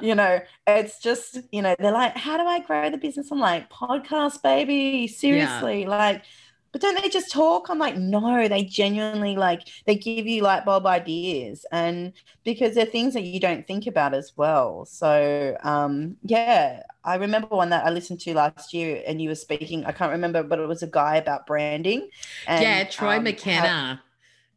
you 0.00 0.14
know, 0.14 0.40
it's 0.66 1.00
just 1.00 1.38
you 1.52 1.62
know, 1.62 1.74
they're 1.78 1.90
like, 1.90 2.16
how 2.16 2.36
do 2.36 2.44
I 2.44 2.60
grow 2.60 2.90
the 2.90 2.98
business? 2.98 3.30
I'm 3.30 3.40
like, 3.40 3.70
podcast, 3.70 4.42
baby, 4.42 5.08
seriously, 5.08 5.82
yeah. 5.82 5.88
like 5.88 6.24
but 6.72 6.80
don't 6.80 7.00
they 7.00 7.08
just 7.08 7.30
talk? 7.30 7.68
I'm 7.68 7.78
like, 7.78 7.96
no, 7.96 8.48
they 8.48 8.64
genuinely 8.64 9.36
like 9.36 9.68
they 9.86 9.94
give 9.94 10.26
you 10.26 10.42
light 10.42 10.64
bulb 10.64 10.86
ideas, 10.86 11.64
and 11.70 12.12
because 12.44 12.74
they're 12.74 12.86
things 12.86 13.14
that 13.14 13.22
you 13.22 13.38
don't 13.38 13.66
think 13.66 13.86
about 13.86 14.14
as 14.14 14.32
well. 14.36 14.86
So 14.86 15.56
um, 15.62 16.16
yeah, 16.22 16.82
I 17.04 17.16
remember 17.16 17.48
one 17.48 17.70
that 17.70 17.84
I 17.84 17.90
listened 17.90 18.20
to 18.20 18.34
last 18.34 18.72
year, 18.72 19.02
and 19.06 19.20
you 19.20 19.28
were 19.28 19.34
speaking. 19.34 19.84
I 19.84 19.92
can't 19.92 20.12
remember, 20.12 20.42
but 20.42 20.58
it 20.58 20.66
was 20.66 20.82
a 20.82 20.86
guy 20.88 21.16
about 21.16 21.46
branding. 21.46 22.08
And, 22.46 22.62
yeah, 22.62 22.84
Troy 22.84 23.18
um, 23.18 23.24
McKenna. 23.24 23.68
How, 23.68 23.98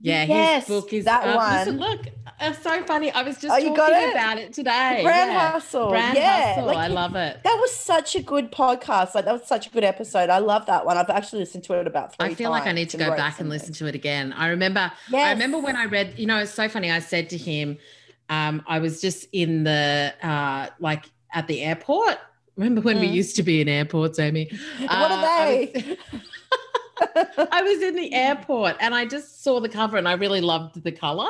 yeah, 0.02 0.26
yes, 0.26 0.68
his 0.68 0.76
book 0.76 0.94
is 0.94 1.06
that 1.06 1.28
um, 1.28 1.36
one. 1.36 1.58
Listen, 1.58 1.80
look, 1.80 2.08
it's 2.40 2.62
so 2.62 2.84
funny. 2.84 3.12
I 3.12 3.24
was 3.24 3.38
just 3.38 3.46
oh, 3.46 3.76
talking 3.76 4.10
it? 4.10 4.12
about 4.12 4.38
it 4.38 4.54
today. 4.54 5.00
Brand 5.04 5.32
yeah. 5.32 5.52
hustle. 5.52 5.90
Brand 5.90 6.18
yeah. 6.18 6.48
hustle. 6.54 6.66
Like, 6.66 6.78
I 6.78 6.88
love 6.88 7.16
it. 7.16 7.42
That 7.44 7.58
was 7.60 7.72
such 7.74 8.16
a 8.16 8.22
good 8.22 8.52
podcast. 8.52 9.16
Like 9.16 9.26
that 9.26 9.32
was 9.32 9.48
such 9.48 9.68
a 9.68 9.70
good 9.70 9.84
episode. 9.84 10.30
I 10.30 10.40
love 10.40 10.66
that 10.66 10.86
one. 10.86 10.98
I've 10.98 11.10
actually 11.10 11.40
listened 11.40 11.64
to 11.66 11.80
it 11.80 11.88
about 11.88 12.16
three 12.16 12.30
I 12.30 12.34
feel 12.36 12.52
like 12.52 12.68
I 12.68 12.74
need 12.74 12.90
to 12.90 12.98
go 12.98 13.16
back 13.16 13.40
and 13.40 13.50
listen 13.50 13.74
to 13.76 13.88
it 13.88 13.96
again. 13.96 14.34
I 14.34 14.50
remember 14.50 14.92
yes. 15.10 15.28
I 15.28 15.32
remember 15.32 15.60
when 15.60 15.76
I 15.76 15.86
read, 15.86 16.16
you 16.18 16.26
know, 16.26 16.40
it's 16.40 16.54
so 16.54 16.68
funny. 16.68 16.92
I 16.92 17.00
said 17.00 17.30
to 17.30 17.38
him, 17.38 17.78
um, 18.30 18.64
I 18.68 18.80
was 18.80 19.02
just 19.02 19.28
in 19.32 19.64
the 19.64 20.14
uh 20.22 20.68
like 20.80 21.06
at 21.34 21.48
the 21.48 21.62
airport. 21.62 22.18
Remember 22.58 22.82
when 22.82 22.98
mm. 22.98 23.02
we 23.02 23.08
used 23.08 23.36
to 23.38 23.44
be 23.44 23.62
in 23.62 23.68
airports, 23.68 24.20
Amy? 24.20 24.50
what 24.80 24.92
uh, 24.92 25.16
are 25.16 25.22
they? 25.22 25.98
I 26.98 27.62
was 27.62 27.82
in 27.82 27.96
the 27.96 28.14
airport 28.14 28.78
and 28.80 28.96
I 28.96 29.06
just 29.06 29.44
saw 29.44 29.60
the 29.60 29.70
cover 29.70 29.98
and 29.98 30.08
I 30.08 30.14
really 30.14 30.42
loved 30.42 30.84
the 30.84 30.92
color. 30.92 31.30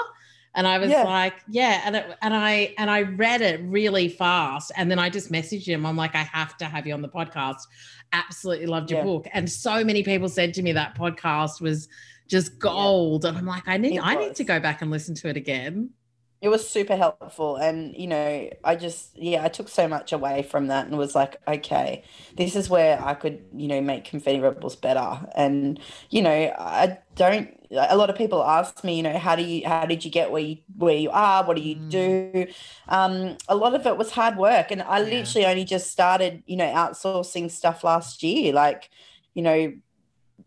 And 0.58 0.66
I 0.66 0.78
was 0.78 0.90
yeah. 0.90 1.04
like, 1.04 1.34
yeah, 1.50 1.82
and 1.84 1.98
it, 1.98 2.18
and 2.22 2.34
I 2.34 2.74
and 2.78 2.90
I 2.90 3.02
read 3.02 3.42
it 3.42 3.60
really 3.66 4.08
fast, 4.08 4.72
and 4.78 4.90
then 4.90 4.98
I 4.98 5.10
just 5.10 5.30
messaged 5.30 5.66
him. 5.66 5.86
I'm 5.86 5.98
like, 5.98 6.16
I 6.16 6.24
have 6.24 6.56
to 6.60 6.66
have 6.66 6.88
you 6.88 6.94
on 6.94 7.02
the 7.02 7.10
podcast. 7.10 7.64
Absolutely 8.14 8.66
loved 8.66 8.90
your 8.90 9.02
yeah. 9.02 9.06
book, 9.06 9.28
and 9.34 9.52
so 9.52 9.84
many 9.84 10.02
people 10.02 10.30
said 10.30 10.54
to 10.54 10.62
me 10.62 10.72
that 10.72 10.98
podcast 10.98 11.60
was 11.60 11.90
just 12.30 12.58
gold, 12.58 13.26
yeah. 13.26 13.32
and 13.32 13.38
I'm 13.38 13.46
like, 13.46 13.68
I 13.68 13.76
need 13.76 14.00
I 14.00 14.16
need 14.16 14.36
to 14.36 14.46
go 14.46 14.62
back 14.62 14.82
and 14.82 14.90
listen 14.90 15.14
to 15.16 15.28
it 15.28 15.36
again. 15.36 15.90
It 16.42 16.50
was 16.50 16.68
super 16.68 16.96
helpful. 16.96 17.56
And 17.56 17.96
you 17.96 18.08
know 18.08 18.50
i 18.64 18.76
just 18.76 19.18
yeah 19.18 19.44
i 19.44 19.48
took 19.48 19.70
so 19.70 19.88
much 19.88 20.14
away 20.14 20.44
from 20.44 20.68
that 20.68 20.88
and 20.88 20.98
was 20.98 21.16
like 21.16 21.42
okay 21.48 22.04
this 22.36 22.56
is 22.56 22.70
where 22.70 23.02
i 23.04 23.14
could 23.14 23.44
you 23.56 23.68
know 23.68 23.82
make 23.82 24.06
confetti 24.06 24.40
rebels 24.40 24.76
better. 24.76 25.28
And 25.36 25.80
you 26.10 26.22
know 26.22 26.54
i 26.58 26.98
don't 27.16 27.50
a 27.72 27.98
lot 27.98 28.10
of 28.10 28.16
people 28.16 28.44
ask 28.44 28.84
me 28.84 28.98
you 28.98 29.04
know 29.04 29.18
how 29.18 29.36
do 29.36 29.44
you 29.44 29.68
how 29.68 29.86
did 29.86 30.06
you 30.06 30.12
get 30.12 30.32
where 30.32 30.42
you 30.42 30.58
where 30.78 30.96
you 30.96 31.10
are? 31.12 31.44
What 31.44 31.58
do 31.58 31.64
you 31.64 31.76
mm. 31.76 31.90
do 31.90 32.48
um 32.90 33.38
a 33.48 33.56
lot 33.56 33.74
of 33.74 33.86
it 33.86 33.98
was 33.98 34.12
hard 34.12 34.38
work. 34.38 34.72
And 34.72 34.82
i 34.84 35.00
yeah. 35.00 35.18
literally 35.18 35.46
only 35.48 35.66
just 35.66 35.92
started 35.92 36.44
you 36.46 36.58
know 36.58 36.72
outsourcing 36.72 37.50
stuff 37.50 37.84
last 37.84 38.24
year 38.24 38.54
like 38.54 38.90
you 39.34 39.42
know 39.42 39.74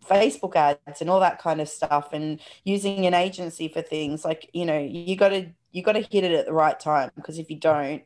Facebook 0.05 0.55
ads 0.57 1.01
and 1.01 1.11
all 1.11 1.21
that 1.21 1.39
kind 1.39 1.61
of 1.61 1.69
stuff 1.69 2.13
and 2.13 2.41
using 2.65 3.07
an 3.07 3.15
agency 3.15 3.69
for 3.69 3.83
things. 3.83 4.25
Like 4.25 4.51
you 4.53 4.65
know 4.65 4.79
you 4.79 5.17
got 5.17 5.31
to 5.31 5.49
you 5.73 5.83
got 5.83 5.93
to 5.93 6.01
hit 6.01 6.25
it 6.25 6.33
at 6.33 6.47
the 6.47 6.53
right 6.53 6.79
time 6.79 7.11
because 7.17 7.39
if 7.39 7.51
you 7.51 7.57
don't 7.57 8.03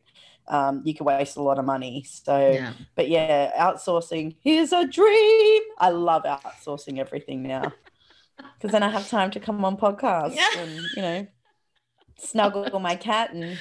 um, 0.48 0.82
you 0.84 0.94
can 0.94 1.06
waste 1.06 1.36
a 1.36 1.42
lot 1.42 1.58
of 1.58 1.64
money. 1.64 2.04
So 2.08 2.36
yeah. 2.50 2.72
but 2.94 3.08
yeah 3.08 3.52
outsourcing 3.58 4.36
is 4.44 4.72
a 4.72 4.86
dream. 4.86 5.62
I 5.78 5.90
love 5.90 6.24
outsourcing 6.24 6.98
everything 6.98 7.42
now 7.42 7.72
because 8.58 8.72
then 8.72 8.82
I 8.82 8.90
have 8.90 9.08
time 9.08 9.30
to 9.32 9.40
come 9.40 9.64
on 9.64 9.76
podcasts 9.76 10.34
yeah. 10.34 10.58
and 10.58 10.80
you 10.96 11.02
know 11.02 11.26
snuggle 12.18 12.62
with 12.62 12.74
my 12.74 12.96
cat 12.96 13.32
and 13.32 13.58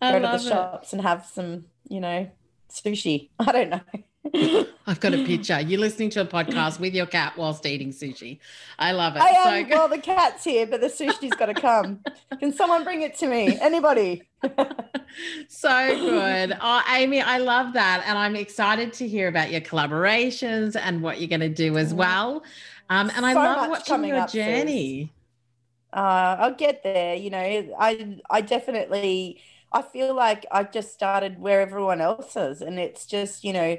I 0.00 0.12
go 0.12 0.20
to 0.20 0.42
the 0.42 0.50
shops 0.50 0.92
and 0.92 1.02
have 1.02 1.26
some 1.26 1.66
you 1.88 2.00
know 2.00 2.30
sushi. 2.70 3.28
I 3.38 3.52
don't 3.52 3.70
know 3.70 3.80
I've 4.86 5.00
got 5.00 5.14
a 5.14 5.24
picture. 5.24 5.60
You're 5.60 5.80
listening 5.80 6.10
to 6.10 6.20
a 6.20 6.24
podcast 6.24 6.78
with 6.78 6.94
your 6.94 7.06
cat 7.06 7.36
whilst 7.36 7.66
eating 7.66 7.90
sushi. 7.90 8.38
I 8.78 8.92
love 8.92 9.16
it. 9.16 9.22
I 9.22 9.30
am. 9.30 9.68
So 9.68 9.76
well, 9.76 9.88
the 9.88 9.98
cat's 9.98 10.44
here, 10.44 10.66
but 10.66 10.80
the 10.80 10.86
sushi's 10.86 11.34
got 11.34 11.46
to 11.46 11.54
come. 11.54 12.00
Can 12.38 12.52
someone 12.52 12.84
bring 12.84 13.02
it 13.02 13.16
to 13.18 13.26
me? 13.26 13.58
Anybody? 13.60 14.22
so 15.48 15.98
good. 15.98 16.56
Oh, 16.60 16.82
Amy, 16.94 17.20
I 17.20 17.38
love 17.38 17.72
that. 17.72 18.04
And 18.06 18.16
I'm 18.16 18.36
excited 18.36 18.92
to 18.94 19.08
hear 19.08 19.26
about 19.26 19.50
your 19.50 19.60
collaborations 19.60 20.76
and 20.80 21.02
what 21.02 21.20
you're 21.20 21.28
going 21.28 21.40
to 21.40 21.48
do 21.48 21.76
as 21.76 21.92
well. 21.92 22.44
Um, 22.90 23.10
and 23.16 23.26
I 23.26 23.32
love 23.32 23.70
watching 23.70 24.04
your 24.04 24.26
journey. 24.26 25.12
Uh, 25.92 26.36
I'll 26.38 26.54
get 26.54 26.82
there. 26.82 27.16
You 27.16 27.30
know, 27.30 27.38
I 27.78 28.18
I 28.30 28.40
definitely 28.40 29.40
I 29.72 29.82
feel 29.82 30.14
like 30.14 30.46
I 30.50 30.64
just 30.64 30.92
started 30.92 31.40
where 31.40 31.60
everyone 31.60 32.00
else 32.00 32.36
is. 32.36 32.60
And 32.60 32.78
it's 32.78 33.06
just, 33.06 33.44
you 33.44 33.52
know, 33.52 33.76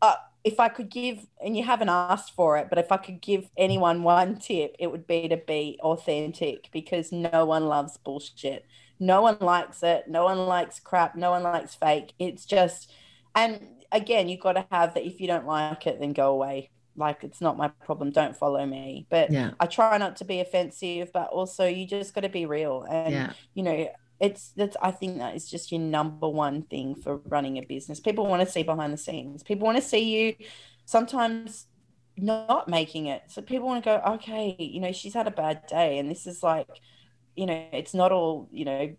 uh, 0.00 0.14
if 0.44 0.58
I 0.58 0.68
could 0.68 0.90
give, 0.90 1.26
and 1.44 1.56
you 1.56 1.64
haven't 1.64 1.88
asked 1.88 2.34
for 2.34 2.58
it, 2.58 2.68
but 2.68 2.78
if 2.78 2.90
I 2.90 2.96
could 2.96 3.20
give 3.20 3.50
anyone 3.56 4.02
one 4.02 4.38
tip, 4.38 4.74
it 4.78 4.90
would 4.90 5.06
be 5.06 5.28
to 5.28 5.36
be 5.36 5.78
authentic 5.82 6.68
because 6.72 7.12
no 7.12 7.44
one 7.44 7.66
loves 7.66 7.96
bullshit. 7.96 8.66
No 8.98 9.22
one 9.22 9.38
likes 9.40 9.82
it. 9.82 10.04
No 10.08 10.24
one 10.24 10.38
likes 10.46 10.80
crap. 10.80 11.16
No 11.16 11.30
one 11.30 11.42
likes 11.42 11.74
fake. 11.74 12.12
It's 12.18 12.44
just, 12.44 12.92
and 13.34 13.60
again, 13.90 14.28
you've 14.28 14.40
got 14.40 14.54
to 14.54 14.66
have 14.70 14.94
that 14.94 15.06
if 15.06 15.20
you 15.20 15.26
don't 15.26 15.46
like 15.46 15.86
it, 15.86 16.00
then 16.00 16.12
go 16.12 16.30
away. 16.30 16.70
Like 16.96 17.24
it's 17.24 17.40
not 17.40 17.56
my 17.56 17.68
problem. 17.68 18.10
Don't 18.10 18.36
follow 18.36 18.64
me. 18.66 19.06
But 19.10 19.30
yeah. 19.30 19.52
I 19.58 19.66
try 19.66 19.96
not 19.98 20.16
to 20.16 20.24
be 20.24 20.40
offensive, 20.40 21.10
but 21.12 21.28
also 21.28 21.66
you 21.66 21.86
just 21.86 22.14
got 22.14 22.20
to 22.20 22.28
be 22.28 22.46
real. 22.46 22.84
And, 22.88 23.12
yeah. 23.12 23.32
you 23.54 23.62
know, 23.62 23.88
it's 24.22 24.52
that's 24.52 24.76
i 24.80 24.90
think 24.92 25.18
that 25.18 25.34
is 25.34 25.50
just 25.50 25.72
your 25.72 25.80
number 25.80 26.28
one 26.28 26.62
thing 26.62 26.94
for 26.94 27.16
running 27.26 27.58
a 27.58 27.62
business. 27.62 27.98
People 27.98 28.26
want 28.26 28.40
to 28.40 28.50
see 28.50 28.62
behind 28.62 28.92
the 28.92 28.96
scenes. 28.96 29.42
People 29.42 29.66
want 29.66 29.76
to 29.76 29.82
see 29.82 30.16
you 30.16 30.46
sometimes 30.86 31.66
not 32.16 32.68
making 32.68 33.06
it. 33.06 33.22
So 33.26 33.42
people 33.42 33.66
want 33.66 33.82
to 33.84 33.90
go 33.90 34.12
okay 34.14 34.56
you 34.58 34.80
know 34.80 34.92
she's 34.92 35.14
had 35.14 35.26
a 35.26 35.32
bad 35.32 35.66
day 35.66 35.98
and 35.98 36.08
this 36.08 36.26
is 36.26 36.42
like 36.42 36.68
you 37.34 37.46
know 37.46 37.66
it's 37.72 37.94
not 37.94 38.12
all 38.12 38.48
you 38.52 38.64
know 38.64 38.94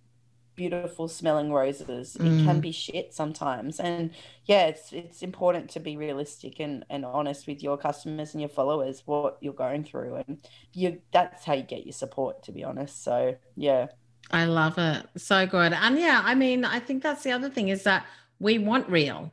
beautiful 0.55 1.07
smelling 1.07 1.51
roses. 1.53 2.17
Mm. 2.19 2.41
it 2.41 2.45
can 2.45 2.57
mm. 2.57 2.61
be 2.61 2.74
shit 2.74 3.13
sometimes. 3.13 3.80
And 3.80 4.11
yeah 4.45 4.65
it's 4.65 4.91
it's 4.91 5.21
important 5.21 5.69
to 5.71 5.80
be 5.80 5.95
realistic 5.95 6.59
and, 6.59 6.86
and 6.89 7.05
honest 7.05 7.47
with 7.47 7.63
your 7.63 7.78
customers 7.78 8.34
and 8.34 8.41
your 8.41 8.49
followers 8.49 9.03
what 9.05 9.38
you're 9.39 9.53
going 9.53 9.86
through. 9.86 10.15
And 10.15 10.45
you 10.74 10.99
that's 11.13 11.45
how 11.45 11.53
you 11.53 11.63
get 11.63 11.86
your 11.86 11.93
support 11.93 12.43
to 12.43 12.51
be 12.51 12.65
honest. 12.65 13.01
So 13.05 13.38
yeah 13.55 13.88
I 14.34 14.45
love 14.45 14.79
it. 14.79 15.05
So 15.15 15.45
good. 15.45 15.73
And 15.73 15.97
yeah, 15.99 16.21
I 16.25 16.34
mean, 16.34 16.65
I 16.65 16.79
think 16.79 17.03
that's 17.03 17.23
the 17.23 17.31
other 17.31 17.49
thing 17.49 17.69
is 17.69 17.84
that 17.84 18.05
we 18.39 18.57
want 18.57 18.89
real. 18.89 19.31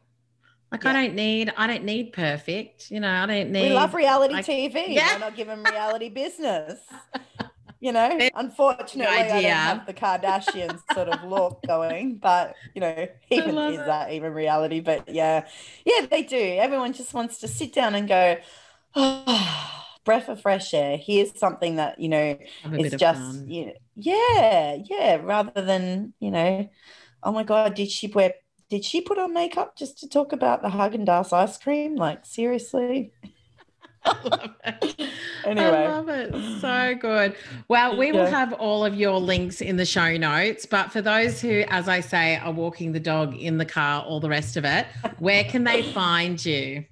Like 0.71 0.85
yeah. 0.85 0.91
I 0.91 0.93
don't 0.93 1.15
need, 1.15 1.53
I 1.57 1.67
don't 1.67 1.85
need 1.85 2.13
perfect. 2.13 2.91
You 2.91 3.01
know, 3.01 3.11
I 3.11 3.27
don't 3.27 3.51
need. 3.51 3.71
We 3.71 3.75
love 3.75 3.95
reality 3.95 4.35
like, 4.35 4.47
TV. 4.47 4.85
Yeah. 4.89 5.15
Why 5.15 5.19
not 5.19 5.37
give 5.37 5.49
them 5.49 5.65
reality 5.71 6.11
business? 6.11 6.79
You 7.81 7.93
know, 7.93 8.29
unfortunately, 8.35 9.07
I 9.07 9.27
don't 9.27 9.43
have 9.43 9.87
the 9.87 9.95
Kardashians 9.95 10.81
sort 10.95 11.09
of 11.09 11.25
look 11.25 11.63
going, 11.67 12.17
but 12.17 12.55
you 12.75 12.83
know, 12.83 13.09
even 13.31 13.57
is 13.57 13.81
it. 13.81 13.87
that 13.87 14.13
even 14.13 14.35
reality? 14.35 14.81
But 14.81 15.09
yeah, 15.09 15.47
yeah, 15.87 16.05
they 16.05 16.23
do. 16.23 16.37
Everyone 16.37 16.93
just 16.93 17.15
wants 17.15 17.39
to 17.39 17.49
sit 17.49 17.73
down 17.73 17.95
and 17.95 18.07
go. 18.07 18.37
Oh, 18.97 19.90
breath 20.05 20.29
of 20.29 20.41
fresh 20.41 20.73
air. 20.75 20.97
Here's 20.97 21.39
something 21.39 21.77
that 21.77 22.01
you 22.01 22.09
know 22.09 22.39
is 22.73 22.95
just 22.95 23.47
you 23.47 23.67
know, 23.67 23.73
yeah, 23.97 24.77
yeah. 24.85 25.17
Rather 25.23 25.63
than 25.63 26.15
you 26.21 26.31
know, 26.31 26.69
oh 27.23 27.33
my 27.33 27.45
god, 27.45 27.75
did 27.75 27.91
she 27.91 28.09
wear? 28.09 28.35
Did 28.69 28.85
she 28.85 29.01
put 29.01 29.19
on 29.19 29.35
makeup 29.35 29.77
just 29.77 29.99
to 29.99 30.09
talk 30.09 30.33
about 30.33 30.63
the 30.63 30.69
Haagen 30.69 31.07
Dazs 31.07 31.33
ice 31.33 31.59
cream? 31.59 31.97
Like 31.97 32.25
seriously. 32.25 33.13
I 34.05 34.17
love 34.25 34.57
it. 34.65 35.09
Anyway. 35.45 35.67
I 35.67 35.89
love 35.89 36.09
it. 36.09 36.61
So 36.61 36.95
good. 36.99 37.35
Well, 37.69 37.99
we 37.99 38.13
will 38.13 38.27
have 38.27 38.55
all 38.55 38.85
of 38.85 38.95
your 38.95 39.19
links 39.21 39.61
in 39.61 39.77
the 39.77 39.85
show 39.85 40.17
notes. 40.17 40.65
But 40.65 40.91
for 40.91 41.03
those 41.03 41.41
who, 41.41 41.65
as 41.69 41.87
I 41.87 42.01
say, 42.01 42.37
are 42.37 42.53
walking 42.53 42.93
the 42.93 43.01
dog 43.01 43.37
in 43.37 43.59
the 43.59 43.67
car, 43.67 44.03
all 44.03 44.21
the 44.21 44.31
rest 44.31 44.57
of 44.57 44.65
it, 44.65 44.87
where 45.19 45.45
can 45.45 45.65
they 45.65 45.83
find 45.83 46.43
you? 46.43 46.85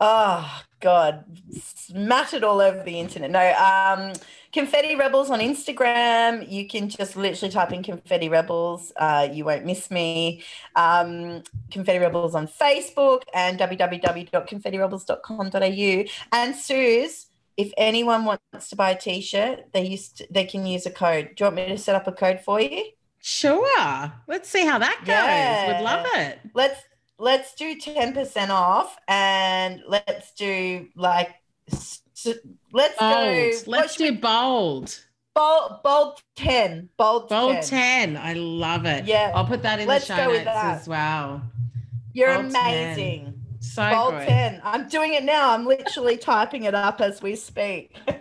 Oh, 0.00 0.62
God, 0.80 1.24
smattered 1.60 2.44
all 2.44 2.60
over 2.60 2.82
the 2.82 3.00
internet. 3.00 3.30
No, 3.30 3.54
um, 3.54 4.12
Confetti 4.52 4.94
Rebels 4.96 5.30
on 5.30 5.40
Instagram. 5.40 6.46
You 6.50 6.68
can 6.68 6.88
just 6.88 7.16
literally 7.16 7.52
type 7.52 7.72
in 7.72 7.82
Confetti 7.82 8.28
Rebels. 8.28 8.92
Uh, 8.96 9.28
you 9.32 9.44
won't 9.44 9.66
miss 9.66 9.90
me. 9.90 10.44
Um, 10.76 11.42
Confetti 11.70 11.98
Rebels 11.98 12.34
on 12.34 12.46
Facebook 12.46 13.22
and 13.34 13.58
www.confettirebels.com.au. 13.58 16.04
And 16.32 16.56
Suze, 16.56 17.26
if 17.56 17.72
anyone 17.76 18.24
wants 18.24 18.70
to 18.70 18.76
buy 18.76 18.92
a 18.92 18.98
t-shirt, 18.98 19.72
they 19.72 19.84
used 19.84 20.18
to, 20.18 20.28
they 20.30 20.44
can 20.44 20.64
use 20.64 20.86
a 20.86 20.90
code. 20.90 21.30
Do 21.34 21.44
you 21.44 21.46
want 21.46 21.56
me 21.56 21.66
to 21.68 21.78
set 21.78 21.96
up 21.96 22.06
a 22.06 22.12
code 22.12 22.40
for 22.40 22.60
you? 22.60 22.84
Sure. 23.20 24.12
Let's 24.28 24.48
see 24.48 24.64
how 24.64 24.78
that 24.78 24.98
goes. 25.00 25.08
Yeah. 25.08 25.66
Would 25.66 25.82
love 25.84 26.06
it. 26.14 26.38
Let's 26.54 26.80
let's 27.18 27.54
do 27.54 27.76
10% 27.76 28.48
off 28.50 28.96
and 29.08 29.82
let's 29.86 30.32
do 30.32 30.86
like 30.96 31.34
so 31.68 32.32
let's 32.72 32.98
bold. 32.98 33.12
go 33.12 33.70
let's 33.70 33.96
do 33.96 34.04
we, 34.04 34.10
bold 34.12 35.04
bold 35.34 35.82
bold 35.82 36.22
10 36.36 36.88
bold, 36.96 37.28
bold 37.28 37.62
10. 37.62 38.14
10. 38.14 38.16
i 38.16 38.32
love 38.32 38.86
it 38.86 39.04
yeah 39.04 39.32
i'll 39.34 39.44
put 39.44 39.62
that 39.62 39.80
in 39.80 39.86
let's 39.86 40.08
the 40.08 40.16
show 40.16 40.32
notes 40.32 40.46
as 40.46 40.88
well 40.88 41.42
you're 42.12 42.32
bold 42.34 42.46
amazing 42.46 43.24
10. 43.24 43.37
So 43.60 43.88
Bold 43.90 44.14
good. 44.14 44.28
10. 44.28 44.60
I'm 44.64 44.88
doing 44.88 45.14
it 45.14 45.24
now. 45.24 45.52
I'm 45.52 45.66
literally 45.66 46.16
typing 46.16 46.64
it 46.64 46.74
up 46.74 47.00
as 47.00 47.20
we 47.20 47.34
speak. 47.34 47.96
well, 48.06 48.18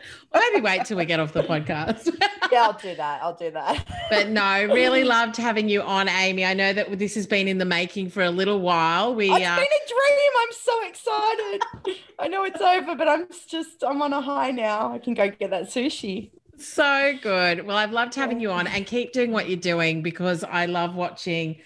maybe 0.51 0.61
wait 0.61 0.85
till 0.85 0.97
we 0.97 1.05
get 1.05 1.19
off 1.19 1.33
the 1.33 1.43
podcast. 1.43 2.09
yeah, 2.51 2.63
I'll 2.63 2.73
do 2.73 2.95
that. 2.95 3.21
I'll 3.21 3.35
do 3.35 3.51
that. 3.51 3.85
but 4.09 4.29
no, 4.29 4.65
really 4.65 5.03
loved 5.05 5.37
having 5.37 5.69
you 5.69 5.81
on, 5.81 6.09
Amy. 6.09 6.43
I 6.43 6.53
know 6.53 6.73
that 6.73 6.97
this 6.97 7.15
has 7.15 7.27
been 7.27 7.47
in 7.47 7.59
the 7.59 7.65
making 7.65 8.09
for 8.09 8.23
a 8.23 8.31
little 8.31 8.61
while. 8.61 9.13
We 9.13 9.29
It's 9.29 9.45
uh, 9.45 9.55
been 9.55 9.65
a 9.65 9.87
dream. 9.87 10.31
I'm 10.39 10.51
so 10.51 10.87
excited. 10.87 11.99
I 12.19 12.27
know 12.27 12.43
it's 12.43 12.61
over, 12.61 12.95
but 12.95 13.07
I'm 13.07 13.27
just 13.47 13.83
I'm 13.83 14.01
on 14.01 14.13
a 14.13 14.21
high 14.21 14.51
now. 14.51 14.91
I 14.93 14.97
can 14.97 15.13
go 15.13 15.29
get 15.29 15.51
that 15.51 15.65
sushi. 15.65 16.31
So 16.57 17.13
good. 17.21 17.65
Well, 17.65 17.77
I've 17.77 17.91
loved 17.91 18.15
having 18.15 18.39
you 18.39 18.49
on 18.49 18.65
and 18.65 18.85
keep 18.85 19.13
doing 19.13 19.31
what 19.31 19.47
you're 19.47 19.59
doing 19.59 20.01
because 20.01 20.43
I 20.43 20.65
love 20.65 20.95
watching 20.95 21.57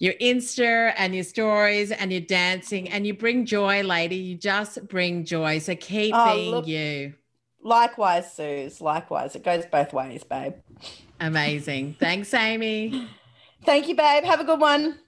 your 0.00 0.14
Insta 0.14 0.94
and 0.96 1.14
your 1.14 1.24
stories 1.24 1.92
and 1.92 2.10
your 2.10 2.22
dancing 2.22 2.88
and 2.88 3.06
you 3.06 3.14
bring 3.14 3.44
joy, 3.44 3.82
lady. 3.82 4.16
You 4.16 4.34
just 4.34 4.88
bring 4.88 5.24
joy. 5.24 5.58
So 5.58 5.76
keep 5.76 6.14
oh, 6.16 6.34
being 6.34 6.50
look, 6.50 6.66
you. 6.66 7.14
Likewise, 7.62 8.32
Suze. 8.32 8.80
Likewise. 8.80 9.36
It 9.36 9.44
goes 9.44 9.66
both 9.66 9.92
ways, 9.92 10.24
babe. 10.24 10.54
Amazing. 11.20 11.96
Thanks, 12.00 12.32
Amy. 12.32 13.08
Thank 13.64 13.88
you, 13.88 13.94
babe. 13.94 14.24
Have 14.24 14.40
a 14.40 14.44
good 14.44 14.58
one. 14.58 14.98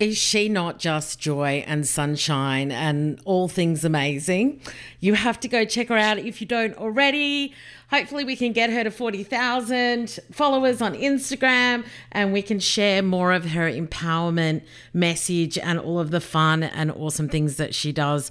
Is 0.00 0.16
she 0.16 0.48
not 0.48 0.78
just 0.78 1.20
joy 1.20 1.62
and 1.66 1.86
sunshine 1.86 2.72
and 2.72 3.20
all 3.26 3.48
things 3.48 3.84
amazing? 3.84 4.62
You 4.98 5.12
have 5.12 5.38
to 5.40 5.48
go 5.48 5.66
check 5.66 5.88
her 5.88 5.96
out 5.98 6.16
if 6.16 6.40
you 6.40 6.46
don't 6.46 6.74
already. 6.78 7.52
Hopefully, 7.90 8.24
we 8.24 8.34
can 8.34 8.54
get 8.54 8.70
her 8.70 8.82
to 8.82 8.90
40,000 8.90 10.18
followers 10.32 10.80
on 10.80 10.94
Instagram 10.94 11.84
and 12.12 12.32
we 12.32 12.40
can 12.40 12.58
share 12.58 13.02
more 13.02 13.34
of 13.34 13.50
her 13.50 13.70
empowerment 13.70 14.62
message 14.94 15.58
and 15.58 15.78
all 15.78 15.98
of 15.98 16.10
the 16.12 16.20
fun 16.22 16.62
and 16.62 16.90
awesome 16.92 17.28
things 17.28 17.56
that 17.56 17.74
she 17.74 17.92
does 17.92 18.30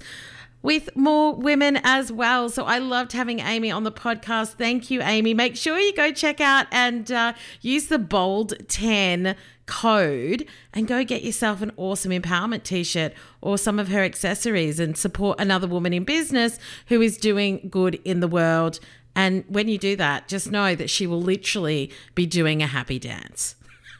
with 0.62 0.94
more 0.96 1.34
women 1.34 1.78
as 1.84 2.10
well. 2.10 2.48
So 2.48 2.64
I 2.64 2.78
loved 2.78 3.12
having 3.12 3.38
Amy 3.38 3.70
on 3.70 3.84
the 3.84 3.92
podcast. 3.92 4.54
Thank 4.54 4.90
you, 4.90 5.02
Amy. 5.02 5.34
Make 5.34 5.56
sure 5.56 5.78
you 5.78 5.94
go 5.94 6.12
check 6.12 6.40
out 6.40 6.66
and 6.72 7.10
uh, 7.12 7.32
use 7.60 7.86
the 7.86 7.98
Bold 7.98 8.54
10 8.68 9.36
code 9.70 10.44
and 10.74 10.88
go 10.88 11.04
get 11.04 11.22
yourself 11.22 11.62
an 11.62 11.70
awesome 11.76 12.10
empowerment 12.10 12.64
t 12.64 12.82
shirt 12.82 13.14
or 13.40 13.56
some 13.56 13.78
of 13.78 13.88
her 13.88 14.02
accessories 14.02 14.80
and 14.80 14.98
support 14.98 15.40
another 15.40 15.68
woman 15.68 15.92
in 15.92 16.02
business 16.04 16.58
who 16.88 17.00
is 17.00 17.16
doing 17.16 17.68
good 17.70 17.94
in 18.04 18.18
the 18.18 18.28
world. 18.28 18.80
And 19.14 19.44
when 19.48 19.68
you 19.68 19.78
do 19.78 19.94
that, 19.96 20.28
just 20.28 20.50
know 20.50 20.74
that 20.74 20.90
she 20.90 21.06
will 21.06 21.22
literally 21.22 21.90
be 22.14 22.26
doing 22.26 22.62
a 22.62 22.66
happy 22.66 22.98
dance. 22.98 23.54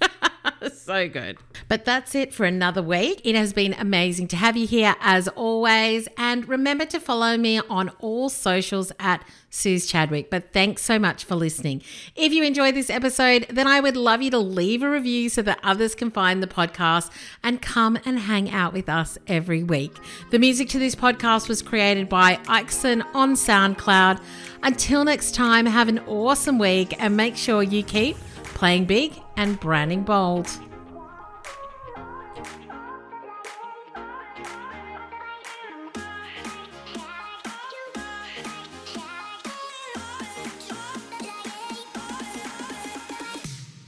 so 0.72 1.08
good. 1.08 1.38
But 1.68 1.84
that's 1.84 2.14
it 2.14 2.34
for 2.34 2.44
another 2.44 2.82
week. 2.82 3.20
It 3.24 3.34
has 3.34 3.52
been 3.52 3.74
amazing 3.74 4.28
to 4.28 4.36
have 4.36 4.56
you 4.56 4.66
here 4.66 4.96
as 5.00 5.28
always. 5.28 6.08
And 6.16 6.48
remember 6.48 6.84
to 6.86 7.00
follow 7.00 7.36
me 7.36 7.60
on 7.70 7.90
all 8.00 8.28
socials 8.28 8.92
at 8.98 9.24
Suze 9.50 9.86
Chadwick. 9.86 10.30
But 10.30 10.52
thanks 10.52 10.82
so 10.82 10.98
much 10.98 11.24
for 11.24 11.34
listening. 11.34 11.82
If 12.16 12.32
you 12.32 12.42
enjoyed 12.42 12.74
this 12.74 12.90
episode, 12.90 13.46
then 13.50 13.66
I 13.66 13.80
would 13.80 13.96
love 13.96 14.22
you 14.22 14.30
to 14.32 14.38
leave 14.38 14.82
a 14.82 14.90
review 14.90 15.28
so 15.28 15.42
that 15.42 15.60
others 15.62 15.94
can 15.94 16.10
find 16.10 16.42
the 16.42 16.46
podcast 16.46 17.10
and 17.42 17.62
come 17.62 17.98
and 18.04 18.18
hang 18.18 18.50
out 18.50 18.72
with 18.72 18.88
us 18.88 19.18
every 19.26 19.62
week. 19.62 19.96
The 20.30 20.38
music 20.38 20.68
to 20.70 20.78
this 20.78 20.94
podcast 20.94 21.48
was 21.48 21.62
created 21.62 22.08
by 22.08 22.40
Ixon 22.48 23.02
on 23.14 23.34
SoundCloud. 23.34 24.20
Until 24.62 25.04
next 25.04 25.34
time, 25.34 25.66
have 25.66 25.88
an 25.88 26.00
awesome 26.00 26.58
week 26.58 26.94
and 27.00 27.16
make 27.16 27.36
sure 27.36 27.62
you 27.62 27.82
keep 27.82 28.16
playing 28.60 28.84
big 28.84 29.10
and 29.38 29.58
branding 29.58 30.02
bold. 30.02 30.46